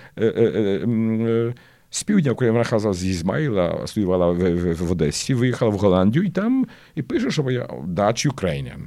З 1.90 2.02
півдня 2.02 2.34
вона 2.38 2.92
з 2.92 3.06
Ізмаїла, 3.06 3.86
студувала 3.86 4.26
в, 4.26 4.54
в, 4.54 4.74
в 4.74 4.92
Одесі, 4.92 5.34
виїхала 5.34 5.70
в 5.70 5.78
Голландію 5.78 6.24
і 6.24 6.30
там 6.30 6.66
і 6.94 7.02
пише, 7.02 7.30
що 7.30 7.50
я 7.50 7.66
Dutch 7.66 8.28
Ukrainian. 8.28 8.80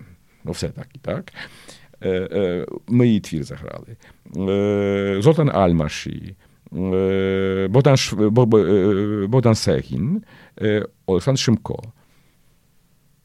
Ну, 0.43 0.51
все 0.51 0.69
так 0.69 0.87
і 0.95 0.99
так. 0.99 1.33
Е, 2.01 2.09
е, 2.09 2.65
ми 2.87 3.07
її 3.07 3.19
твір 3.19 3.43
заграли. 3.43 3.97
Е, 4.37 5.21
Золтан 5.21 5.49
Альмаші, 5.49 6.35
е, 6.73 7.67
Богдан, 7.69 7.97
е, 8.53 9.27
Богдан 9.27 9.55
Сегін, 9.55 10.23
е, 10.61 10.85
Олександр 11.05 11.39
Шимко. 11.39 11.83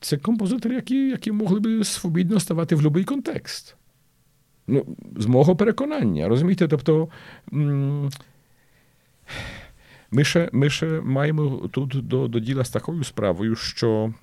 Це 0.00 0.16
композитори, 0.16 0.74
які 0.74 1.08
які 1.08 1.32
могли 1.32 1.60
б 1.60 1.84
свобідно 1.84 2.40
ставати 2.40 2.74
в 2.74 2.78
будь-який 2.82 3.04
контекст. 3.04 3.76
Ну, 4.66 4.86
З 5.16 5.26
мого 5.26 5.56
переконання, 5.56 6.28
розумієте? 6.28 6.68
Тобто. 6.68 7.08
М- 7.52 8.10
ми 10.10 10.24
ще 10.24 10.48
ми 10.52 10.70
ще 10.70 10.86
маємо 10.86 11.68
тут 11.72 12.08
до 12.08 12.28
до 12.28 12.40
діла 12.40 12.64
з 12.64 12.70
такою 12.70 13.04
справою, 13.04 13.56
що 13.56 14.14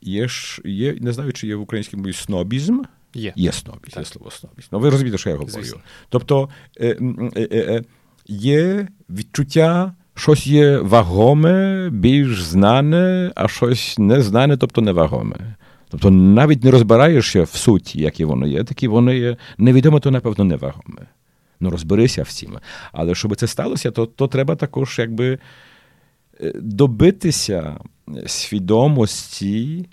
є, 0.00 0.28
є, 0.64 0.96
не 1.00 1.12
знаю, 1.12 1.32
чи 1.32 1.46
є 1.46 1.56
в 1.56 1.60
українській 1.60 1.96
мові 1.96 2.12
снобізм. 2.12 2.82
Є 3.14 3.32
Є 3.36 3.52
снобізм, 3.52 3.98
є 3.98 4.04
слово 4.04 4.30
снобізм. 4.30 4.68
Ну, 4.72 4.78
ви 4.78 4.90
розумієте, 4.90 5.18
що 5.18 5.30
я 5.30 5.36
говорю. 5.36 5.52
Звісно. 5.52 5.80
Тобто 6.08 6.48
е, 6.80 6.98
е, 7.36 7.48
е, 7.52 7.82
є 8.26 8.88
відчуття, 9.10 9.94
щось 10.14 10.46
є 10.46 10.78
вагоме, 10.78 11.88
більш 11.90 12.42
знане, 12.42 13.32
а 13.36 13.48
щось 13.48 13.98
незнане, 13.98 14.56
тобто 14.56 14.80
невагоме. 14.80 15.56
Тобто 15.88 16.10
навіть 16.10 16.64
не 16.64 16.70
розбираєшся 16.70 17.42
в 17.42 17.48
суті, 17.48 18.00
яке 18.00 18.24
воно 18.24 18.46
є, 18.46 18.64
такі 18.64 18.88
воно 18.88 19.12
є 19.12 19.36
невідомо, 19.58 20.00
то 20.00 20.10
напевно 20.10 20.44
невагоме 20.44 21.06
ну 21.60 21.70
розберися 21.70 22.22
всім. 22.22 22.58
Але 22.92 23.14
щоб 23.14 23.36
це 23.36 23.46
сталося, 23.46 23.90
то, 23.90 24.06
то 24.06 24.28
треба 24.28 24.56
також 24.56 24.98
якби 24.98 25.38
е, 26.40 26.52
добитися 26.54 27.80
свідомості 28.26 29.86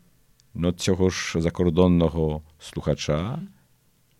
ну, 0.54 0.72
цього 0.72 1.10
ж 1.10 1.42
закордонного 1.42 2.42
слухача. 2.60 3.40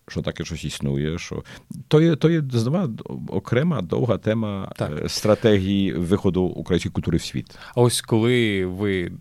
Що 0.08 0.22
таке 0.22 0.44
щось 0.44 0.64
існує, 0.64 1.18
що 1.18 1.44
то 1.88 2.00
є 2.00 2.16
то 2.16 2.30
є 2.30 2.42
знову 2.52 2.94
окрема 3.28 3.82
довга 3.82 4.18
тема 4.18 4.72
так. 4.76 5.02
Е, 5.04 5.08
стратегії 5.08 5.92
виходу 5.92 6.42
української 6.42 6.92
культури 6.92 7.18
в 7.18 7.22
світ. 7.22 7.58
А 7.74 7.80
ось 7.80 8.00
коли 8.00 8.66
ви 8.66 9.12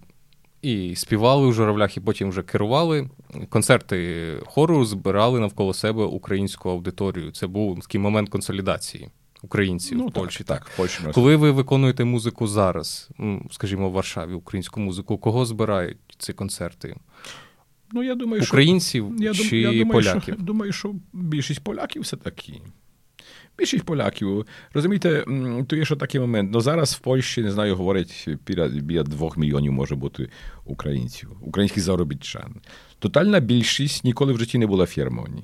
і 0.61 0.95
співали 0.95 1.47
у 1.47 1.51
журавлях, 1.53 1.97
і 1.97 1.99
потім 1.99 2.29
вже 2.29 2.43
керували. 2.43 3.09
Концерти 3.49 4.33
хору 4.45 4.85
збирали 4.85 5.39
навколо 5.39 5.73
себе 5.73 6.03
українську 6.03 6.69
аудиторію. 6.69 7.31
Це 7.31 7.47
був 7.47 7.79
такий 7.79 8.01
момент 8.01 8.29
консолідації 8.29 9.09
українців 9.41 9.97
ну, 9.97 10.07
в 10.07 10.11
Польщі. 10.11 10.43
Так, 10.43 10.59
так. 10.59 10.71
Польщі 10.77 11.03
Коли 11.13 11.35
ви 11.35 11.51
виконуєте 11.51 12.05
музику 12.05 12.47
зараз, 12.47 13.09
скажімо, 13.51 13.89
в 13.89 13.91
Варшаві, 13.91 14.33
українську 14.33 14.79
музику, 14.79 15.17
кого 15.17 15.45
збирають 15.45 15.97
ці 16.17 16.33
концерти? 16.33 16.95
Ну, 17.91 18.03
я 18.03 18.15
думаю, 18.15 18.43
Українців 18.43 19.15
що, 19.19 19.33
чи 19.33 19.57
я 19.57 19.69
думаю, 19.69 19.91
поляків? 19.91 20.33
Що, 20.33 20.43
думаю, 20.43 20.71
що 20.71 20.95
більшість 21.13 21.63
поляків 21.63 22.01
все 22.01 22.17
такі. 22.17 22.61
Більшість 23.61 23.85
поляків. 23.85 24.45
Розумієте, 24.73 25.25
то 25.67 25.75
є 25.75 25.85
ще 25.85 25.95
такий 25.95 26.21
момент. 26.21 26.51
Ну 26.53 26.61
зараз 26.61 26.93
в 26.93 26.99
Польщі, 26.99 27.41
не 27.41 27.51
знаю, 27.51 27.75
говорять, 27.75 28.29
біля, 28.47 29.03
двох 29.03 29.37
мільйонів 29.37 29.71
може 29.71 29.95
бути 29.95 30.29
українців, 30.65 31.29
українських 31.41 31.83
заробітчан. 31.83 32.55
Тотальна 32.99 33.39
більшість 33.39 34.03
ніколи 34.03 34.33
в 34.33 34.39
житті 34.39 34.57
не 34.57 34.67
була 34.67 34.85
фірмоні. 34.85 35.43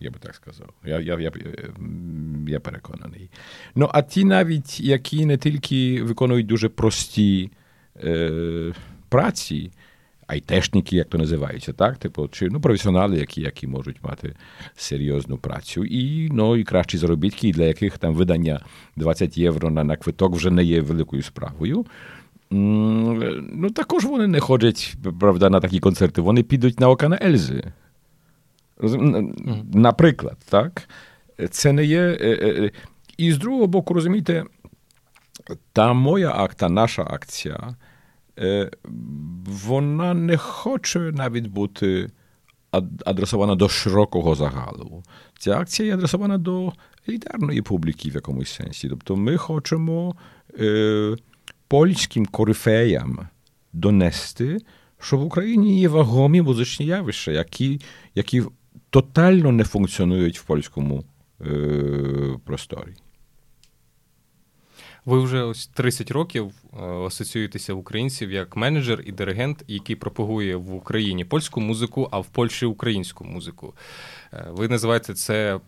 Я 0.00 0.10
би 0.10 0.18
так 0.18 0.34
сказав. 0.34 0.68
Я 0.84 1.00
я, 1.00 1.18
я, 1.18 1.32
я 2.48 2.60
переконаний. 2.60 3.30
Ну, 3.74 3.90
а 3.92 4.02
ті 4.02 4.24
навіть, 4.24 4.80
які 4.80 5.26
не 5.26 5.36
тільки 5.36 6.02
виконують 6.02 6.46
дуже 6.46 6.68
прості 6.68 7.50
е, 8.04 8.72
праці, 9.08 9.70
айтешники, 10.26 10.96
як 10.96 11.08
то 11.08 11.18
називається, 11.18 11.72
так? 11.72 11.96
Типу, 11.98 12.28
чи 12.28 12.48
ну, 12.50 12.60
професіонали, 12.60 13.18
які 13.18 13.40
які 13.40 13.66
можуть 13.66 14.02
мати 14.02 14.34
серйозну 14.76 15.38
працю, 15.38 15.84
і 15.84 16.28
ну, 16.32 16.56
і 16.56 16.64
кращі 16.64 16.98
заробітки, 16.98 17.52
для 17.52 17.64
яких 17.64 17.98
там 17.98 18.14
видання 18.14 18.60
20 18.96 19.38
євро 19.38 19.70
на, 19.70 19.84
на 19.84 19.96
квиток 19.96 20.36
вже 20.36 20.50
не 20.50 20.64
є 20.64 20.80
великою 20.80 21.22
справою. 21.22 21.86
Ну, 22.50 23.70
також 23.74 24.04
вони 24.04 24.26
не 24.26 24.40
ходять, 24.40 24.96
правда, 25.20 25.50
на 25.50 25.60
такі 25.60 25.80
концерти, 25.80 26.20
вони 26.20 26.42
підуть 26.42 26.80
на 26.80 26.88
ока 26.88 27.08
на 27.08 27.18
Ельзи. 27.22 27.72
Наприклад, 29.74 30.36
так? 30.48 30.88
Це 31.50 31.72
не 31.72 31.84
є. 31.84 32.00
Е, 32.00 32.38
е, 32.42 32.70
і 33.16 33.32
з 33.32 33.38
другого 33.38 33.66
боку, 33.66 33.94
розумієте, 33.94 34.44
та 35.72 35.92
моя 35.92 36.30
акта, 36.30 36.68
наша 36.68 37.02
акція. 37.02 37.76
Вона 39.66 40.14
не 40.14 40.36
хоче 40.36 40.98
навіть 40.98 41.46
бути 41.46 42.10
адресована 43.04 43.54
до 43.54 43.68
широкого 43.68 44.34
загалу. 44.34 45.02
Ця 45.38 45.58
акція 45.58 45.88
є 45.88 45.94
адресована 45.94 46.38
до 46.38 46.72
елітарної 47.08 47.62
публіки 47.62 48.10
в 48.10 48.14
якомусь 48.14 48.52
сенсі. 48.52 48.88
Тобто 48.88 49.16
ми 49.16 49.36
хочемо 49.36 50.16
е, 50.60 51.16
польським 51.68 52.26
корифеям 52.26 53.28
донести, 53.72 54.58
що 54.98 55.16
в 55.16 55.24
Україні 55.24 55.80
є 55.80 55.88
вагомі 55.88 56.42
музичні 56.42 56.86
явища, 56.86 57.30
які 57.30 57.80
які 58.14 58.42
тотально 58.90 59.52
не 59.52 59.64
функціонують 59.64 60.38
в 60.38 60.44
польському 60.44 61.04
е, 61.40 62.38
просторі. 62.44 62.94
Ви 65.06 65.20
вже 65.20 65.42
ось 65.42 65.66
30 65.66 66.10
років 66.10 66.52
е, 66.80 66.84
асоціюєтеся 66.84 67.74
в 67.74 67.78
українців 67.78 68.30
як 68.30 68.56
менеджер 68.56 69.02
і 69.06 69.12
диригент, 69.12 69.64
який 69.68 69.96
пропагує 69.96 70.56
в 70.56 70.74
Україні 70.74 71.24
польську 71.24 71.60
музику, 71.60 72.08
а 72.10 72.18
в 72.18 72.26
Польщі 72.26 72.66
українську 72.66 73.24
музику. 73.24 73.74
Е, 74.32 74.46
ви 74.50 74.68
називаєте 74.68 75.14
це 75.14 75.60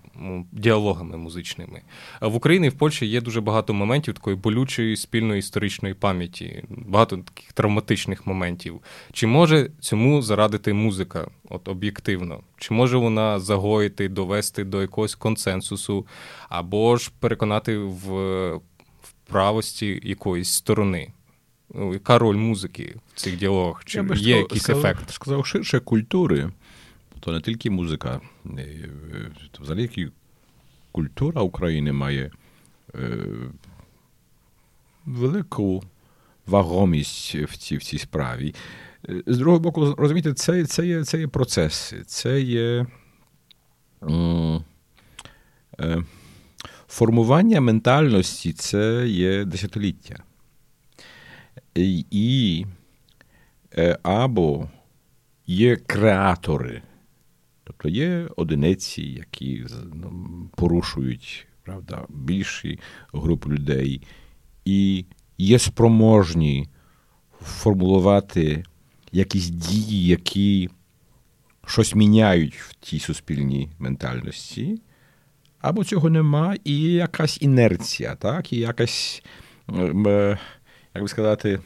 діалогами 0.53 1.17
музичними. 1.17 1.83
В 2.21 2.35
Україні 2.35 2.67
і 2.67 2.71
в 2.71 2.73
Польщі 2.73 3.07
є 3.07 3.21
дуже 3.21 3.41
багато 3.41 3.75
моментів 3.75 4.15
такої 4.15 4.37
болючої 4.37 4.97
спільної 4.97 5.39
історичної 5.39 5.95
пам'яті, 5.95 6.65
багато 6.69 7.17
таких 7.17 7.53
травматичних 7.53 8.27
моментів. 8.27 8.81
Чи 9.13 9.27
може 9.27 9.71
цьому 9.81 10.23
зарадити 10.23 10.73
музика, 10.73 11.31
от 11.49 11.69
об'єктивно? 11.69 12.41
Чи 12.59 12.75
може 12.75 12.97
вона 12.97 13.41
загоїти, 13.41 14.09
довести 14.09 14.65
до 14.65 14.83
якогось 14.83 15.15
консенсусу, 15.15 16.07
або 16.49 16.97
ж 16.97 17.11
переконати 17.21 17.79
в 17.79 18.61
правості 19.25 20.01
якоїсь 20.05 20.49
сторони. 20.49 21.13
Ну, 21.75 21.93
Яка 21.93 22.19
роль 22.19 22.37
музики 22.37 22.97
в 23.15 23.21
цих 23.21 23.37
діалогах? 23.37 23.85
Чи 23.85 23.99
є 23.99 24.05
сказав, 24.05 24.27
якийсь 24.27 24.69
ефект? 24.69 25.11
Сказав 25.11 25.47
ширше 25.47 25.81
культури, 25.81 26.51
то 27.21 27.33
не 27.33 27.41
тільки 27.41 27.71
музика. 27.71 28.21
То 29.53 29.63
взагалі 29.63 30.11
культура 30.93 31.43
України 31.43 31.93
має 31.93 32.31
е, 32.95 33.27
велику 35.07 35.83
вагомість 36.47 37.35
в 37.35 37.57
цій 37.57 37.77
в 37.77 37.83
цій 37.83 37.99
справі. 37.99 38.55
З 39.27 39.39
другого 39.39 39.61
боку, 39.61 39.95
розумієте, 39.99 40.35
це 40.35 40.67
це, 40.67 40.87
є 40.87 41.05
це 41.05 41.19
є 41.19 41.29
процеси, 41.29 42.03
це 42.07 42.41
є. 42.41 42.87
Е, 45.81 46.05
Формування 46.95 47.61
ментальності 47.61 48.53
це 48.53 49.09
є 49.09 49.45
десятиліття. 49.45 50.23
І 52.11 52.67
е, 53.79 53.99
або 54.03 54.69
є 55.47 55.77
креатори, 55.77 56.83
тобто 57.65 57.89
є 57.89 58.29
одиниці, 58.37 59.03
які 59.03 59.67
ну, 59.95 60.11
порушують 60.57 61.47
правда, 61.63 62.07
більші 62.09 62.79
групи 63.13 63.51
людей, 63.51 64.03
і 64.65 65.05
є 65.39 65.59
спроможні 65.59 66.69
формулувати 67.43 68.65
якісь 69.13 69.49
дії, 69.49 70.07
які 70.07 70.71
щось 71.67 71.95
міняють 71.95 72.55
в 72.55 72.75
тій 72.75 72.99
суспільній 72.99 73.71
ментальності 73.79 74.81
або 75.65 75.85
цього 75.85 76.11
нема, 76.11 76.57
і 76.65 76.83
якась 76.83 77.43
інерція, 77.43 78.15
так? 78.15 78.53
і 78.53 78.57
якась, 78.57 79.23
як 79.69 81.03
би 81.03 81.09
сказати, 81.09 81.61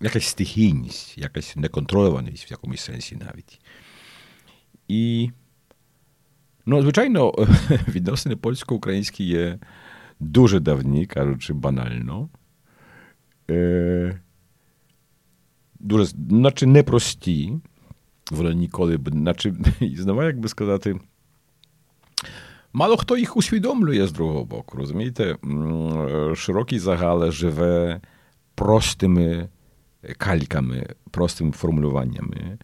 якась 0.00 0.26
стихійність, 0.26 1.18
якась 1.18 1.56
неконтрольованість 1.56 2.50
в 2.50 2.52
якомусь 2.52 2.80
сенсі 2.80 3.16
навіть. 3.16 3.60
І, 4.88 5.30
ну, 6.66 6.82
звичайно, 6.82 7.30
відносини 7.88 8.36
польсько-українські 8.36 9.24
є 9.24 9.58
дуже 10.20 10.60
давні, 10.60 11.06
кажучи, 11.06 11.52
банально. 11.52 12.28
Е, 13.50 14.20
Дуже, 15.80 16.06
наче 16.30 16.66
непрості. 16.66 17.52
Вони 18.30 18.54
ніколи 18.54 18.96
б, 18.96 19.14
наче, 19.14 19.54
знову, 19.96 20.22
як 20.22 20.40
би 20.40 20.48
сказати, 20.48 21.00
Мало 22.78 22.96
хто 22.96 23.16
їх 23.16 23.36
усвідомлює 23.36 24.06
з 24.06 24.12
другого 24.12 24.44
боку, 24.44 24.78
розумієте? 24.78 25.36
Широкий 26.36 26.78
загал 26.78 27.30
живе 27.30 28.00
простими 28.54 29.48
кальками, 30.16 30.94
простими 31.10 31.52
формулюваннями. 31.52 32.58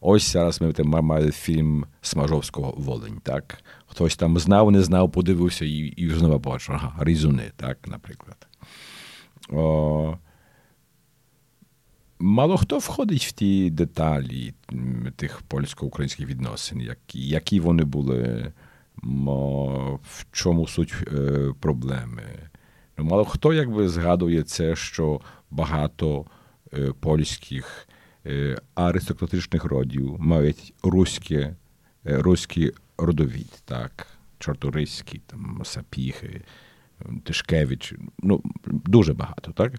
Ось 0.00 0.32
зараз 0.32 0.60
ми 0.60 0.74
маємо 0.84 1.30
фільм 1.30 1.86
Смажовського 2.02 2.74
Волень. 2.76 3.20
так? 3.22 3.64
Хтось 3.86 4.16
там 4.16 4.38
знав, 4.38 4.70
не 4.70 4.82
знав, 4.82 5.12
подивився 5.12 5.64
і 5.64 5.78
і 5.78 6.10
знову 6.10 6.40
побачив, 6.40 6.74
ага, 6.74 7.04
різуни, 7.04 7.52
так, 7.56 7.78
наприклад. 7.86 8.46
О, 9.50 10.18
Мало 12.18 12.56
хто 12.56 12.78
входить 12.78 13.24
в 13.24 13.32
ті 13.32 13.70
деталі 13.70 14.54
тих 15.16 15.42
польсько-українських 15.48 16.28
відносин, 16.28 16.80
які, 16.80 17.28
які 17.28 17.60
вони 17.60 17.84
були 17.84 18.52
в 19.04 20.26
чому 20.32 20.66
суть 20.66 20.94
е, 21.12 21.52
проблеми. 21.60 22.22
Ну, 22.98 23.04
Мало 23.04 23.24
хто 23.24 23.52
якби 23.52 23.88
згадує 23.88 24.42
це, 24.42 24.76
що 24.76 25.20
багато 25.50 26.26
е, 26.74 26.92
польських 27.00 27.88
е, 28.26 28.58
аристократичних 28.74 29.64
родів 29.64 30.16
мають 30.18 30.74
руське, 30.82 31.56
руський 32.04 32.72
родовід, 32.98 33.62
так? 33.64 34.06
Чорториський, 34.38 35.22
там, 35.26 35.60
Сапіхи, 35.64 36.42
Тишкевич, 37.24 37.94
ну, 38.22 38.42
дуже 38.66 39.14
багато, 39.14 39.52
так? 39.52 39.72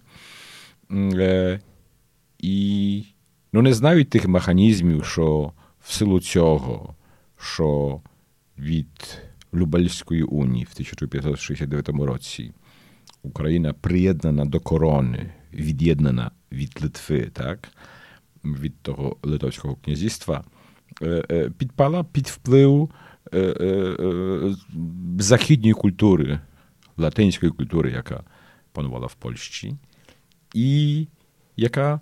І 2.38 3.04
ну, 3.52 3.62
не 3.62 3.74
знають 3.74 4.10
тих 4.10 4.28
механізмів, 4.28 5.04
що 5.04 5.52
в 5.80 5.92
силу 5.92 6.20
цього, 6.20 6.94
що 7.38 8.00
від 8.58 9.18
Любельської 9.54 10.22
унії 10.22 10.64
в 10.64 10.70
1569 10.72 11.88
році. 11.88 12.52
Україна 13.22 13.72
приєднана 13.72 14.44
до 14.44 14.60
корони, 14.60 15.32
від'єднана 15.52 16.30
від 16.52 16.78
Литви, 16.82 17.30
так, 17.32 17.68
від 18.44 18.82
того 18.82 19.16
Литовського 19.22 19.76
князівства, 19.76 20.44
е, 21.02 21.24
е, 21.30 21.50
підпала 21.50 22.04
під 22.04 22.26
вплив 22.26 22.90
е, 23.34 24.54
західньої 25.18 25.74
культури, 25.74 26.40
латинської 26.96 27.52
культури, 27.52 27.90
яка 27.90 28.24
панувала 28.72 29.06
в 29.06 29.14
Польщі, 29.14 29.74
і 30.54 31.06
яка 31.56 32.00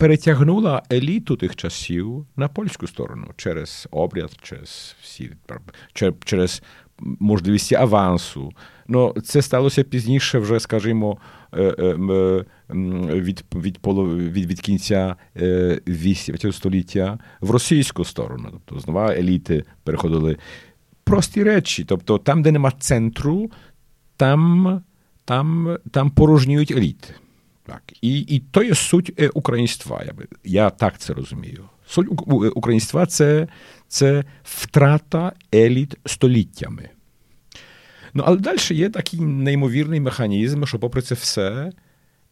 перетягнула 0.00 0.82
еліту 0.92 1.36
тих 1.36 1.56
часів 1.56 2.26
на 2.36 2.48
польську 2.48 2.86
сторону 2.86 3.26
через 3.36 3.88
обряд, 3.90 4.30
через 4.42 4.96
всі 5.02 5.30
через 6.24 6.62
можливість 7.00 7.72
авансу. 7.72 8.52
Ну, 8.88 9.14
Це 9.24 9.42
сталося 9.42 9.82
пізніше, 9.82 10.38
вже, 10.38 10.60
скажімо, 10.60 11.18
е, 11.54 11.62
е, 11.62 11.94
від 13.20 13.44
від, 13.54 13.78
від, 13.84 14.46
від 14.46 14.60
кінця 14.60 15.16
18 15.36 16.44
е, 16.44 16.52
століття 16.52 17.18
в 17.40 17.50
російську 17.50 18.04
сторону. 18.04 18.48
Тобто 18.50 18.80
знову 18.80 19.10
еліти 19.10 19.64
переходили 19.84 20.36
прості 21.04 21.42
речі. 21.42 21.84
Тобто, 21.84 22.18
там, 22.18 22.42
де 22.42 22.52
нема 22.52 22.70
центру, 22.70 23.50
там, 24.16 24.82
там, 25.24 25.78
там 25.90 26.10
порожнюють 26.10 26.70
еліти. 26.70 27.14
Так. 27.70 27.82
І 28.02 28.18
і 28.18 28.38
то 28.38 28.62
є 28.62 28.74
суть 28.74 29.12
е, 29.18 29.30
українства. 29.34 30.02
Я 30.06 30.12
я 30.44 30.70
так 30.70 30.98
це 30.98 31.12
розумію. 31.12 31.64
Суть 31.86 32.08
українства 32.54 33.06
це, 33.06 33.48
це 33.88 34.24
втрата 34.44 35.32
еліт 35.54 35.96
століттями. 36.06 36.88
Ну, 38.14 38.22
але 38.26 38.36
далі 38.36 38.58
є 38.70 38.90
такий 38.90 39.20
неймовірний 39.20 40.00
механізм, 40.00 40.64
що, 40.64 40.78
попри 40.78 41.02
це 41.02 41.14
все, 41.14 41.72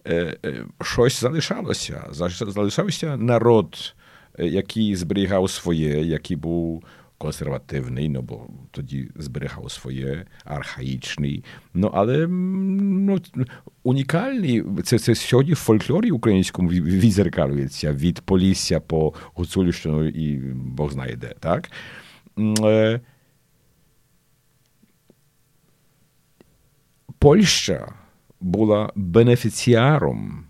е, 0.05 0.37
е, 0.45 0.65
щось 0.83 1.21
залишалося. 1.21 2.05
Залишався 2.41 3.17
народ, 3.17 3.95
який 4.39 4.97
зберігав 4.97 5.51
своє, 5.51 6.05
який 6.05 6.37
був 6.37 6.85
консервативний, 7.19 8.09
ну 8.09 8.23
бо 8.23 8.47
тоді 8.71 9.11
зберігав 9.17 9.71
своє 9.71 10.27
архаїчний. 10.45 11.45
Ну 11.75 11.91
але 11.95 12.27
ну, 12.27 13.19
унікальний 13.83 14.65
це 14.85 14.99
це 14.99 15.15
сьогодні 15.15 15.53
в 15.53 15.57
фольклорі 15.57 16.11
українському 16.11 16.69
відзеркалюється 16.69 17.93
від 17.93 18.21
Полісся 18.21 18.81
по 18.81 19.15
Гуцульщину 19.35 20.09
і 20.09 20.39
Бог 20.55 20.93
знає 20.93 21.17
де, 21.17 21.35
так? 21.41 21.71
Е, 22.65 23.01
Польща 27.19 27.95
була 28.41 28.93
бенефіціаром 28.95 30.45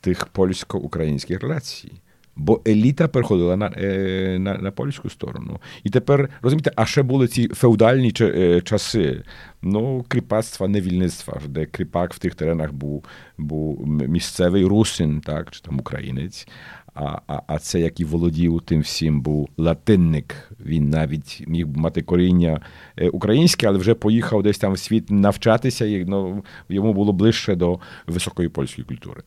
тих 0.00 0.26
польсько-українських 0.26 1.40
релацій. 1.40 1.92
Бо 2.36 2.60
еліта 2.66 3.08
переходила 3.08 3.56
на 3.56 3.66
е, 3.66 4.36
на, 4.38 4.54
на 4.54 4.70
польську 4.70 5.10
сторону. 5.10 5.58
І 5.84 5.90
тепер, 5.90 6.28
розумієте, 6.42 6.72
а 6.76 6.86
ще 6.86 7.02
були 7.02 7.28
ці 7.28 7.48
феодальні 7.48 8.12
е, 8.20 8.60
часи, 8.60 9.22
ну, 9.62 10.04
кріпацтва, 10.08 10.68
невільництва, 10.68 11.40
де 11.48 11.66
кріпак 11.66 12.14
в 12.14 12.18
тих 12.18 12.34
теренах 12.34 12.72
був 12.72 13.04
був 13.38 13.86
місцевий 13.86 14.64
русин, 14.64 15.20
так, 15.20 15.50
чи 15.50 15.60
там 15.60 15.78
українець. 15.78 16.48
А 16.94 17.18
а, 17.26 17.40
а 17.46 17.58
це, 17.58 17.80
який 17.80 18.06
володів 18.06 18.62
тим 18.64 18.80
всім, 18.80 19.20
був 19.20 19.48
латинник. 19.56 20.50
Він 20.66 20.90
навіть 20.90 21.44
міг 21.46 21.66
мати 21.66 22.02
коріння 22.02 22.60
е, 22.96 23.08
українське, 23.08 23.66
але 23.68 23.78
вже 23.78 23.94
поїхав 23.94 24.42
десь 24.42 24.58
там 24.58 24.72
в 24.72 24.78
світ 24.78 25.10
навчатися, 25.10 25.84
і 25.84 26.04
ну, 26.04 26.44
йому 26.68 26.92
було 26.92 27.12
ближче 27.12 27.54
до 27.54 27.80
високої 28.06 28.48
польської 28.48 28.84
культури. 28.84 29.22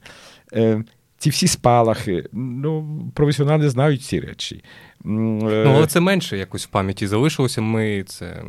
Е, 1.17 1.19
ці 1.19 1.29
всі 1.29 1.47
спалахи, 1.47 2.25
ну, 2.31 3.01
професіонали 3.13 3.69
знають 3.69 4.03
ці 4.03 4.19
речі. 4.19 4.63
Ну, 5.03 5.73
але 5.75 5.87
це 5.87 5.99
менше 5.99 6.37
якось 6.37 6.65
в 6.65 6.69
пам'яті 6.69 7.07
залишилося. 7.07 7.61
Ми 7.61 8.03
це 8.03 8.43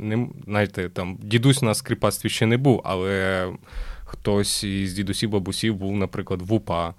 не 0.00 0.26
знаєте, 0.44 0.88
там 0.88 1.18
дідусь 1.22 1.62
на 1.62 1.74
скрипацтві 1.74 2.28
ще 2.28 2.46
не 2.46 2.56
був, 2.56 2.80
але 2.84 3.46
хтось 4.04 4.64
із 4.64 4.94
дідусів 4.94 5.30
бабусів 5.30 5.76
був, 5.76 5.96
наприклад, 5.96 6.42
в 6.42 6.52
УПА. 6.52 6.94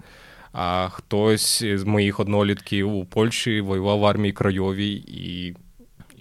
А 0.52 0.88
хтось 0.88 1.64
з 1.74 1.84
моїх 1.84 2.20
однолітків 2.20 2.94
у 2.94 3.04
Польщі 3.04 3.60
воював 3.60 3.98
в 3.98 4.06
армії 4.06 4.32
Крайовій, 4.32 5.04
і 5.06 5.54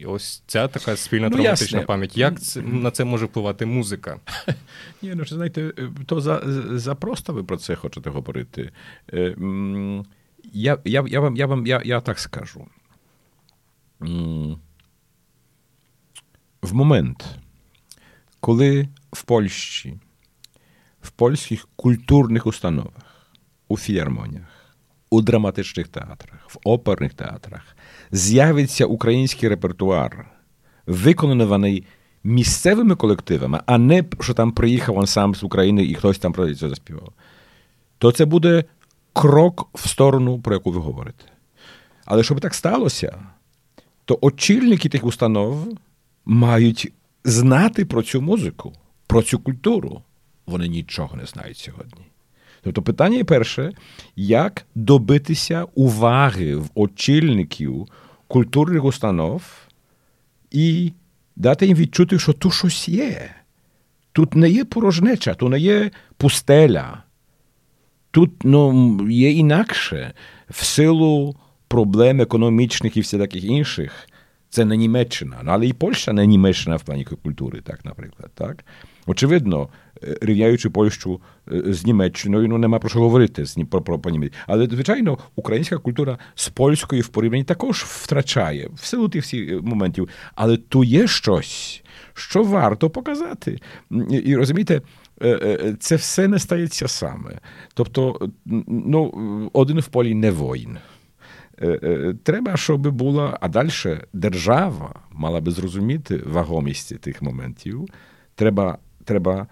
і 0.02 0.06
ось 0.06 0.44
ця 0.48 0.68
така 0.68 0.96
спільна 0.96 1.30
ну, 1.30 1.36
травматична 1.36 1.78
ясне. 1.78 1.86
пам'ять. 1.88 2.18
Як 2.18 2.42
це, 2.42 2.62
на 2.62 2.92
це 2.92 3.04
може 3.04 3.26
впливати 3.26 3.66
музика? 3.66 4.20
Ні, 5.02 5.16
ну 5.16 5.26
знаєте, 5.26 5.74
то 6.06 6.22
за 6.22 6.42
за 6.78 6.96
просто 6.96 7.34
ви 7.34 7.44
про 7.44 7.58
це 7.58 7.76
хочете 7.76 8.10
говорити. 8.10 8.72
Е, 9.14 9.36
я 10.54 10.78
я, 10.86 11.06
я, 11.08 11.20
вам 11.20 11.36
я, 11.36 11.46
вам, 11.46 11.68
я, 11.68 11.82
я 11.86 12.02
так 12.02 12.20
скажу. 12.20 12.68
В 16.62 16.74
момент, 16.74 17.26
коли 18.40 18.88
в 19.14 19.24
Польщі, 19.24 20.00
в 21.02 21.12
польських 21.12 21.68
культурних 21.76 22.48
установах, 22.48 23.34
у 23.68 23.78
філармоніях, 23.78 24.76
у 25.10 25.22
драматичних 25.22 25.88
театрах, 25.88 26.50
в 26.50 26.58
оперних 26.64 27.14
театрах 27.14 27.76
з'явиться 28.12 28.86
український 28.86 29.50
репертуар, 29.50 30.32
виконаний 30.86 31.84
місцевими 32.24 32.96
колективами, 32.96 33.62
а 33.66 33.78
не 33.78 34.04
що 34.20 34.34
там 34.34 34.52
приїхав 34.52 34.98
он 34.98 35.08
сам 35.08 35.36
з 35.36 35.44
України 35.44 35.86
і 35.86 35.96
хтось 35.96 36.20
там 36.20 36.34
про 36.34 36.56
це 36.56 36.70
заспівав, 36.70 37.14
то 37.98 38.12
це 38.12 38.26
буде 38.26 38.64
крок 39.14 39.70
в 39.74 39.88
сторону, 39.90 40.40
про 40.40 40.54
яку 40.54 40.72
ви 40.72 40.80
говорите. 40.80 41.26
Але 42.06 42.24
щоб 42.24 42.42
так 42.42 42.54
сталося, 42.54 43.18
то 44.06 44.18
очільники 44.22 44.90
тих 44.90 45.04
установ 45.04 45.68
мають 46.26 46.94
знати 47.24 47.86
про 47.86 48.04
цю 48.04 48.22
музику, 48.22 48.74
про 49.08 49.24
цю 49.24 49.40
культуру. 49.40 50.02
Вони 50.46 50.68
нічого 50.68 51.18
не 51.18 51.26
знають 51.26 51.58
сьогодні. 51.58 52.02
Тобто 52.64 52.82
питання 52.82 53.24
перше, 53.24 53.74
як 54.16 54.66
добитися 54.76 55.66
уваги 55.76 56.56
в 56.56 56.70
очільників 56.76 57.88
культурних 58.32 58.84
установ 58.84 59.44
і 60.52 60.94
дати 61.36 61.66
їм 61.68 61.78
відчути, 61.78 62.20
що 62.20 62.34
тут 62.34 62.54
щось 62.54 62.90
є. 62.90 63.36
Тут 64.12 64.36
не 64.36 64.50
є 64.50 64.66
порожнеча, 64.66 65.34
тут 65.34 65.52
не 65.52 65.60
є 65.60 65.92
пустеля. 66.18 67.04
Тут 68.12 68.32
ну, 68.44 68.98
є 69.10 69.32
інакше 69.32 70.14
в 70.50 70.66
силу 70.66 71.36
проблем 71.68 72.22
економічних 72.22 72.98
і 72.98 73.00
всяких 73.02 73.44
інших. 73.44 74.08
Це 74.50 74.66
не 74.66 74.78
Німеччина, 74.78 75.38
ну, 75.44 75.52
але 75.52 75.68
і 75.68 75.74
Польща 75.74 76.14
не 76.14 76.26
Німеччина 76.26 76.76
в 76.76 76.84
плані 76.84 77.06
культури, 77.06 77.62
так, 77.62 77.86
наприклад. 77.86 78.32
Так? 78.36 78.66
Очевидно, 79.06 79.70
е, 80.04 80.18
рівняючи 80.22 80.70
Польщу 80.70 81.22
е, 81.52 81.74
з 81.74 81.86
Німеччиною, 81.86 82.48
ну 82.48 82.58
нема 82.58 82.80
про 82.80 82.90
що 82.90 83.00
говорити 83.00 83.46
з 83.46 83.58
про, 83.70 83.82
про, 83.82 84.00
про 84.00 84.12
Але, 84.48 84.66
звичайно, 84.66 85.18
українська 85.36 85.78
культура 85.78 86.18
з 86.36 86.50
польською 86.50 87.02
в 87.02 87.08
порівнянні 87.08 87.44
також 87.44 87.84
втрачає 87.84 88.70
в 88.74 88.86
силу 88.86 89.10
тих 89.10 89.24
всіх 89.24 89.52
е, 89.52 89.60
моментів. 89.62 90.10
Але 90.36 90.58
тут 90.58 90.88
є 90.88 91.08
щось, 91.08 91.84
що 92.14 92.44
варто 92.44 92.90
показати. 92.90 93.60
І 94.24 94.36
розумієте, 94.36 94.82
це 95.80 95.96
все 95.96 96.28
не 96.28 96.40
стається 96.40 96.88
саме. 96.88 97.40
Тобто, 97.74 98.30
ну, 98.68 99.50
один 99.54 99.80
в 99.80 99.88
полі 99.88 100.14
не 100.14 100.32
воїн. 100.32 100.78
Треба, 102.24 102.58
щоб 102.58 102.88
була, 102.88 103.38
а 103.42 103.48
далі 103.48 103.70
держава 104.14 105.00
мала 105.12 105.42
би 105.42 105.52
зрозуміти 105.52 106.22
вагомість 106.26 107.00
тих 107.00 107.22
моментів. 107.22 107.86
Треба 108.36 108.78
треба 109.06 109.48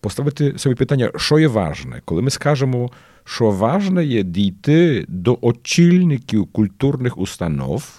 поставити 0.00 0.58
собі 0.58 0.74
питання, 0.74 1.10
що 1.16 1.38
є 1.38 1.48
важне, 1.48 2.02
коли 2.04 2.22
ми 2.22 2.30
скажемо, 2.30 2.90
що 3.24 3.50
важне 3.50 4.04
є 4.04 4.22
дійти 4.22 5.04
до 5.08 5.38
очільників 5.40 6.46
культурних 6.46 7.18
установ, 7.18 7.98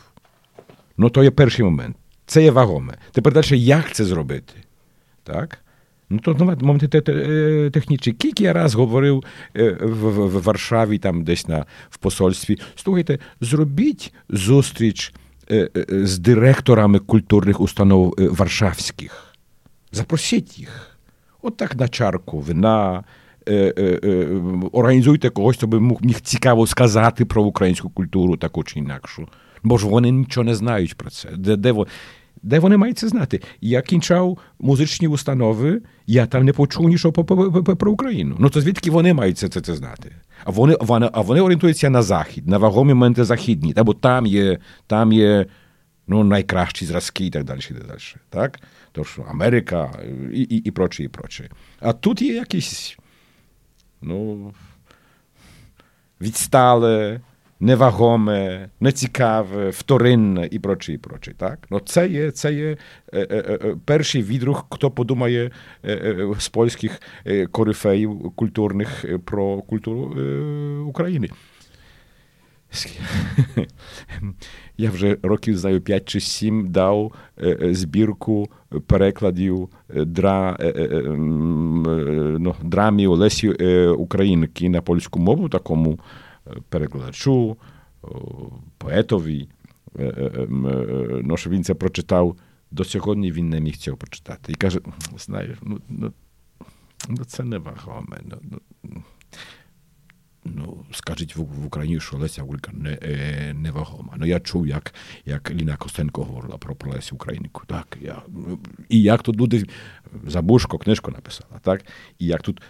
ну 0.97 1.09
то 1.09 1.23
є 1.23 1.31
перший 1.31 1.65
момент. 1.65 1.95
Це 2.25 2.43
є 2.43 2.51
вагоме. 2.51 2.93
Тепер 3.11 3.33
далі, 3.33 3.61
як 3.61 3.91
це 3.91 4.05
зробити? 4.05 4.53
Так? 5.23 5.59
Ну, 6.09 6.19
то 6.19 6.57
моменти 6.61 6.87
технічні. 7.73 8.13
Кілька 8.13 8.43
я 8.43 8.53
раз 8.53 8.75
говорив 8.75 9.23
в 9.81 10.41
Варшаві, 10.41 10.97
там 10.97 11.23
десь 11.23 11.47
на, 11.47 11.65
в 11.89 11.97
посольстві. 11.97 12.57
Слухайте, 12.75 13.19
зробіть 13.41 14.13
зустріч 14.29 15.13
з 15.89 16.17
директорами 16.17 16.99
культурних 16.99 17.61
установ 17.61 18.15
варшавських. 18.17 19.36
Запросіть 19.91 20.59
їх. 20.59 20.97
От 21.41 21.57
так 21.57 21.75
на 21.75 21.87
чарку 21.87 22.39
вина. 22.39 23.03
Е, 23.49 23.73
е, 23.77 23.99
е, 24.03 24.27
організуйте 24.71 25.29
когось, 25.29 25.57
хто 25.57 25.67
би 25.67 25.79
міг 26.01 26.21
цікаво 26.21 26.67
сказати 26.67 27.25
про 27.25 27.43
українську 27.43 27.89
культуру 27.89 28.37
таку 28.37 28.63
чи 28.63 28.79
інакшу. 28.79 29.27
Бо 29.63 29.77
ж 29.77 29.87
вони 29.87 30.11
нічого 30.11 30.43
не 30.43 30.55
знають 30.55 30.95
про 30.97 31.09
це. 31.09 31.29
Де, 31.37 31.55
де, 31.55 31.73
де 32.43 32.59
вони 32.59 32.77
мають 32.77 32.97
це 32.97 33.07
знати? 33.07 33.41
Я 33.61 33.81
кінчав 33.81 34.37
музичні 34.59 35.07
установи, 35.07 35.81
я 36.07 36.25
там 36.25 36.45
не 36.45 36.53
почув 36.53 36.89
нічого 36.89 37.23
про 37.75 37.91
Україну. 37.91 38.35
Ну 38.39 38.49
то 38.49 38.61
звідки 38.61 38.91
вони 38.91 39.13
мають 39.13 39.37
це, 39.37 39.49
це, 39.49 39.61
це 39.61 39.75
знати? 39.75 40.11
А 40.43 40.51
вони, 40.51 40.77
вони, 40.81 41.09
а 41.13 41.21
вони 41.21 41.41
орієнтуються 41.41 41.89
на 41.89 42.01
захід, 42.01 42.47
на 42.47 42.57
вагомі 42.57 42.93
моменти 42.93 43.23
західні. 43.23 43.73
Бо 43.77 43.93
там 43.93 44.25
є, 44.25 44.57
там 44.87 45.13
є 45.13 45.45
ну, 46.07 46.23
найкращі 46.23 46.85
зразки 46.85 47.25
і 47.25 47.29
так 47.29 47.43
далі. 47.43 47.59
І 47.69 47.73
так, 47.73 47.87
далі 47.87 47.99
так? 48.29 48.59
Тож 48.97 49.19
Америка 49.27 49.91
і 50.33 50.41
і, 50.41 50.55
і 50.57 50.71
проче, 50.71 51.03
і 51.03 51.07
проче. 51.07 51.49
А 51.79 51.93
тут 51.93 52.21
є 52.21 52.33
якісь 52.33 52.97
ну, 54.01 54.53
відстале, 56.21 57.21
невагоме, 57.59 58.69
нецікаве, 58.79 59.69
вторинне 59.69 60.47
і 60.51 60.59
проче, 60.59 60.93
і 60.93 60.97
проче. 60.97 61.33
Так? 61.37 61.67
Ну, 61.69 61.79
Це 61.79 62.07
є 62.07 62.31
це 62.31 62.53
є 62.53 62.77
е, 63.13 63.19
е, 63.31 63.75
перший 63.85 64.23
відрух, 64.23 64.65
хто 64.71 64.91
подумає 64.91 65.51
е, 65.85 66.27
з 66.39 66.49
польських 66.49 67.01
корифеїв 67.51 68.31
культурних 68.35 69.05
про 69.25 69.61
культуру 69.61 70.01
України. 70.85 71.29
Я 74.77 74.91
вже 74.91 75.17
років 75.23 75.57
знаю 75.57 75.81
5 75.81 76.05
чи 76.09 76.19
7 76.19 76.67
дав 76.67 77.13
е, 77.37 77.57
е, 77.61 77.73
збірку 77.73 78.49
перекладів 78.87 79.69
е, 79.95 80.05
дра, 80.05 80.57
ну, 82.39 82.55
драмі 82.63 83.07
Олесі 83.07 83.49
Українки 83.89 84.69
на 84.69 84.81
польську 84.81 85.19
мову, 85.19 85.49
такому 85.49 85.99
перекладачу, 86.69 87.57
поетові. 88.77 89.49
Ну, 91.23 91.37
що 91.37 91.49
він 91.49 91.63
це 91.63 91.73
прочитав. 91.73 92.37
До 92.71 92.83
сьогодні 92.83 93.31
він 93.31 93.49
не 93.49 93.59
міг 93.59 93.77
цього 93.77 93.97
прочитати. 93.97 94.51
І 94.51 94.55
каже: 94.55 94.79
знаєш, 95.17 95.57
ну, 95.61 95.79
ну, 95.89 96.13
ну 97.09 97.25
це 97.25 97.43
не 97.43 97.57
вагоме. 97.57 98.17
Ну, 98.83 99.01
ну, 100.55 100.85
скажіть 100.93 101.35
в, 101.35 101.41
в 101.41 101.65
Україні, 101.65 101.99
що 101.99 102.17
Леся 102.17 102.43
Українка 102.43 102.71
не, 102.73 102.99
е, 103.01 103.53
невагома. 103.53 104.13
Ну, 104.17 104.25
я 104.25 104.39
чув, 104.39 104.67
як 104.67 104.93
як 105.25 105.51
Ліна 105.51 105.77
Костенко 105.77 106.23
говорила 106.23 106.57
про, 106.57 106.75
про 106.75 106.91
Лесю 106.91 107.15
Українку. 107.15 107.61
Так, 107.67 107.97
я, 108.01 108.21
І 108.89 109.01
як 109.01 109.23
тут 109.23 109.37
люди 109.37 109.65
Забушко 110.27 110.77
книжку 110.77 111.11
написала, 111.11 111.59
так? 111.61 111.85
І 112.19 112.25
як 112.25 112.41
тут. 112.41 112.61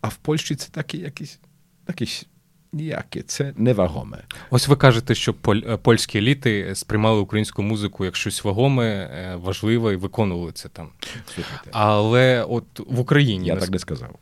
А 0.00 0.08
в 0.08 0.16
Польщі 0.16 0.54
це 0.54 0.70
такі 0.70 0.98
якісь 0.98 1.40
якісь 1.88 2.26
ніякі, 2.72 3.22
це 3.22 3.52
невагоме. 3.56 4.18
Ось 4.50 4.68
ви 4.68 4.76
кажете, 4.76 5.14
що 5.14 5.34
поль, 5.34 5.60
польські 5.82 6.18
еліти 6.18 6.74
сприймали 6.74 7.20
українську 7.20 7.62
музику 7.62 8.04
як 8.04 8.16
щось 8.16 8.44
вагоме, 8.44 8.84
е, 8.84 9.36
важливе 9.36 9.92
і 9.92 9.96
виконували 9.96 10.52
це 10.52 10.68
там. 10.68 10.88
Слухайте. 11.34 11.70
Але 11.72 12.44
от 12.48 12.64
в 12.86 13.00
Україні. 13.00 13.46
Я 13.46 13.56
так 13.56 13.70
не 13.70 13.78
сказав. 13.78 14.18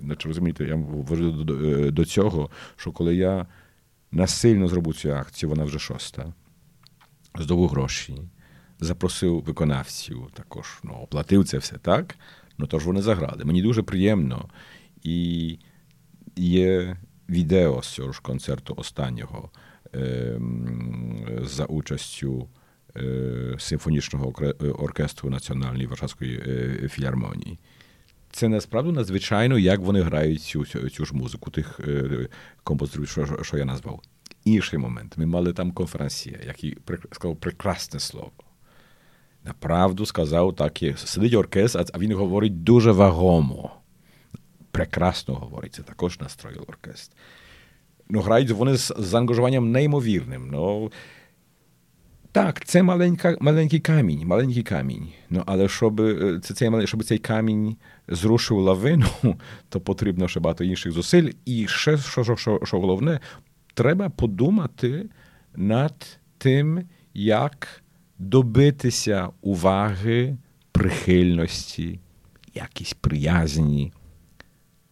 Значить, 0.00 0.26
розумієте, 0.26 0.64
я 0.64 0.74
вважаю 0.76 1.32
до, 1.32 1.90
до 1.90 2.04
цього, 2.04 2.50
що 2.76 2.92
коли 2.92 3.16
я 3.16 3.46
насильно 4.12 4.68
зробив 4.68 4.94
цю 4.94 5.14
акцію, 5.14 5.50
вона 5.50 5.64
вже 5.64 5.78
шоста. 5.78 6.32
Здобув 7.38 7.68
гроші, 7.68 8.14
запросив 8.80 9.42
виконавців, 9.42 10.30
також 10.34 10.80
ну, 10.82 10.92
оплатив 10.92 11.44
це 11.44 11.58
все 11.58 11.78
так. 11.78 12.16
Ну 12.58 12.66
тож 12.66 12.86
вони 12.86 13.02
заграли. 13.02 13.44
Мені 13.44 13.62
дуже 13.62 13.82
приємно. 13.82 14.48
І 15.02 15.58
є 16.36 16.96
відео 17.28 17.82
з 17.82 17.88
цього 17.88 18.12
ж 18.12 18.20
концерту 18.22 18.74
останнього 18.76 19.50
е, 19.94 20.40
за 21.42 21.64
участю 21.64 22.48
е, 22.96 23.56
симфонічного 23.58 24.32
оркестру 24.60 25.30
Національної 25.30 25.86
Варшавської 25.86 26.42
е, 26.46 26.88
філармонії. 26.88 27.58
Це 28.36 28.48
насправді 28.48 28.92
надзвичайно, 28.92 29.58
як 29.58 29.80
вони 29.80 30.00
грають 30.00 30.42
цю 30.42 30.64
цю, 30.64 31.04
ж 31.04 31.16
музику, 31.16 31.50
тих 31.50 31.80
е, 31.80 32.28
композиторів, 32.64 33.08
що, 33.08 33.42
що 33.42 33.58
я 33.58 33.64
назвав. 33.64 34.02
Інший 34.44 34.78
момент. 34.78 35.18
Ми 35.18 35.26
мали 35.26 35.52
там 35.52 35.72
конференція, 35.72 36.38
який 36.46 36.78
сказав 37.12 37.36
прекрасне 37.36 38.00
слово. 38.00 38.32
Направду 39.44 40.06
сказав 40.06 40.56
так, 40.56 40.78
сидить 40.96 41.34
оркестр, 41.34 41.84
а 41.92 41.98
він 41.98 42.12
говорить 42.12 42.62
дуже 42.62 42.92
вагомо. 42.92 43.70
Прекрасно 44.70 45.34
говорить, 45.34 45.74
це 45.74 45.82
також 45.82 46.20
настроїв 46.20 46.64
оркестр. 46.68 47.16
Ну, 48.08 48.20
Грають 48.20 48.50
вони 48.50 48.76
з 48.76 48.94
заангажуванням 48.98 49.72
неймовірним. 49.72 50.48
Ну, 50.52 50.92
так, 52.36 52.64
це 52.64 52.82
маленька, 52.82 53.36
маленький 53.40 53.80
камінь, 53.80 54.26
маленький 54.26 54.62
камінь. 54.62 55.08
Ну, 55.30 55.42
але 55.46 55.68
щоб 55.68 56.02
це, 56.42 56.54
цей, 56.54 56.86
щоб 56.86 57.04
цей 57.04 57.18
камінь 57.18 57.76
зрушив 58.08 58.58
лавину, 58.58 59.06
то 59.68 59.80
потрібно 59.80 60.28
ще 60.28 60.40
багато 60.40 60.64
інших 60.64 60.92
зусиль. 60.92 61.30
І 61.44 61.66
ще, 61.68 61.98
що, 61.98 62.24
що, 62.24 62.36
що, 62.36 62.60
що 62.64 62.80
головне, 62.80 63.20
треба 63.74 64.08
подумати 64.08 65.06
над 65.54 66.18
тим, 66.38 66.82
як 67.14 67.82
добитися 68.18 69.28
уваги, 69.40 70.36
прихильності, 70.72 72.00
якісь 72.54 72.92
приязні. 72.92 73.92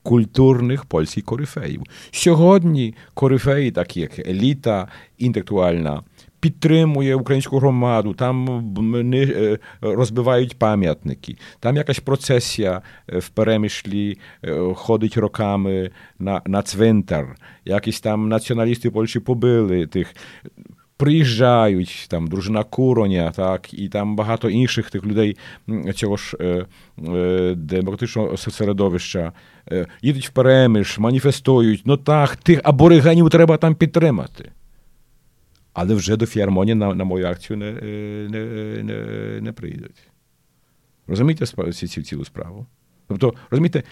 Культурних 0.02 0.84
польських 0.84 1.24
корифеїв. 1.24 1.82
Сьогодні 2.10 2.94
корифеї, 3.14 3.70
такі 3.70 4.00
як 4.00 4.18
еліта 4.18 4.88
інтелектуальна, 5.18 6.02
підтримує 6.44 7.14
українську 7.14 7.58
громаду, 7.58 8.14
там 8.14 8.48
е, 9.14 9.58
розбивають 9.80 10.58
пам'ятники, 10.58 11.36
там 11.60 11.76
якась 11.76 12.00
процесія 12.00 12.82
е, 13.08 13.18
в 13.18 13.28
перемишлі 13.28 14.18
е, 14.44 14.74
ходить 14.74 15.16
роками 15.16 15.90
на 16.18 16.42
на 16.46 16.62
цвинтар, 16.62 17.36
якісь 17.64 18.00
там 18.00 18.28
націоналісти 18.28 18.90
Польщі 18.90 19.20
побили 19.20 19.86
тих. 19.86 20.14
Приїжджають 20.96 22.06
там 22.10 22.26
дружина 22.26 22.64
Куроня, 22.64 23.32
так, 23.36 23.74
і 23.74 23.88
там 23.88 24.16
багато 24.16 24.50
інших 24.50 24.90
тих 24.90 25.04
людей 25.04 25.36
цього 25.94 26.16
ж 26.16 26.36
е, 26.40 26.66
е, 27.08 27.54
демократичного 27.56 28.36
середовища, 28.36 29.32
е, 29.72 29.86
їдуть 30.02 30.28
в 30.28 30.30
переміж, 30.30 30.98
маніфестують. 30.98 31.82
Ну 31.84 31.96
так, 31.96 32.36
тих 32.36 32.60
аборигенів 32.64 33.30
треба 33.30 33.56
там 33.56 33.74
підтримати 33.74 34.50
але 35.74 35.94
вже 35.94 36.16
до 36.16 36.26
філармонії 36.26 36.74
на 36.74 36.94
на 36.94 37.05
мою 37.05 37.26
акцію 37.26 37.56
не 37.56 37.72
не, 38.30 38.44
не, 38.82 39.40
не 39.40 39.52
прийдуть. 39.52 40.09
Розумієте 41.06 41.46
цю 41.72 42.02
цілу 42.02 42.24
справу? 42.24 42.66
Тобто, 43.09 43.34
розумієте, 43.51 43.82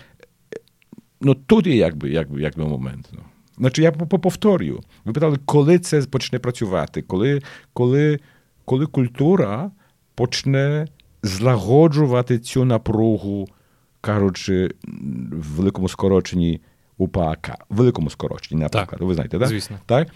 ну 1.21 1.35
тут 1.35 1.67
є 1.67 1.77
якби 1.77 2.11
якби, 2.11 2.43
якби 2.43 2.65
момент. 2.65 3.09
Ну. 3.13 3.21
Значить, 3.59 3.83
я 3.83 3.93
повторюю. 3.93 4.81
Ви 5.05 5.13
питали, 5.13 5.39
коли 5.45 5.79
це 5.79 6.03
почне 6.03 6.39
працювати, 6.39 7.03
коли, 7.03 7.43
коли, 7.73 8.19
коли 8.65 8.87
культура 8.87 9.71
почне 10.15 10.87
злагоджувати 11.23 12.39
цю 12.39 12.65
напругу, 12.65 13.49
кажучи, 14.01 14.75
в 15.33 15.47
великому 15.57 15.89
скороченні 15.89 16.61
УПАК, 16.99 17.67
в 17.71 17.77
великому 17.77 18.11
скороченні, 18.11 18.61
наприклад, 18.61 19.03
ви 19.03 19.15
знаєте, 19.15 19.39
так? 19.39 19.49
Звісно. 19.49 19.79
так? 19.87 20.09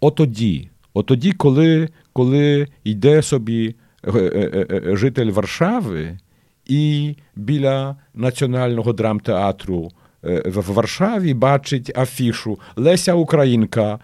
Отоді 0.00 0.70
От 0.98 1.06
тоді, 1.06 1.32
коли 1.32 1.88
коли 2.12 2.68
йде 2.84 3.22
собі 3.22 3.74
е, 4.04 4.10
е, 4.10 4.66
е, 4.70 4.96
житель 4.96 5.30
Варшави 5.30 6.18
і 6.66 7.14
біля 7.36 7.96
національного 8.14 8.92
драмтеатру 8.92 9.90
в 10.22 10.72
Варшаві 10.72 11.34
бачить 11.34 11.98
афішу 11.98 12.58
Леся 12.76 13.14
Українка, 13.14 13.98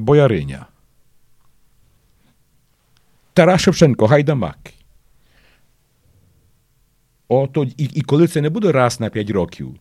Бояриня. 0.00 0.66
Тарас 3.32 3.60
Шевченко, 3.60 4.06
Гайдамаки. 4.06 4.72
Ото, 7.28 7.64
і, 7.64 7.84
і 7.84 8.00
коли 8.02 8.26
це 8.26 8.40
не 8.40 8.50
буде 8.50 8.72
раз 8.72 9.00
на 9.00 9.10
5 9.10 9.30
років, 9.30 9.74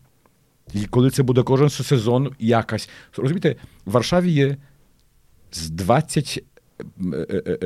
і 0.73 0.85
коли 0.85 1.09
це 1.09 1.23
буде 1.23 1.43
кожен 1.43 1.69
сезон 1.69 2.35
якась. 2.39 2.89
Розумієте, 3.17 3.55
в 3.85 3.91
Варшаві 3.91 4.31
є 4.31 4.57
з 5.51 5.69
20 5.69 6.43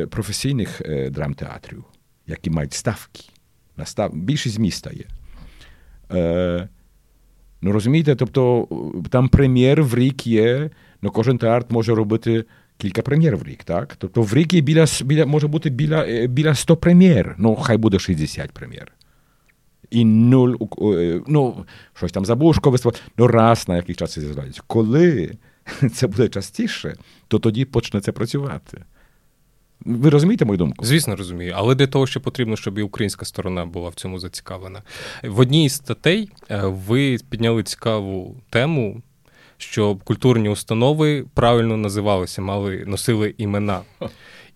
професійних 0.09 0.81
драмтеатрів, 1.09 1.83
які 2.27 2.49
мають 2.49 2.73
ставки. 2.73 3.23
Більшість 4.13 4.59
міста 4.59 4.91
є. 4.93 5.05
Е, 6.11 6.67
Ну, 7.61 7.71
розумієте, 7.71 8.15
тобто 8.15 8.67
там 9.09 9.29
прем'єр 9.29 9.83
в 9.83 9.95
рік 9.95 10.27
є, 10.27 10.69
ну 11.01 11.11
кожен 11.11 11.37
театр 11.37 11.65
може 11.69 11.95
робити 11.95 12.45
кілька 12.77 13.01
прем'єр 13.01 13.37
в 13.37 13.43
рік, 13.43 13.63
так? 13.63 13.95
Тобто 13.97 14.21
в 14.21 14.33
рік 14.33 14.53
є 14.53 14.61
біля, 14.61 14.85
біля, 15.03 15.25
може 15.25 15.47
бути 15.47 15.69
біля 15.69 16.27
біля 16.27 16.55
100 16.55 16.77
прем'єр, 16.77 17.35
ну 17.37 17.55
хай 17.55 17.77
буде 17.77 17.99
60 17.99 18.51
прем'єр. 18.51 18.91
І 19.89 20.05
нуль, 20.05 20.55
ну, 21.27 21.65
щось 21.93 22.11
там 22.11 22.25
забушко 22.25 22.71
виставити, 22.71 22.99
ну 23.17 23.27
раз 23.27 23.67
на 23.67 23.75
який 23.75 23.95
час 23.95 24.19
з'являється. 24.19 24.61
Коли 24.67 25.31
це 25.93 26.07
буде 26.07 26.29
частіше, 26.29 26.95
то 27.27 27.39
тоді 27.39 27.65
почне 27.65 28.01
це 28.01 28.11
працювати. 28.11 28.83
Ви 29.79 30.09
розумієте 30.09 30.45
мою 30.45 30.57
думку? 30.57 30.85
Звісно, 30.85 31.15
розумію. 31.15 31.53
Але 31.55 31.75
для 31.75 31.87
того, 31.87 32.07
що 32.07 32.21
потрібно, 32.21 32.55
щоб 32.55 32.77
і 32.77 32.81
українська 32.81 33.25
сторона 33.25 33.65
була 33.65 33.89
в 33.89 33.93
цьому 33.93 34.19
зацікавлена. 34.19 34.83
В 35.23 35.39
одній 35.39 35.65
із 35.65 35.73
статей 35.73 36.31
е, 36.49 36.61
ви 36.65 37.17
підняли 37.29 37.63
цікаву 37.63 38.35
тему, 38.49 39.01
щоб 39.69 40.03
культурні 40.03 40.49
установи 40.49 41.25
правильно 41.33 41.77
називалися, 41.77 42.41
мали 42.41 42.83
носили 42.87 43.35
імена. 43.37 43.81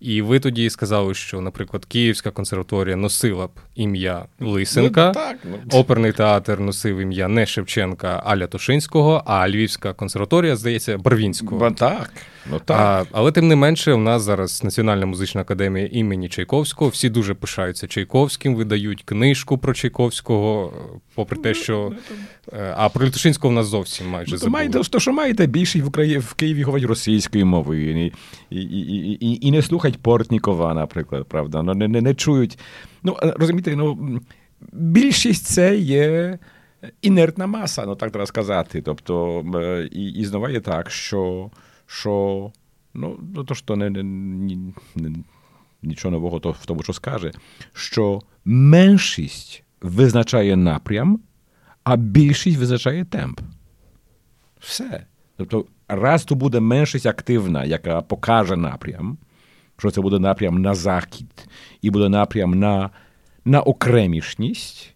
І 0.00 0.22
ви 0.22 0.40
тоді 0.40 0.70
сказали, 0.70 1.14
що, 1.14 1.40
наприклад, 1.40 1.84
Київська 1.84 2.30
консерваторія 2.30 2.96
носила 2.96 3.46
б 3.46 3.50
ім'я 3.74 4.24
Лисенка, 4.40 5.06
ну, 5.06 5.12
так, 5.12 5.36
ну. 5.44 5.78
оперний 5.78 6.12
театр 6.12 6.60
носив 6.60 6.98
ім'я 6.98 7.28
не 7.28 7.46
Шевченка, 7.46 8.22
а 8.26 8.36
Лятошинського, 8.36 9.22
а 9.26 9.48
Львівська 9.48 9.92
консерваторія, 9.92 10.56
здається, 10.56 10.98
Барвінського. 10.98 11.70
Так. 11.70 12.10
Ну, 12.50 12.60
так. 12.64 12.78
А, 12.80 13.04
Але 13.12 13.32
тим 13.32 13.48
не 13.48 13.56
менше, 13.56 13.92
у 13.92 13.98
нас 13.98 14.22
зараз 14.22 14.64
Національна 14.64 15.06
музична 15.06 15.40
академія 15.40 15.88
імені 15.92 16.28
Чайковського. 16.28 16.90
Всі 16.90 17.08
дуже 17.08 17.34
пишаються 17.34 17.86
Чайковським, 17.86 18.54
видають 18.54 19.02
книжку 19.02 19.58
про 19.58 19.74
Чайковського, 19.74 20.72
попри 21.14 21.38
те, 21.38 21.54
що 21.54 21.92
е, 22.52 22.74
а 22.76 22.88
про 22.88 23.06
Лятошинського 23.06 23.52
в 23.52 23.54
нас 23.54 23.66
зовсім 23.66 24.08
майже 24.08 24.36
забули. 24.36 24.52
То, 25.00 25.02
що 25.02 25.12
маєте 25.12 25.46
більше 25.46 25.82
в 25.82 25.88
Україні 25.88 26.18
в 26.18 26.34
Києві 26.34 26.62
говорять 26.62 26.88
російською 26.88 27.46
мовою 27.46 28.06
і 28.06 28.12
і, 28.50 28.60
і, 28.60 29.26
і, 29.26 29.46
і 29.46 29.50
не 29.50 29.62
слухають 29.62 30.02
Портнікова, 30.02 30.74
наприклад, 30.74 31.26
правда. 31.28 31.62
Ну, 31.62 31.74
не, 31.74 31.88
не, 31.88 32.00
не 32.00 32.14
чують. 32.14 32.58
Ну, 33.02 33.16
розумієте, 33.22 33.76
ну 33.76 34.20
більшість 34.72 35.46
це 35.46 35.76
є. 35.76 36.38
Інертна 37.02 37.46
маса, 37.46 37.84
ну 37.86 37.96
так 37.96 38.10
треба 38.10 38.26
сказати. 38.26 38.82
Тобто, 38.82 39.44
е, 39.54 39.88
і 39.92 40.08
і 40.10 40.24
знову 40.24 40.48
є 40.48 40.60
так, 40.60 40.90
що 40.90 41.50
що 41.86 42.52
ну, 42.94 43.18
ну 43.34 43.44
то 43.44 43.54
що 43.54 43.76
не, 43.76 43.90
не, 43.90 44.02
не, 44.94 45.12
нічого 45.82 46.12
нового 46.12 46.40
то 46.40 46.50
в 46.50 46.66
тому, 46.66 46.82
що 46.82 46.92
скаже, 46.92 47.32
що 47.72 48.22
меншість 48.44 49.62
визначає 49.80 50.56
напрям, 50.56 51.20
а 51.84 51.96
більшість 51.96 52.58
визначає 52.58 53.04
темп. 53.04 53.40
Все. 54.60 55.06
Тобто, 55.36 55.64
раз 55.88 56.24
то 56.24 56.34
буде 56.34 56.60
меншість 56.60 57.06
активна, 57.06 57.64
яка 57.64 58.00
покаже 58.00 58.56
напрям, 58.56 59.18
що 59.78 59.90
це 59.90 60.00
буде 60.00 60.18
напрям 60.18 60.62
на 60.62 60.74
захід 60.74 61.48
і 61.82 61.90
буде 61.90 62.08
напрям 62.08 62.58
на 62.58 62.90
на 63.44 63.60
окремішність. 63.60 64.94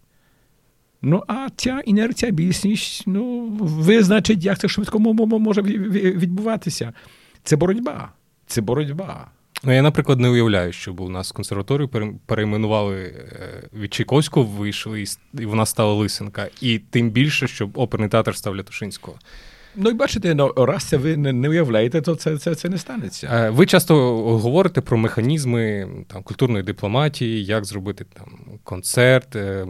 Ну, 1.01 1.23
а 1.27 1.47
ця 1.55 1.81
інерція, 1.85 2.31
більшість, 2.31 3.03
ну, 3.07 3.47
визначить, 3.61 4.43
як 4.43 4.59
це 4.59 4.67
швидко 4.67 4.99
може 4.99 5.61
відбуватися. 5.61 6.93
Це 7.43 7.55
боротьба. 7.55 8.11
Це 8.47 8.61
боротьба. 8.61 9.27
Ну, 9.63 9.73
я, 9.73 9.81
наприклад, 9.81 10.19
не 10.19 10.29
уявляю, 10.29 10.73
що 10.73 10.93
у 10.93 11.09
нас 11.09 11.31
консерваторію 11.31 11.89
перейменували 12.25 13.01
е, 13.01 13.69
від 13.73 13.93
Чайковського, 13.93 14.45
вийшли, 14.45 15.03
і 15.33 15.45
вона 15.45 15.65
стала 15.65 15.93
Лисенка. 15.93 16.47
І 16.61 16.79
тим 16.79 17.09
більше, 17.09 17.47
щоб 17.47 17.77
оперний 17.77 18.09
театр 18.09 18.35
став 18.35 18.55
Лятушинського. 18.55 19.17
Ну 19.75 19.89
і 19.89 19.93
бачите, 19.93 20.35
ну, 20.35 20.53
раз 20.57 20.83
це 20.83 20.97
ви 20.97 21.17
не, 21.17 21.33
не 21.33 21.49
уявляєте, 21.49 22.01
то 22.01 22.15
це 22.15 22.37
це, 22.37 22.55
це 22.55 22.69
не 22.69 22.77
станеться. 22.77 23.27
Е, 23.33 23.49
ви 23.49 23.65
часто 23.65 24.17
говорите 24.37 24.81
про 24.81 24.97
механізми 24.97 25.89
там, 26.07 26.23
культурної 26.23 26.63
дипломатії, 26.63 27.45
як 27.45 27.65
зробити 27.65 28.05
там 28.13 28.59
концерт, 28.63 29.35
е, 29.35 29.65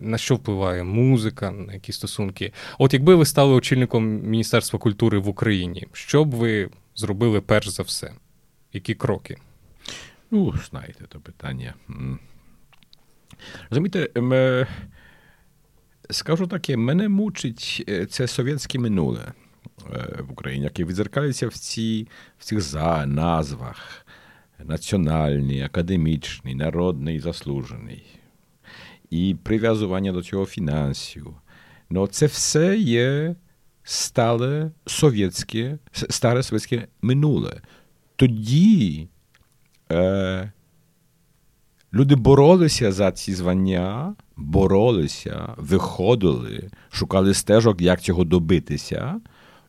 на 0.00 0.18
що 0.18 0.34
впливає 0.34 0.84
музика, 0.84 1.50
на 1.50 1.72
які 1.72 1.92
стосунки. 1.92 2.52
От 2.78 2.94
якби 2.94 3.14
ви 3.14 3.26
стали 3.26 3.54
очільником 3.54 4.20
Міністерства 4.20 4.78
культури 4.78 5.18
в 5.18 5.28
Україні, 5.28 5.86
що 5.92 6.24
б 6.24 6.34
ви 6.34 6.70
зробили 6.94 7.40
перш 7.40 7.68
за 7.68 7.82
все? 7.82 8.12
Які 8.72 8.94
кроки? 8.94 9.36
Ну, 10.30 10.54
знаєте, 10.70 11.04
то 11.08 11.20
питання. 11.20 11.74
Розумієте, 13.70 14.20
ми... 14.20 14.66
скажу 16.10 16.46
таке, 16.46 16.76
мене 16.76 17.08
мучить 17.08 17.90
це 18.10 18.26
совєтське 18.26 18.78
минуле 18.78 19.32
в 20.28 20.32
Україні, 20.32 20.64
яке 20.64 20.84
відзеркалюється 20.84 21.48
в 21.48 21.52
ці, 21.52 22.08
в 22.38 22.44
цих 22.44 22.60
за, 22.60 23.06
назвах 23.06 24.06
національний, 24.64 25.62
академічний, 25.62 26.54
народний, 26.54 27.20
заслужений. 27.20 28.02
І 29.10 29.36
прив'язування 29.42 30.12
до 30.12 30.22
цього 30.22 30.46
фінансів. 30.46 31.26
Ну, 31.90 32.06
це 32.06 32.26
все 32.26 32.78
є 32.78 33.34
стале 33.82 34.70
совєтське, 34.86 35.78
старе 35.92 36.42
совєтське 36.42 36.86
минуле. 37.02 37.60
Тоді 38.16 39.08
е, 39.92 40.52
люди 41.94 42.14
боролися 42.14 42.92
за 42.92 43.12
ці 43.12 43.34
звання, 43.34 44.14
боролися, 44.36 45.54
виходили, 45.56 46.70
шукали 46.90 47.34
стежок, 47.34 47.80
як 47.80 48.00
цього 48.00 48.24
добитися. 48.24 49.20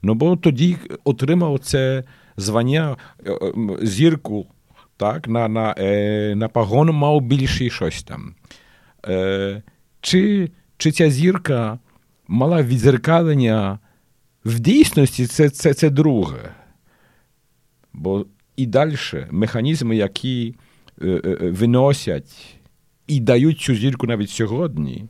Ну, 0.02 0.14
бо 0.14 0.36
тоді 0.36 0.78
отримав 1.04 1.60
це 1.60 2.04
звання 2.38 2.98
зірку, 3.82 4.48
так, 4.98 5.28
на 5.28 5.48
на, 5.48 5.76
на 6.36 6.48
пагон 6.48 6.92
мав 6.92 7.22
більше 7.22 7.70
щось 7.70 8.04
там. 8.04 8.36
Чи, 10.02 10.52
Чи 10.78 10.92
ця 10.92 11.10
зірка 11.10 11.80
мала 12.28 12.64
відзеркалення 12.64 13.80
в 14.46 14.60
дійсності, 14.60 15.28
це, 15.28 15.50
це, 15.50 15.74
це 15.74 15.90
друге. 15.90 16.52
Бо 17.94 18.26
і 18.56 18.66
далі 18.66 18.98
механізми, 19.32 19.96
які 19.96 20.56
виносять 21.42 22.58
і 23.08 23.20
дають 23.20 23.60
цю 23.60 23.76
зірку 23.76 24.08
навіть 24.08 24.30
сьогодні, 24.30 25.06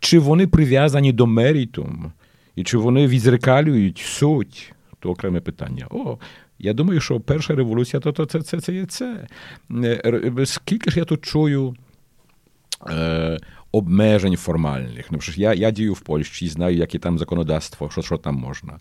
чи 0.00 0.18
вони 0.18 0.46
прив'язані 0.46 1.12
до 1.12 1.26
мерітум, 1.26 2.12
і 2.56 2.64
чи 2.64 2.78
вони 2.78 3.06
відзеркалюють 3.06 3.98
суть, 3.98 4.74
то 5.00 5.10
окреме 5.10 5.40
питання. 5.40 5.86
О, 5.90 6.18
я 6.58 6.72
думаю, 6.72 7.00
що 7.00 7.20
перша 7.20 7.54
революція 7.54 8.00
то, 8.00 8.12
то 8.12 8.26
це 8.26 8.42
це, 8.42 8.60
це 8.60 8.72
є 8.72 8.86
це. 8.86 9.26
Скільки 10.44 10.90
ж 10.90 10.98
я 10.98 11.04
тут 11.04 11.24
чую 11.24 11.76
е, 12.90 13.38
обмежень 13.72 14.36
формальних. 14.36 15.12
Ну, 15.12 15.18
Я 15.34 15.54
я 15.54 15.70
дію 15.70 15.92
в 15.92 16.00
Польщі, 16.00 16.48
знаю, 16.48 16.76
яке 16.76 16.98
там 16.98 17.18
законодавство, 17.18 17.90
що 17.90 18.02
що 18.02 18.16
там 18.16 18.34
можна. 18.34 18.78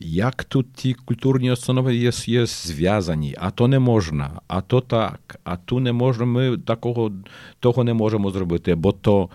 Як 0.00 0.44
тут 0.44 0.72
ті 0.72 0.94
культурні 0.94 1.52
установи 1.52 1.96
є, 1.96 2.10
є 2.26 2.46
зв'язані, 2.46 3.34
а 3.38 3.50
то 3.50 3.68
не 3.68 3.78
можна, 3.78 4.40
а 4.48 4.60
то 4.60 4.80
так, 4.80 5.40
а 5.44 5.56
ту 5.56 5.80
не 5.80 5.92
можна, 5.92 6.24
ми 6.24 6.58
такого 6.58 7.12
того 7.60 7.84
не 7.84 7.94
можемо 7.94 8.30
зробити, 8.30 8.74
бо 8.74 8.92
то 8.92 9.30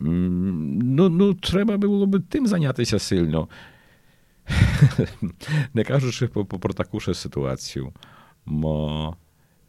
ну, 0.00 1.08
ну, 1.08 1.34
треба 1.34 1.76
було 1.76 2.06
б 2.06 2.22
тим 2.28 2.46
зайнятися 2.46 2.98
сильно. 2.98 3.48
Не 5.74 5.84
кажучи 5.84 6.26
про 6.28 6.72
таку 6.72 7.00
ж 7.00 7.14
ситуацію. 7.14 7.92
Мо... 8.46 9.16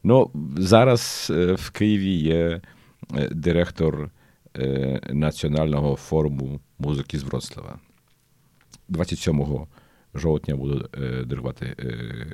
Ну, 0.03 0.31
Зараз 0.57 1.27
в 1.57 1.69
Києві 1.69 2.13
є 2.13 2.61
директор 3.31 4.09
Національного 5.09 5.95
форуму 5.95 6.59
музики 6.79 7.19
з 7.19 7.23
Вроцлава. 7.23 7.79
27 8.89 9.67
жовтня 10.15 10.55
буду 10.55 10.89
диригувати 11.25 11.75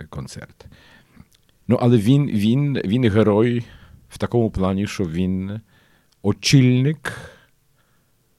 концерт. 0.09 0.65
Ну, 1.67 1.77
але 1.81 1.97
він, 1.97 2.27
він, 2.27 2.81
він 2.85 3.09
герой 3.09 3.65
в 4.09 4.17
такому 4.17 4.51
плані, 4.51 4.87
що 4.87 5.03
він 5.03 5.61
очільник 6.21 7.13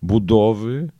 будови 0.00 0.90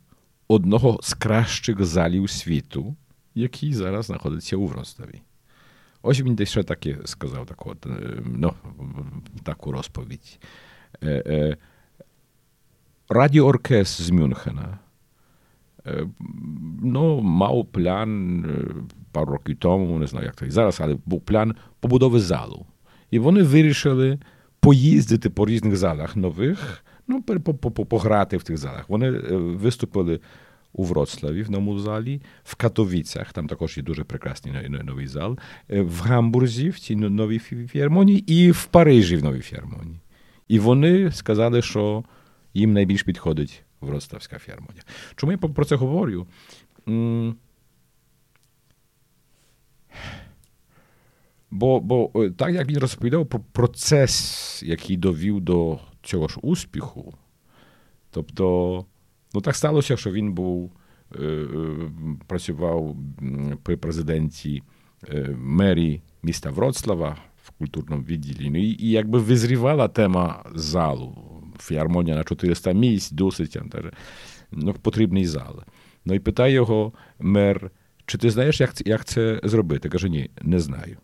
одного 0.47 0.99
з 1.03 1.13
кращих 1.13 1.85
залів 1.85 2.29
світу, 2.29 2.95
який 3.35 3.73
зараз 3.73 4.05
знаходиться 4.05 4.57
у 4.57 4.65
Вроцлаві. 4.65 5.21
Ось 6.01 6.21
він 6.21 6.35
десь 6.35 6.49
ще 6.49 6.63
таке 6.63 6.97
сказав, 7.05 7.45
так 7.45 7.65
от, 7.67 7.85
ну, 8.25 8.53
таку 9.43 9.71
розповідь. 9.71 10.39
Радіооркестр 13.09 14.03
з 14.03 14.09
Мюнхена 14.09 14.79
ну, 16.83 17.21
мав 17.21 17.65
план 17.65 18.45
пару 19.11 19.31
років 19.31 19.57
тому, 19.57 19.99
не 19.99 20.07
знаю, 20.07 20.25
як 20.25 20.35
це 20.35 20.51
зараз, 20.51 20.77
але 20.81 20.97
був 21.05 21.21
план 21.21 21.55
побудови 21.79 22.19
залу. 22.19 22.65
І 23.11 23.19
вони 23.19 23.43
вирішили 23.43 24.19
поїздити 24.59 25.29
по 25.29 25.45
різних 25.45 25.77
залах 25.77 26.15
нових 26.15 26.83
ну, 27.07 27.21
пограти 27.89 28.37
в 28.37 28.43
тих 28.43 28.57
залах. 28.57 28.89
Вони 28.89 29.11
виступили 29.39 30.19
у 30.73 30.83
Вроцлаві, 30.83 31.43
в 31.43 31.51
новому 31.51 31.79
залі, 31.79 32.21
в 32.43 32.55
Катовіцях, 32.55 33.33
там 33.33 33.47
також 33.47 33.77
є 33.77 33.83
дуже 33.83 34.03
прекрасний 34.03 34.69
новий 34.69 35.07
зал, 35.07 35.37
в 35.69 36.01
Гамбурзі, 36.01 36.69
в 36.69 36.79
цій 36.79 36.95
новій 36.95 37.39
філармонії, 37.39 38.19
і 38.19 38.51
в 38.51 38.65
Парижі 38.65 39.17
в 39.17 39.23
новій 39.23 39.41
філармонії. 39.41 39.99
І 40.47 40.59
вони 40.59 41.11
сказали, 41.11 41.61
що 41.61 42.03
їм 42.53 42.73
найбільш 42.73 43.03
підходить 43.03 43.63
Вроцлавська 43.81 44.39
філармонія. 44.39 44.83
Чому 45.15 45.31
я 45.31 45.37
про 45.37 45.65
це 45.65 45.75
говорю? 45.75 46.27
Бо 51.51 51.79
бо 51.79 52.11
так 52.37 52.53
як 52.53 52.67
він 52.67 52.77
розповідав 52.77 53.27
про 53.27 53.39
процес, 53.39 54.63
який 54.65 54.97
довів 54.97 55.41
до 55.41 55.79
цього 56.03 56.27
ж 56.27 56.39
успіху. 56.41 57.13
Тобто, 58.11 58.85
ну 59.33 59.41
так 59.41 59.55
сталося, 59.55 59.97
що 59.97 60.11
він 60.11 60.33
був, 60.33 60.71
е, 61.19 61.47
працював 62.27 62.97
при 63.63 63.77
президенті 63.77 64.63
е, 65.09 65.35
мерії 65.37 66.01
міста 66.23 66.49
Вроцлава 66.49 67.17
в 67.43 67.49
культурному 67.51 68.03
відділі. 68.03 68.49
Ну, 68.49 68.59
і, 68.59 68.85
і 68.85 68.89
якби 68.89 69.19
визрівала 69.19 69.87
тема 69.87 70.43
залу. 70.55 71.28
Філармонія 71.61 72.15
на 72.15 72.23
400 72.23 72.71
місць, 72.71 73.11
досить 73.11 73.57
ну, 74.51 74.73
потрібний 74.73 75.25
зал. 75.25 75.63
Ну 76.05 76.13
і 76.13 76.19
питає 76.19 76.53
його 76.53 76.93
мер, 77.19 77.71
чи 78.05 78.17
ти 78.17 78.29
знаєш, 78.29 78.59
як 78.61 78.87
як 78.87 79.05
це 79.05 79.41
зробити? 79.43 79.89
Каже, 79.89 80.09
ні, 80.09 80.29
не 80.41 80.59
знаю. 80.59 80.97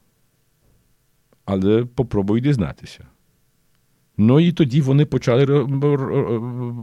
Але 1.45 1.85
попробуй 1.85 2.41
дізнатися. 2.41 3.07
Ну 4.17 4.39
і 4.39 4.51
тоді 4.51 4.81
вони 4.81 5.05
почали 5.05 5.45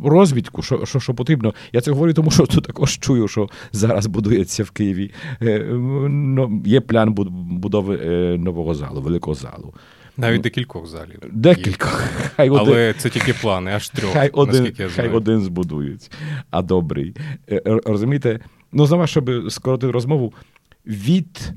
розвідку, 0.04 0.62
що 0.62 0.86
що, 0.86 1.00
що 1.00 1.14
потрібно. 1.14 1.54
Я 1.72 1.80
це 1.80 1.90
говорю, 1.90 2.12
тому 2.12 2.30
що 2.30 2.46
також 2.46 2.98
чую, 2.98 3.28
що 3.28 3.48
зараз 3.72 4.06
будується 4.06 4.64
в 4.64 4.70
Києві. 4.70 5.10
Ну, 6.10 6.62
Є 6.66 6.80
план 6.80 7.12
будови 7.50 8.00
е, 8.02 8.38
нового 8.38 8.74
залу, 8.74 9.00
великого 9.00 9.34
залу. 9.34 9.74
Навіть 10.16 10.40
декількох 10.40 10.86
залів. 10.86 11.18
Декількох. 11.32 12.04
Хай 12.36 12.48
Але 12.48 12.60
один, 12.60 12.94
це 12.98 13.10
тільки 13.10 13.34
плани, 13.34 13.70
аж 13.70 13.88
трьох. 13.88 14.12
Хай 14.12 14.30
один 14.30 14.74
я 14.78 14.88
хай 14.88 15.08
один 15.08 15.40
збудують, 15.40 16.10
а 16.50 16.62
добрий. 16.62 17.16
Е, 17.50 17.62
розумієте, 17.64 18.40
ну 18.72 18.86
за 18.86 19.06
щоб 19.06 19.30
скоротити 19.52 19.92
розмову, 19.92 20.34
від 20.86 21.52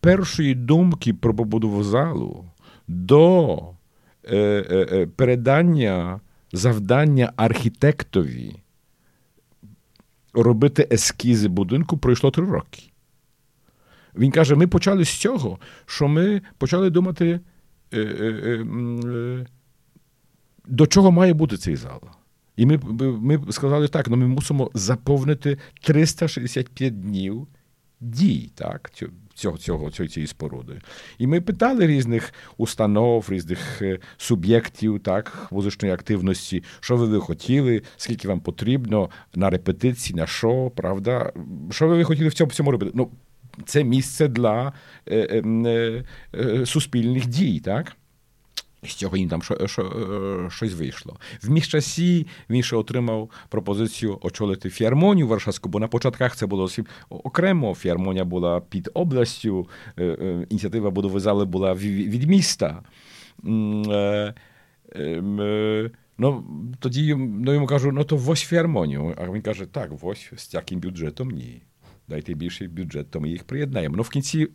першої 0.00 0.54
думки 0.54 1.14
про 1.14 1.34
побудову 1.34 1.82
залу 1.84 2.44
до. 2.88 3.58
Е, 4.30 4.36
е, 4.70 5.06
передання 5.06 6.20
завдання 6.52 7.32
архітектові 7.36 8.54
робити 10.34 10.88
ескізи 10.92 11.48
будинку 11.48 11.98
пройшло 11.98 12.30
три 12.30 12.44
роки. 12.44 12.82
Він 14.14 14.30
каже: 14.30 14.54
ми 14.54 14.66
почали 14.66 15.04
з 15.04 15.08
цього, 15.08 15.58
що 15.86 16.08
ми 16.08 16.42
почали 16.58 16.90
думати, 16.90 17.30
е, 17.30 17.40
до 20.66 20.86
чого 20.86 21.10
має 21.10 21.34
бути 21.34 21.56
цей 21.56 21.76
зал. 21.76 22.00
І 22.56 22.66
ми 22.66 22.80
ми 23.20 23.52
сказали 23.52 23.88
так: 23.88 24.08
ну 24.08 24.16
ми 24.16 24.26
мусимо 24.26 24.70
заповнити 24.74 25.58
365 25.82 27.00
днів 27.00 27.46
дій, 28.00 28.50
так, 28.54 28.92
цього, 29.34 29.58
цього, 29.58 29.90
цієї 29.90 30.26
споруди. 30.26 30.80
І 31.18 31.26
ми 31.26 31.40
питали 31.40 31.86
різних 31.86 32.32
установ, 32.56 33.26
різних 33.28 33.82
е, 33.82 33.98
суб'єктів 34.16 35.00
так, 35.00 35.48
музичної 35.50 35.94
активності, 35.94 36.64
що 36.80 36.96
ви 36.96 37.06
би 37.06 37.20
хотіли, 37.20 37.82
скільки 37.96 38.28
вам 38.28 38.40
потрібно 38.40 39.10
на 39.34 39.50
репетиції, 39.50 40.16
на 40.16 40.26
що, 40.26 40.72
правда? 40.76 41.32
Що 41.70 41.88
ви 41.88 41.96
би 41.96 42.04
хотіли 42.04 42.28
в 42.28 42.34
цьому 42.34 42.48
всьому 42.48 42.70
робити? 42.70 42.92
Ну, 42.94 43.10
Це 43.66 43.84
місце 43.84 44.28
для 44.28 44.72
е, 45.06 45.16
е, 45.16 46.04
е, 46.34 46.66
суспільних 46.66 47.26
дій, 47.26 47.60
так? 47.60 47.96
з 48.82 48.94
цього 48.94 49.16
їм 49.16 49.28
там 49.28 49.42
що, 49.42 49.66
що, 49.66 49.82
е, 49.82 50.50
щось 50.50 50.74
вийшло. 50.74 51.16
В 51.42 51.50
міжчасі 51.50 52.26
він 52.50 52.62
ще 52.62 52.76
отримав 52.76 53.30
пропозицію 53.48 54.18
очолити 54.22 54.70
фіармонію 54.70 55.28
Варшавську, 55.28 55.68
бо 55.68 55.80
на 55.80 55.88
початках 55.88 56.36
це 56.36 56.46
було 56.46 56.68
окремо. 57.08 57.74
Фіармонія 57.74 58.24
була 58.24 58.60
під 58.60 58.90
областю, 58.94 59.68
е, 59.96 60.04
е, 60.04 60.46
ініціатива 60.50 60.90
будови 60.90 61.20
зали 61.20 61.44
була 61.44 61.74
від 61.74 62.28
міста. 62.28 62.82
Ну, 66.20 66.44
Тоді 66.78 67.14
ну, 67.14 67.54
йому 67.54 67.66
кажу, 67.66 67.92
ну 67.92 68.04
то 68.04 68.16
вось 68.16 68.42
фіармонію. 68.42 69.14
А 69.18 69.30
він 69.30 69.42
каже, 69.42 69.66
так, 69.66 69.90
вось 70.02 70.32
з 70.36 70.48
таким 70.48 70.80
бюджетом 70.80 71.30
ні 71.30 71.62
дайте 72.08 72.34
більший 72.34 72.68
бюджет, 72.68 73.10
то 73.10 73.20
ми 73.20 73.28
їх 73.28 73.44
приєднаємо. 73.44 73.96
Ну 73.96 74.02
в 74.02 74.08
кінці 74.08 74.48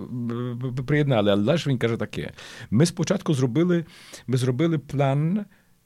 приєднали, 0.85 1.31
але 1.31 1.43
далі 1.43 1.61
він 1.67 1.77
каже 1.77 1.97
таке: 1.97 2.31
ми 2.71 2.85
спочатку 2.85 3.33
зробили 3.33 3.85
ми 4.27 4.37
зробили 4.37 4.77
план 4.77 5.45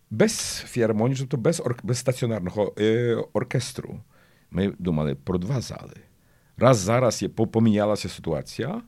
без 0.10 0.64
філармонії, 0.68 1.18
тобто 1.19 1.38
без 1.38 1.60
ор, 1.60 1.80
без 1.84 1.98
стаціонарного 1.98 2.73
е, 2.80 3.15
оркестру. 3.34 3.99
Ми 4.52 4.73
думали 4.80 5.15
про 5.15 5.38
два 5.38 5.61
зали. 5.61 5.95
Раз 6.57 6.77
зараз 6.77 7.22
є, 7.22 7.30
помінялася 7.30 8.10
ситуація, 8.10 8.81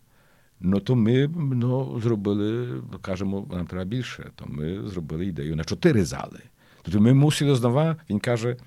ну 0.60 0.80
то 0.80 0.96
ми 0.96 1.28
ну, 1.38 2.00
зробили, 2.00 2.82
кажемо, 3.02 3.48
нам 3.52 3.68
треба 3.68 3.86
більше, 3.86 4.32
то 4.36 4.46
ми 4.48 4.88
зробили 4.88 5.26
ідею 5.26 5.56
на 5.56 5.64
чотири 5.64 6.06
зали. 6.06 6.40
Тобто 6.82 7.00
ми 7.00 7.14
мусили 7.14 7.56
знову, 7.56 7.96
він 8.10 8.20
каже, 8.20 8.58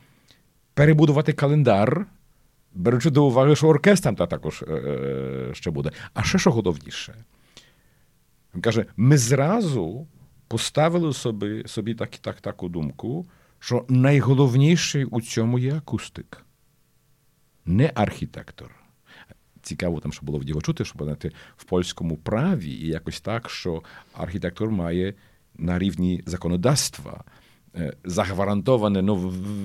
перебудувати 0.74 1.32
календар 1.32 2.06
беручи 2.74 3.10
до 3.10 3.24
уваги, 3.24 3.56
що 3.56 3.68
оркестр 3.68 4.14
там 4.14 4.28
також 4.28 4.62
е, 4.62 5.50
ще 5.52 5.70
буде. 5.70 5.90
А 6.14 6.22
ще 6.22 6.38
що 6.38 6.50
головніше. 6.50 7.14
Він 8.54 8.62
каже: 8.62 8.86
ми 8.96 9.18
зразу 9.18 10.06
поставили 10.48 11.12
собі 11.12 11.62
собі 11.66 11.94
так, 11.94 12.10
так, 12.10 12.40
таку 12.40 12.68
думку, 12.68 13.26
що 13.58 13.84
найголовніший 13.88 15.04
у 15.04 15.20
цьому 15.20 15.58
є 15.58 15.74
акустик, 15.74 16.44
не 17.64 17.92
архітектор. 17.94 18.74
Цікаво, 19.62 20.00
там, 20.00 20.12
що 20.12 20.26
було 20.26 20.38
в 20.38 20.44
діло 20.44 20.62
чути, 20.62 20.84
що 20.84 20.98
знаєте, 20.98 21.30
в 21.56 21.64
польському 21.64 22.16
праві 22.16 22.70
і 22.70 22.86
якось 22.86 23.20
так, 23.20 23.50
що 23.50 23.82
архітектор 24.12 24.70
має 24.70 25.14
на 25.54 25.78
рівні 25.78 26.22
законодавства 26.26 27.24
загварантований 28.04 29.02
ну, 29.02 29.14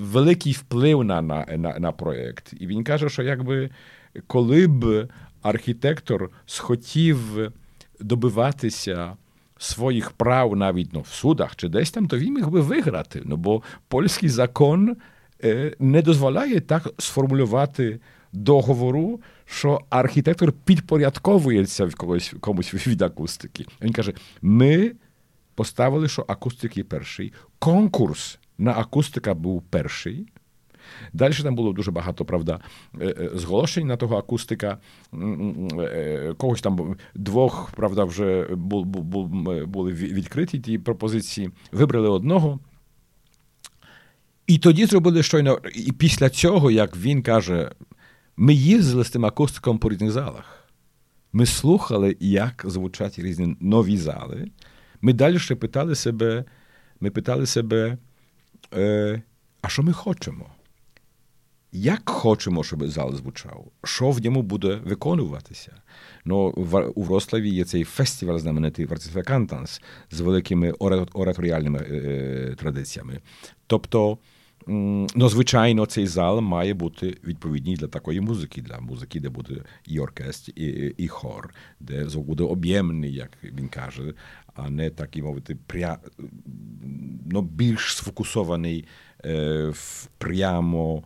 великий 0.01 0.53
вплив 0.53 1.03
на, 1.03 1.21
на, 1.21 1.45
на, 1.57 1.79
на 1.79 1.91
проєкт. 1.91 2.53
І 2.59 2.67
він 2.67 2.84
каже, 2.84 3.09
що 3.09 3.23
якби 3.23 3.69
коли 4.27 4.67
б 4.67 5.07
архітектор 5.41 6.29
схотів 6.45 7.17
добиватися 7.99 9.17
своїх 9.57 10.11
прав 10.11 10.55
навіть 10.55 10.93
ну, 10.93 11.01
в 11.01 11.07
судах 11.07 11.55
чи 11.55 11.69
десь 11.69 11.91
там, 11.91 12.07
то 12.07 12.17
він 12.17 12.34
міг 12.34 12.47
би 12.47 12.61
виграти. 12.61 13.21
Ну, 13.25 13.38
бо 13.38 13.61
польський 13.88 14.29
закон 14.29 14.97
не 15.79 16.01
дозволяє 16.01 16.59
так 16.59 16.93
сформулювати 16.97 17.99
договору, 18.34 19.21
що 19.45 19.81
архітектор 19.89 20.51
підпорядковується 20.51 21.85
в 21.85 21.95
когось 21.95 22.34
комусь 22.39 22.88
від 22.88 23.01
акустики. 23.01 23.65
Він 23.81 23.93
каже: 23.93 24.13
ми 24.41 24.91
поставили, 25.57 26.07
що 26.07 26.25
акустик 26.27 26.77
є 26.77 26.84
перший. 26.84 27.34
Конкурс 27.59 28.39
на 28.57 28.71
акустика 28.71 29.34
був 29.34 29.61
перший. 29.61 30.27
Далі 31.13 31.34
там 31.34 31.55
було 31.55 31.73
дуже 31.73 31.91
багато, 31.91 32.25
правда, 32.25 32.59
е, 33.01 33.05
е, 33.05 33.29
зголошень 33.34 33.88
на 33.88 33.97
того 33.97 34.17
акустика. 34.17 34.77
Е, 35.13 36.34
когось 36.38 36.61
там 36.61 36.95
двох, 37.15 37.71
правда, 37.75 38.03
вже 38.03 38.47
були 39.65 39.91
відкриті 39.93 40.59
ті 40.59 40.79
пропозиції. 40.79 41.49
Вибрали 41.71 42.09
одного. 42.09 42.59
І 44.47 44.57
тоді 44.57 44.85
зробили 44.85 45.23
щойно. 45.23 45.59
І 45.75 45.91
після 45.91 46.29
цього, 46.29 46.71
як 46.71 46.97
він 46.97 47.21
каже, 47.21 47.71
ми 48.38 48.53
їздили 48.53 49.03
з 49.03 49.09
тим 49.09 49.25
акустиком 49.25 49.77
по 49.77 49.89
різних 49.89 50.11
залах. 50.11 50.69
Ми 51.34 51.45
слухали, 51.45 52.17
як 52.19 52.65
звучать 52.67 53.19
різні 53.19 53.55
нові 53.59 53.97
зали. 53.97 54.47
Ми 55.02 55.14
далі 55.14 55.40
ще 55.40 55.56
питали 55.56 55.95
себе, 55.95 56.44
ми 56.99 57.10
питали 57.10 57.45
себе, 57.45 57.98
е, 58.74 59.22
а 59.61 59.69
що 59.69 59.84
ми 59.84 59.94
хочемо? 59.94 60.45
Як 61.72 62.10
хочемо, 62.10 62.64
щоб 62.64 62.88
зал 62.88 63.15
звучав? 63.15 63.65
Що 63.84 64.11
в 64.11 64.22
ньому 64.22 64.41
буде 64.41 64.76
виконуватися? 64.86 65.72
Ну, 66.26 66.38
У 66.95 67.03
Вроцлаві 67.03 67.49
є 67.49 67.65
цей 67.65 67.84
фестиваль 67.84 68.38
знаменитий 68.38 68.86
Wratislavia 68.85 69.22
Cantans 69.22 69.81
з 70.11 70.19
великими 70.19 70.72
ораторіальними 71.14 71.80
е, 71.80 72.56
традиціями. 72.57 73.19
Тобто, 73.68 74.18
ну, 74.68 75.30
звичайно, 75.30 75.85
цей 75.85 76.07
зал 76.07 76.41
має 76.41 76.73
бути 76.73 77.18
відповідний 77.23 77.76
для 77.76 77.88
такої 77.88 78.22
музики, 78.22 78.61
для 78.61 78.80
музики, 78.80 79.19
де 79.19 79.30
буде 79.30 79.64
і 79.85 79.99
оркестр, 79.99 80.52
і, 80.56 80.94
і 80.98 81.07
хор, 81.07 81.53
де 81.80 82.06
буде 82.06 82.44
об'ємний, 82.44 83.14
як 83.14 83.31
він 83.44 83.68
каже, 83.68 84.14
а 84.56 84.69
не 84.69 84.89
такий 84.89 85.22
мовити, 85.22 85.57
пря... 85.68 85.98
ну, 87.26 87.41
більш 87.41 87.95
сфокусований 87.95 88.85
е, 89.26 89.73
прямо 90.18 91.03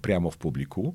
прямо 0.00 0.28
в 0.28 0.36
публіку. 0.36 0.94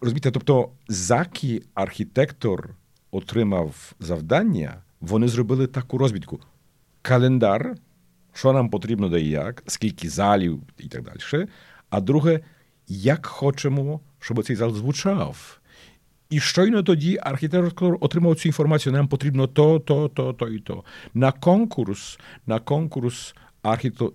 Розумієте, 0.00 0.30
тобто, 0.30 0.70
заки 0.88 1.62
архітектор 1.74 2.76
отримав 3.10 3.92
завдання, 4.00 4.82
вони 5.00 5.28
зробили 5.28 5.66
таку 5.66 5.98
розбітку. 5.98 6.40
Календар, 7.02 7.74
що 8.32 8.52
нам 8.52 8.70
потрібно 8.70 9.08
да 9.08 9.18
і 9.18 9.28
як, 9.28 9.62
скільки 9.66 10.08
залів 10.08 10.60
і 10.78 10.88
так 10.88 11.02
далі. 11.02 11.46
А 11.90 12.00
друге, 12.00 12.40
як 12.88 13.26
хочемо, 13.26 14.00
щоб 14.20 14.44
цей 14.44 14.56
зал 14.56 14.74
звучав. 14.74 15.58
І 16.30 16.40
щойно 16.40 16.82
тоді 16.82 17.18
архітектор 17.22 17.98
отримав 18.00 18.36
цю 18.36 18.48
інформацію, 18.48 18.92
нам 18.92 19.08
потрібно 19.08 19.46
то, 19.46 19.78
то, 19.78 20.08
то, 20.08 20.32
то 20.32 20.48
і 20.48 20.58
то. 20.58 20.84
На 21.14 21.32
конкурс, 21.32 22.18
на 22.46 22.58
конкурс 22.58 23.34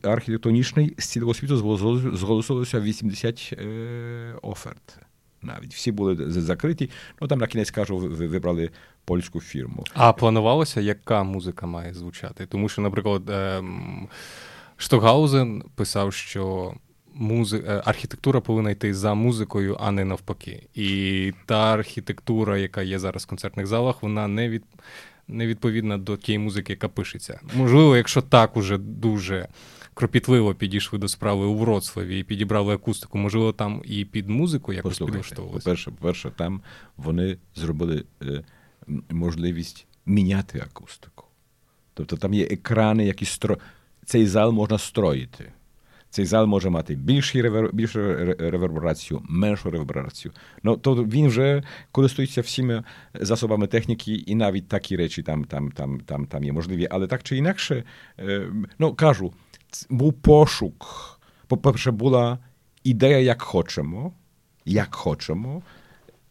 архітектонічний 0.03 0.95
з 0.97 1.05
цілого 1.05 1.33
світу 1.33 1.57
зголосилося 2.17 2.79
80 2.79 3.53
е, 3.53 4.33
оферт. 4.41 5.06
Навіть 5.41 5.73
всі 5.73 5.91
були 5.91 6.31
закриті. 6.31 6.89
Ну 7.21 7.27
там 7.27 7.39
на 7.39 7.47
кінець 7.47 7.71
кажу, 7.71 7.97
ви 7.97 8.27
вибрали 8.27 8.69
польську 9.05 9.41
фірму. 9.41 9.83
А 9.93 10.13
планувалося, 10.13 10.81
яка 10.81 11.23
музика 11.23 11.65
має 11.65 11.93
звучати? 11.93 12.45
Тому 12.45 12.69
що, 12.69 12.81
наприклад, 12.81 13.29
е, 13.29 13.63
Штокгаузен 14.77 15.63
писав, 15.75 16.13
що 16.13 16.73
музи... 17.13 17.63
Е, 17.67 17.81
архітектура 17.85 18.41
повинна 18.41 18.69
йти 18.69 18.93
за 18.93 19.13
музикою, 19.13 19.77
а 19.79 19.91
не 19.91 20.05
навпаки. 20.05 20.67
І 20.73 21.33
та 21.45 21.73
архітектура, 21.73 22.57
яка 22.57 22.81
є 22.81 22.99
зараз 22.99 23.23
в 23.23 23.27
концертних 23.27 23.67
залах, 23.67 24.03
вона 24.03 24.27
не 24.27 24.49
від... 24.49 24.63
не 25.27 25.47
відповідна 25.47 25.97
до 25.97 26.17
тієї 26.17 26.39
музики, 26.39 26.73
яка 26.73 26.87
пишеться. 26.87 27.39
Можливо, 27.55 27.97
якщо 27.97 28.21
так 28.21 28.57
уже 28.57 28.77
дуже 28.77 29.47
кропітливо 29.97 30.55
підійшли 30.55 30.99
до 30.99 31.07
справи 31.07 31.45
у 31.45 31.55
Вроцлаві 31.55 32.19
і 32.19 32.23
підібрали 32.23 32.73
акустику, 32.73 33.17
можливо, 33.17 33.53
там 33.53 33.81
і 33.85 34.05
під 34.05 34.29
музику 34.29 34.73
якось 34.73 34.99
підлаштовувалися? 34.99 35.63
По-перше, 35.63 35.91
по-перше, 35.91 36.31
там 36.35 36.61
вони 36.97 37.37
зробили 37.55 38.03
е, 38.21 38.43
можливість 39.09 39.87
міняти 40.05 40.59
акустику. 40.59 41.25
Тобто 41.93 42.17
там 42.17 42.33
є 42.33 42.45
екрани, 42.45 43.05
які 43.05 43.25
стро... 43.25 43.57
цей 44.05 44.25
зал 44.25 44.51
можна 44.51 44.77
строїти. 44.77 45.51
Цей 46.09 46.25
зал 46.25 46.45
може 46.45 46.69
мати 46.69 46.95
більшу 46.95 47.41
ревер... 47.41 47.69
більшу 47.73 47.99
реверберацію, 48.39 49.21
меншу 49.29 49.69
реверберацію. 49.69 50.31
Ну, 50.63 50.77
то 50.77 50.95
він 50.95 51.27
вже 51.27 51.63
користується 51.91 52.41
всіма 52.41 52.83
засобами 53.13 53.67
техніки, 53.67 54.13
і 54.13 54.35
навіть 54.35 54.67
такі 54.67 54.95
речі 54.95 55.23
там 55.23 55.43
там, 55.43 55.71
там, 55.71 55.99
там, 55.99 56.25
там 56.25 56.43
є 56.43 56.51
можливі. 56.51 56.87
Але 56.91 57.07
так 57.07 57.23
чи 57.23 57.37
інакше, 57.37 57.83
ну 58.79 58.93
кажу, 58.93 59.33
був 59.89 60.13
пошук. 60.13 60.85
По-перше, 61.47 61.91
була 61.91 62.39
ідея, 62.83 63.19
як 63.19 63.41
хочемо, 63.41 64.13
як 64.65 64.95
хочемо. 64.95 65.61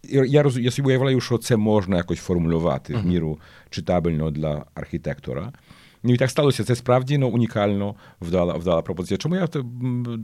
Я 0.03 0.43
роз... 0.43 0.59
я 0.59 0.71
собі 0.71 0.89
уявляю, 0.89 1.21
що 1.21 1.39
це 1.39 1.57
можна 1.57 1.97
якось 1.97 2.19
формулювати 2.19 2.95
в 2.95 3.07
міру 3.07 3.39
читабельно 3.71 4.31
для 4.31 4.65
архітектора. 4.75 5.53
Ну 6.03 6.15
і 6.15 6.17
так 6.17 6.31
сталося. 6.31 6.65
Це 6.65 6.77
справді 6.77 7.19
ну, 7.19 7.29
унікально 7.29 7.95
вдала 8.21 8.55
вдала 8.55 8.83
пропозиція. 8.83 9.19
Чому 9.19 9.35
я 9.35 9.49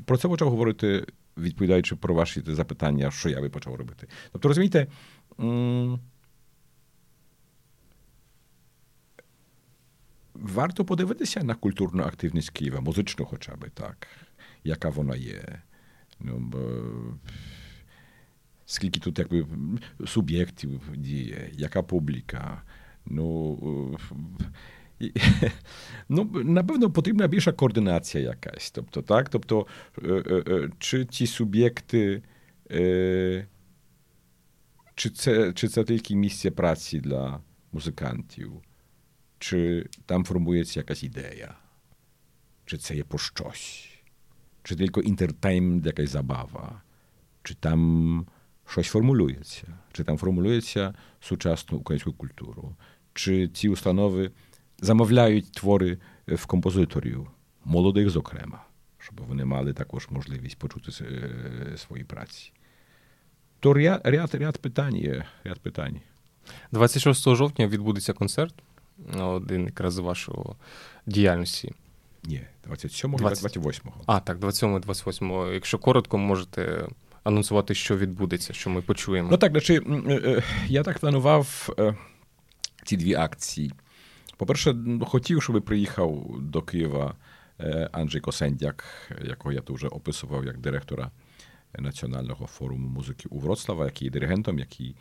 про 0.06 0.16
це 0.16 0.28
почав 0.28 0.50
говорити 0.50 1.06
відповідаючи 1.38 1.96
про 1.96 2.14
ваші 2.14 2.42
запитання, 2.46 3.10
що 3.10 3.28
я 3.28 3.40
би 3.40 3.48
почав 3.48 3.74
робити. 3.74 4.06
Тобто, 4.32 4.48
розумієте, 4.48 4.86
варто 10.34 10.84
подивитися 10.84 11.42
на 11.42 11.54
культурну 11.54 12.02
активність 12.02 12.50
Києва, 12.50 12.80
музичну 12.80 13.24
хоча 13.24 13.56
б 13.56 13.70
так, 13.74 14.08
яка 14.64 14.88
вона 14.88 15.16
є. 15.16 15.62
Ну, 16.20 16.38
бо 16.38 16.58
Скільки 18.66 19.00
тут 19.00 19.18
якби 19.18 19.46
суб'єктів 20.06 20.80
діє, 20.96 21.50
яка 21.52 21.82
публіка. 21.82 22.62
Ну, 23.06 23.98
ну, 26.08 26.24
напевно, 26.44 26.90
потрібна 26.90 27.26
більша 27.26 27.52
координація 27.52 28.24
якась. 28.24 28.70
Тобто, 28.70 29.02
так? 29.02 29.28
Тобто, 29.28 29.66
чи 30.78 31.04
ці 31.04 31.26
суб'єкти, 31.26 32.22
чи 34.94 35.10
це, 35.10 35.52
чи 35.52 35.68
це 35.68 35.84
тільки 35.84 36.14
місце 36.16 36.50
праці 36.50 37.00
для 37.00 37.40
музикантів? 37.72 38.52
Чи 39.42 39.86
там 40.06 40.24
формується 40.24 40.80
якась 40.80 41.02
ідея? 41.02 41.54
Чи 42.66 42.78
це 42.78 42.96
є 42.96 43.04
про 43.04 43.18
щось? 43.18 43.88
Чи 44.62 44.76
тільки 44.76 45.00
інтертеймент, 45.00 45.86
якась 45.86 46.10
забава? 46.10 46.82
Чи 47.42 47.54
там 47.54 48.26
щось 48.66 48.88
формулюється? 48.88 49.66
Чи 49.92 50.04
там 50.04 50.18
формулюється 50.18 50.94
сучасну 51.20 51.78
українську 51.78 52.12
культуру? 52.12 52.76
Чи 53.14 53.48
ці 53.48 53.68
установи 53.68 54.30
замовляють 54.78 55.52
твори 55.52 55.98
в 56.28 56.46
композиторів, 56.46 57.30
молодих, 57.64 58.10
зокрема, 58.10 58.64
щоб 58.98 59.20
вони 59.28 59.44
мали 59.44 59.72
також 59.72 60.08
можливість 60.10 60.58
почути 60.58 60.92
свої 61.76 62.04
праці? 62.04 62.52
То 63.60 63.74
ряд, 63.74 64.00
ряд, 64.04 64.34
ряд 64.34 64.58
питань 64.58 64.96
є. 64.96 65.24
Ряд 65.44 65.60
питань. 65.60 66.00
26 66.72 67.34
жовтня 67.34 67.66
відбудеться 67.66 68.12
концерт 68.12 68.54
один 69.18 69.64
якраз 69.64 69.94
з 69.94 69.98
вашого 69.98 70.56
діяльності. 71.06 71.72
Ні, 72.24 72.42
27-го 72.68 73.18
20... 73.18 73.56
28-го. 73.56 74.02
А, 74.06 74.20
так, 74.20 74.38
27-28-го. 74.38 75.52
Якщо 75.52 75.78
коротко, 75.78 76.18
можете 76.18 76.88
анонсувати, 77.24 77.74
що 77.74 77.96
відбудеться, 77.96 78.52
що 78.52 78.70
ми 78.70 78.82
почуємо. 78.82 79.28
Ну 79.30 79.36
так, 79.36 79.52
значить, 79.52 79.82
я 80.66 80.82
так 80.82 80.98
планував 80.98 81.68
ці 82.84 82.96
дві 82.96 83.14
акції. 83.14 83.72
По-перше, 84.36 84.76
хотів, 85.06 85.42
щоб 85.42 85.62
приїхав 85.62 86.26
до 86.40 86.62
Києва 86.62 87.14
Анджей 87.92 88.20
Косендяк, 88.20 88.84
якого 89.24 89.52
я 89.52 89.60
тут 89.60 89.76
вже 89.76 89.88
описував 89.88 90.44
як 90.44 90.58
директора 90.58 91.10
Національного 91.78 92.46
форуму 92.46 92.88
музики 92.88 93.28
у 93.30 93.38
Вроцлава, 93.38 93.84
який 93.84 94.06
є 94.06 94.12
диригентом, 94.12 94.58
який 94.58 94.96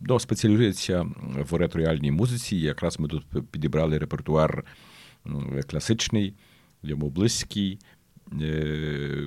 ну, 0.00 0.20
спеціалізується 0.20 1.06
в 1.50 1.54
ореторіальній 1.54 2.10
музиці. 2.10 2.56
Якраз 2.56 3.00
ми 3.00 3.08
тут 3.08 3.26
підібрали 3.50 3.98
репертуар 3.98 4.64
класичний, 5.66 6.34
йому 6.82 7.10
близький. 7.10 7.78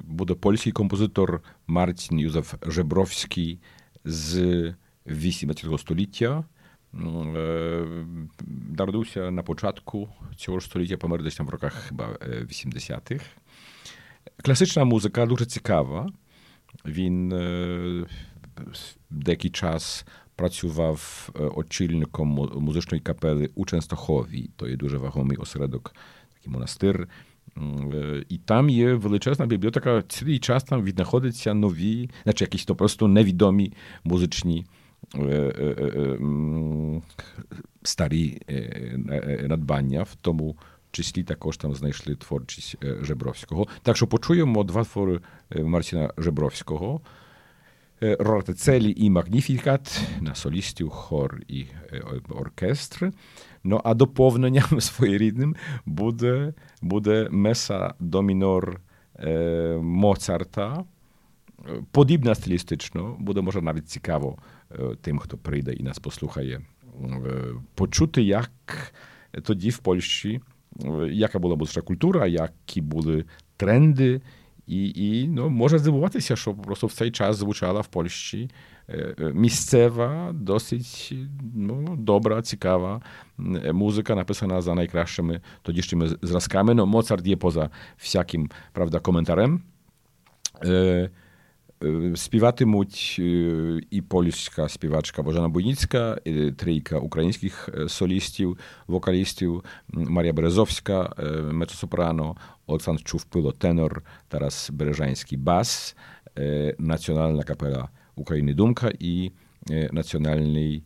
Буде 0.03 0.33
польський 0.33 0.71
композитор 0.71 1.41
Мартін 1.67 2.19
Юзеф 2.19 2.53
Жебровський 2.67 3.59
з 4.05 4.73
18 5.07 5.79
століття. 5.79 6.43
Народився 8.77 9.31
на 9.31 9.43
початку 9.43 10.09
цього 10.35 10.59
ж 10.59 10.65
століття, 10.65 10.97
помер 10.97 11.23
десь 11.23 11.35
там 11.35 11.47
в 11.47 11.49
роках 11.49 11.85
хіба 11.87 12.07
80-х. 12.21 13.25
Класична 14.43 14.83
музика 14.83 15.25
дуже 15.25 15.45
цікава. 15.45 16.11
Він 16.85 17.29
деякий 19.09 19.51
час 19.51 20.05
працював 20.39 21.29
очільником 21.55 22.27
музичної 22.55 23.01
капели 23.01 23.49
у 23.55 23.65
Częstochowi. 23.65 24.49
То 24.55 24.67
є 24.67 24.75
дуже 24.75 24.97
вагомий 24.97 25.37
осередок, 25.37 25.95
такий 26.33 26.53
монастир. 26.53 27.07
І 28.29 28.37
там 28.37 28.69
є 28.69 28.93
величезна 28.93 29.45
бібліотека. 29.45 30.01
Цілий 30.01 30.39
час 30.39 30.63
там 30.63 30.83
віднаходяться 30.83 31.53
нові, 31.53 32.09
значить 32.23 32.41
якісь 32.41 32.65
то 32.65 32.75
просто 32.75 33.07
невідомі 33.07 33.73
музичні 34.03 34.65
старі 37.83 38.41
надбання, 39.41 40.03
в 40.03 40.15
тому 40.21 40.57
числі 40.91 41.23
також 41.23 41.57
там 41.57 41.75
знайшли 41.75 42.15
творчість 42.15 42.75
Жебровського. 43.01 43.67
Так 43.81 43.97
що 43.97 44.07
почуємо 44.07 44.63
два 44.63 44.83
твори 44.83 45.19
Марціна 45.55 46.13
Жебровського. 46.17 47.01
Магніфікат 49.09 50.01
на 50.21 50.35
солістів, 50.35 50.89
хор 50.89 51.41
і 51.47 51.65
оркестр. 52.29 53.11
Ну, 53.63 53.81
а 53.83 53.93
доповненням 53.93 54.81
своєрідним 54.81 55.55
буде 55.85 56.53
буде 56.81 57.27
Меса 57.31 57.93
до 57.99 58.21
мінор 58.21 58.81
е, 59.19 59.77
Моцарта. 59.81 60.83
Подібна 61.91 62.35
стилістично, 62.35 63.15
буде 63.19 63.41
може 63.41 63.61
навіть 63.61 63.89
цікаво 63.89 64.37
е, 64.71 64.95
тим, 65.01 65.19
хто 65.19 65.37
прийде 65.37 65.73
і 65.73 65.83
нас 65.83 65.99
послухає, 65.99 66.61
е, 67.01 67.43
почути, 67.75 68.23
як 68.23 68.51
тоді 69.43 69.69
в 69.69 69.77
Польщі, 69.77 70.41
яка 71.11 71.39
була 71.39 71.55
музична 71.55 71.81
культура, 71.81 72.27
які 72.27 72.81
були 72.81 73.25
тренди. 73.57 74.21
І 74.69 74.91
і 74.95 75.27
ну, 75.27 75.49
може 75.49 75.79
здивуватися, 75.79 76.35
що 76.35 76.53
просто 76.53 76.87
в 76.87 76.93
цей 76.93 77.11
час 77.11 77.37
звучала 77.37 77.81
в 77.81 77.87
Польщі 77.87 78.49
місцева, 79.33 80.31
досить 80.33 81.13
ну, 81.55 81.95
добра, 81.97 82.41
цікава 82.41 83.01
muzyka 83.73 84.15
napisana 84.15 84.61
za 84.61 84.75
najkraszszymi 84.75 85.41
тодішніми 85.61 86.07
зразками. 86.21 86.73
No, 86.73 86.85
Mozart 86.85 87.27
je 87.27 87.35
poza 87.35 87.69
всяким, 87.97 88.49
правда, 88.73 88.99
коментарем. 88.99 89.61
І 93.91 94.01
польська 94.07 94.69
співачка 94.69 95.23
Божана 95.23 95.49
Буйніцька, 95.49 96.17
і 96.25 96.51
трійка 96.51 96.99
українських 96.99 97.69
солістів, 97.87 98.57
вокалістів 98.87 99.63
Марія 99.87 100.33
Березовська, 100.33 101.15
мецосопрано, 101.51 102.35
Олександр 102.67 103.03
Чувпило, 103.03 103.51
тенор, 103.51 104.03
Тарас 104.27 104.69
Бережанський 104.69 105.37
бас, 105.37 105.95
Національна 106.79 107.43
капела 107.43 107.89
України 108.15 108.53
Думка 108.53 108.91
і 108.99 109.31
Національний 109.91 110.83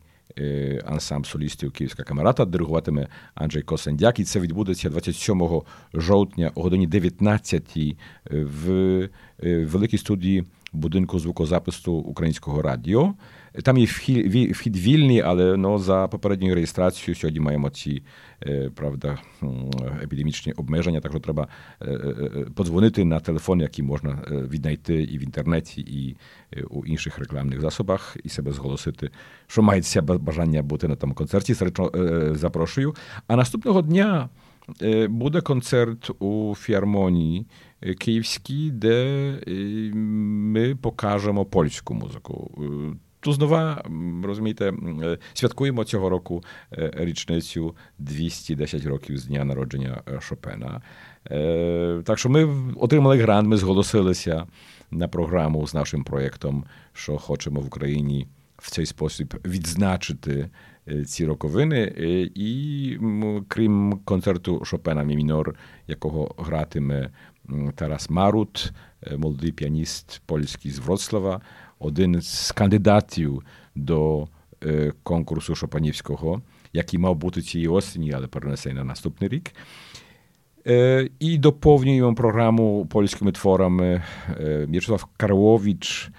ансамбль 0.84 1.26
солістів 1.26 1.72
Київська 1.72 2.02
камерата 2.02 2.44
диригуватиме 2.44 3.08
Анджей 3.34 3.62
Косендяк. 3.62 4.18
І 4.18 4.24
це 4.24 4.40
відбудеться 4.40 4.90
27 4.90 5.62
жовтня 5.94 6.50
о 6.54 6.62
годині 6.62 6.86
19 6.86 7.96
в 8.30 9.08
великій 9.42 9.98
студії 9.98 10.44
будинку 10.74 11.18
звукозапису 11.18 11.92
українського 11.92 12.62
радіо. 12.62 13.14
Там 13.62 13.78
є 13.78 13.86
вхід 14.52 14.76
вільний, 14.76 15.20
але 15.20 15.56
ну, 15.56 15.78
за 15.78 16.08
попередньою 16.08 16.54
реєстрацією 16.54 17.14
сьогодні 17.14 17.40
маємо 17.40 17.70
ці 17.70 18.02
правда, 18.74 19.18
епідемічні 20.02 20.52
обмеження, 20.52 21.00
так 21.00 21.12
що 21.12 21.20
треба 21.20 21.48
подзвонити 22.54 23.04
на 23.04 23.20
телефон, 23.20 23.60
який 23.60 23.84
можна 23.84 24.22
віднайти 24.30 25.02
і 25.02 25.18
в 25.18 25.22
інтернеті, 25.22 25.80
і 25.80 26.16
у 26.70 26.86
інших 26.86 27.18
рекламних 27.18 27.60
засобах, 27.60 28.16
і 28.24 28.28
себе 28.28 28.52
зголосити, 28.52 29.10
що 29.46 29.62
мається 29.62 30.02
бажання 30.02 30.62
бути 30.62 30.88
на 30.88 30.96
тому 30.96 31.14
концерті. 31.14 31.54
Серечно 31.54 31.90
запрошую. 32.34 32.94
А 33.26 33.36
наступного 33.36 33.82
дня 33.82 34.28
буде 35.08 35.40
концерт 35.40 36.10
у 36.22 36.54
філармонії 36.58 37.46
київській, 37.98 38.70
де 38.70 39.38
ми 39.94 40.74
покажемо 40.74 41.44
польську 41.44 41.94
музику. 41.94 42.50
Tu 43.24 43.32
znowu, 43.32 43.80
rozumiecie, 44.22 44.72
świadkujemy 45.34 45.84
цього 45.84 46.08
року 46.08 46.44
річницю 46.92 47.76
210 47.98 48.86
років 48.86 49.18
з 49.18 49.24
дня 49.24 49.44
народження 49.44 50.02
Шопена. 50.20 50.82
Так 52.04 52.18
що 52.18 52.28
ми 52.28 52.48
отримали 52.76 53.18
грант, 53.18 53.48
ми 53.48 53.56
зголосилися 53.56 54.46
на 54.90 55.08
програму 55.08 55.66
з 55.66 55.74
нашим 55.74 56.04
проєктом, 56.04 56.64
що 56.92 57.18
хочемо 57.18 57.60
в 57.60 57.66
Україні 57.66 58.28
в 58.58 58.70
цей 58.70 58.86
спосіб 58.86 59.34
відзначити 59.44 60.50
ці 61.06 61.26
роковини. 61.26 61.92
І 62.34 62.98
крім 63.48 64.00
концерту 64.04 64.64
Шопена 64.64 65.02
Мімінор, 65.02 65.56
якого 65.86 66.34
гратиме 66.38 67.10
Тарас 67.74 68.10
Марут, 68.10 68.72
молодий 69.16 69.52
піаніст 69.52 70.22
польський 70.26 70.70
з 70.70 70.78
Вроцлава, 70.78 71.40
один 71.78 72.22
з 72.22 72.52
кандидатів 72.52 73.42
до 73.74 74.28
конкурсу 75.02 75.54
Шопанівського, 75.54 76.42
який 76.72 76.98
мав 76.98 77.16
бути 77.16 77.42
цієї 77.42 77.68
осені, 77.68 78.12
але 78.12 78.26
перенесений 78.26 78.78
на 78.78 78.84
наступний 78.84 79.28
рік. 79.30 79.52
I 81.20 81.38
dopełnił 81.38 82.14
programu 82.14 82.86
polskimi 82.86 83.32
tworami 83.32 84.00
Mieczysław 84.68 85.04
Karłowicz, 85.16 86.10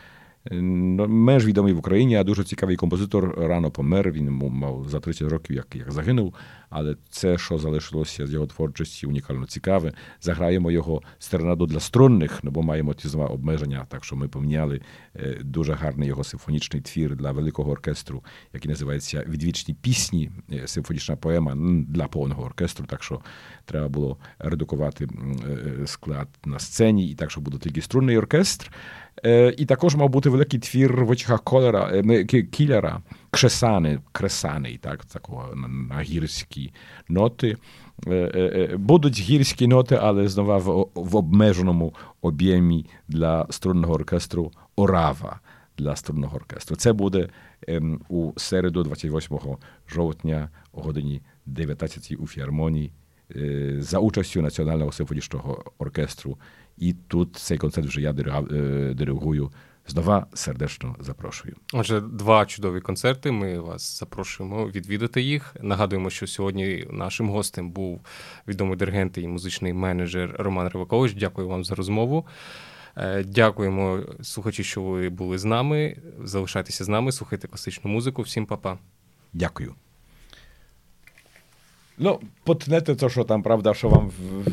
no, 0.51 1.07
męż 1.07 1.45
widomy 1.45 1.73
w 1.73 1.79
Україні, 1.79 2.15
а 2.15 2.23
дуже 2.23 2.43
цікавий 2.43 2.75
композитор 2.75 3.35
рано 3.37 3.71
помер. 3.71 4.11
Він 4.11 4.31
мав 4.31 4.85
за 4.89 4.99
30 4.99 5.27
років, 5.27 5.55
як 5.55 5.75
як 5.75 5.91
загинув. 5.91 6.33
Але 6.69 6.95
це, 7.09 7.37
що 7.37 7.57
залишилося 7.57 8.27
з 8.27 8.33
його 8.33 8.47
творчості, 8.47 9.07
унікально 9.07 9.45
цікаве. 9.45 9.93
Заграємо 10.21 10.71
його 10.71 11.01
стернаду 11.19 11.65
для 11.65 11.79
струнних, 11.79 12.39
ну 12.43 12.51
бо 12.51 12.63
маємо 12.63 12.93
ті 12.93 13.07
знову 13.07 13.33
обмеження. 13.33 13.85
Так 13.89 14.03
що 14.03 14.15
ми 14.15 14.27
поміняли 14.27 14.81
дуже 15.41 15.73
гарний 15.73 16.07
його 16.07 16.23
симфонічний 16.23 16.81
твір 16.81 17.15
для 17.15 17.31
великого 17.31 17.71
оркестру, 17.71 18.23
який 18.53 18.69
називається 18.69 19.25
Відвічні 19.27 19.73
пісні, 19.73 20.31
симфонічна 20.65 21.15
поема 21.15 21.55
для 21.87 22.07
повного 22.07 22.43
оркестру. 22.43 22.85
Так 22.85 23.03
що 23.03 23.21
треба 23.65 23.87
було 23.87 24.17
редукувати 24.39 25.07
склад 25.85 26.27
на 26.45 26.59
сцені, 26.59 27.09
і 27.09 27.15
так, 27.15 27.31
що 27.31 27.41
буде 27.41 27.57
тільки 27.57 27.81
струнний 27.81 28.17
оркестр. 28.17 28.71
І 29.57 29.65
також 29.65 29.95
мав 29.95 30.09
бути 30.09 30.29
великий 30.29 30.59
твір 30.59 31.05
Войчха 31.05 31.37
Колера, 31.37 32.03
Кілера, 32.51 33.01
Кшесани, 33.31 33.99
Кресаний, 34.11 34.77
так, 34.77 35.05
такого 35.05 35.55
на 35.89 36.01
гірські 36.01 36.73
ноти. 37.09 37.57
Будуть 38.75 39.19
гірські 39.19 39.67
ноти, 39.67 39.99
але 40.01 40.27
знову 40.27 40.59
в, 40.59 41.09
в 41.09 41.15
обмеженому 41.15 41.93
об'ємі 42.21 42.85
для 43.07 43.47
струнного 43.49 43.93
оркестру 43.93 44.51
Орава 44.75 45.39
для 45.77 45.95
струнного 45.95 46.35
оркестру. 46.35 46.75
Це 46.75 46.93
буде 46.93 47.29
ем, 47.67 48.01
у 48.09 48.31
середу, 48.37 48.83
28 48.83 49.39
жовтня, 49.87 50.49
о 50.73 50.81
годині 50.81 51.21
19 51.45 52.15
у 52.19 52.27
філармонії 52.27 52.91
е, 53.35 53.75
за 53.79 53.99
участю 53.99 54.41
Національного 54.41 54.91
симфонічного 54.91 55.63
оркестру. 55.77 56.37
І 56.77 56.93
тут 56.93 57.35
цей 57.35 57.57
концерт 57.57 57.87
вже 57.87 58.01
я 58.01 58.13
диригую. 58.93 59.51
Знову 59.87 60.25
сердечно 60.33 60.95
запрошую. 60.99 61.55
Отже, 61.73 62.01
два 62.01 62.45
чудові 62.45 62.81
концерти. 62.81 63.31
Ми 63.31 63.59
вас 63.59 63.99
запрошуємо 63.99 64.67
відвідати 64.67 65.21
їх. 65.21 65.55
Нагадуємо, 65.61 66.09
що 66.09 66.27
сьогодні 66.27 66.87
нашим 66.89 67.29
гостем 67.29 67.71
був 67.71 68.01
відомий 68.47 68.77
диригент 68.77 69.17
і 69.17 69.27
музичний 69.27 69.73
менеджер 69.73 70.35
Роман 70.39 70.67
Ривакович. 70.67 71.13
Дякую 71.13 71.47
вам 71.47 71.65
за 71.65 71.75
розмову. 71.75 72.25
Дякуємо, 73.25 73.99
слухачі, 74.21 74.63
що 74.63 74.81
ви 74.81 75.09
були 75.09 75.37
з 75.37 75.45
нами. 75.45 75.97
Залишайтеся 76.23 76.83
з 76.83 76.87
нами, 76.87 77.11
слухайте 77.11 77.47
класичну 77.47 77.91
музику. 77.91 78.21
Всім 78.21 78.45
па-па. 78.45 78.77
Дякую. 79.33 79.75
Ну, 81.97 82.19
потнете 82.43 82.95
то, 82.95 83.09
що 83.09 83.23
там, 83.23 83.43
правда, 83.43 83.73
що 83.73 83.89
вам 83.89 84.11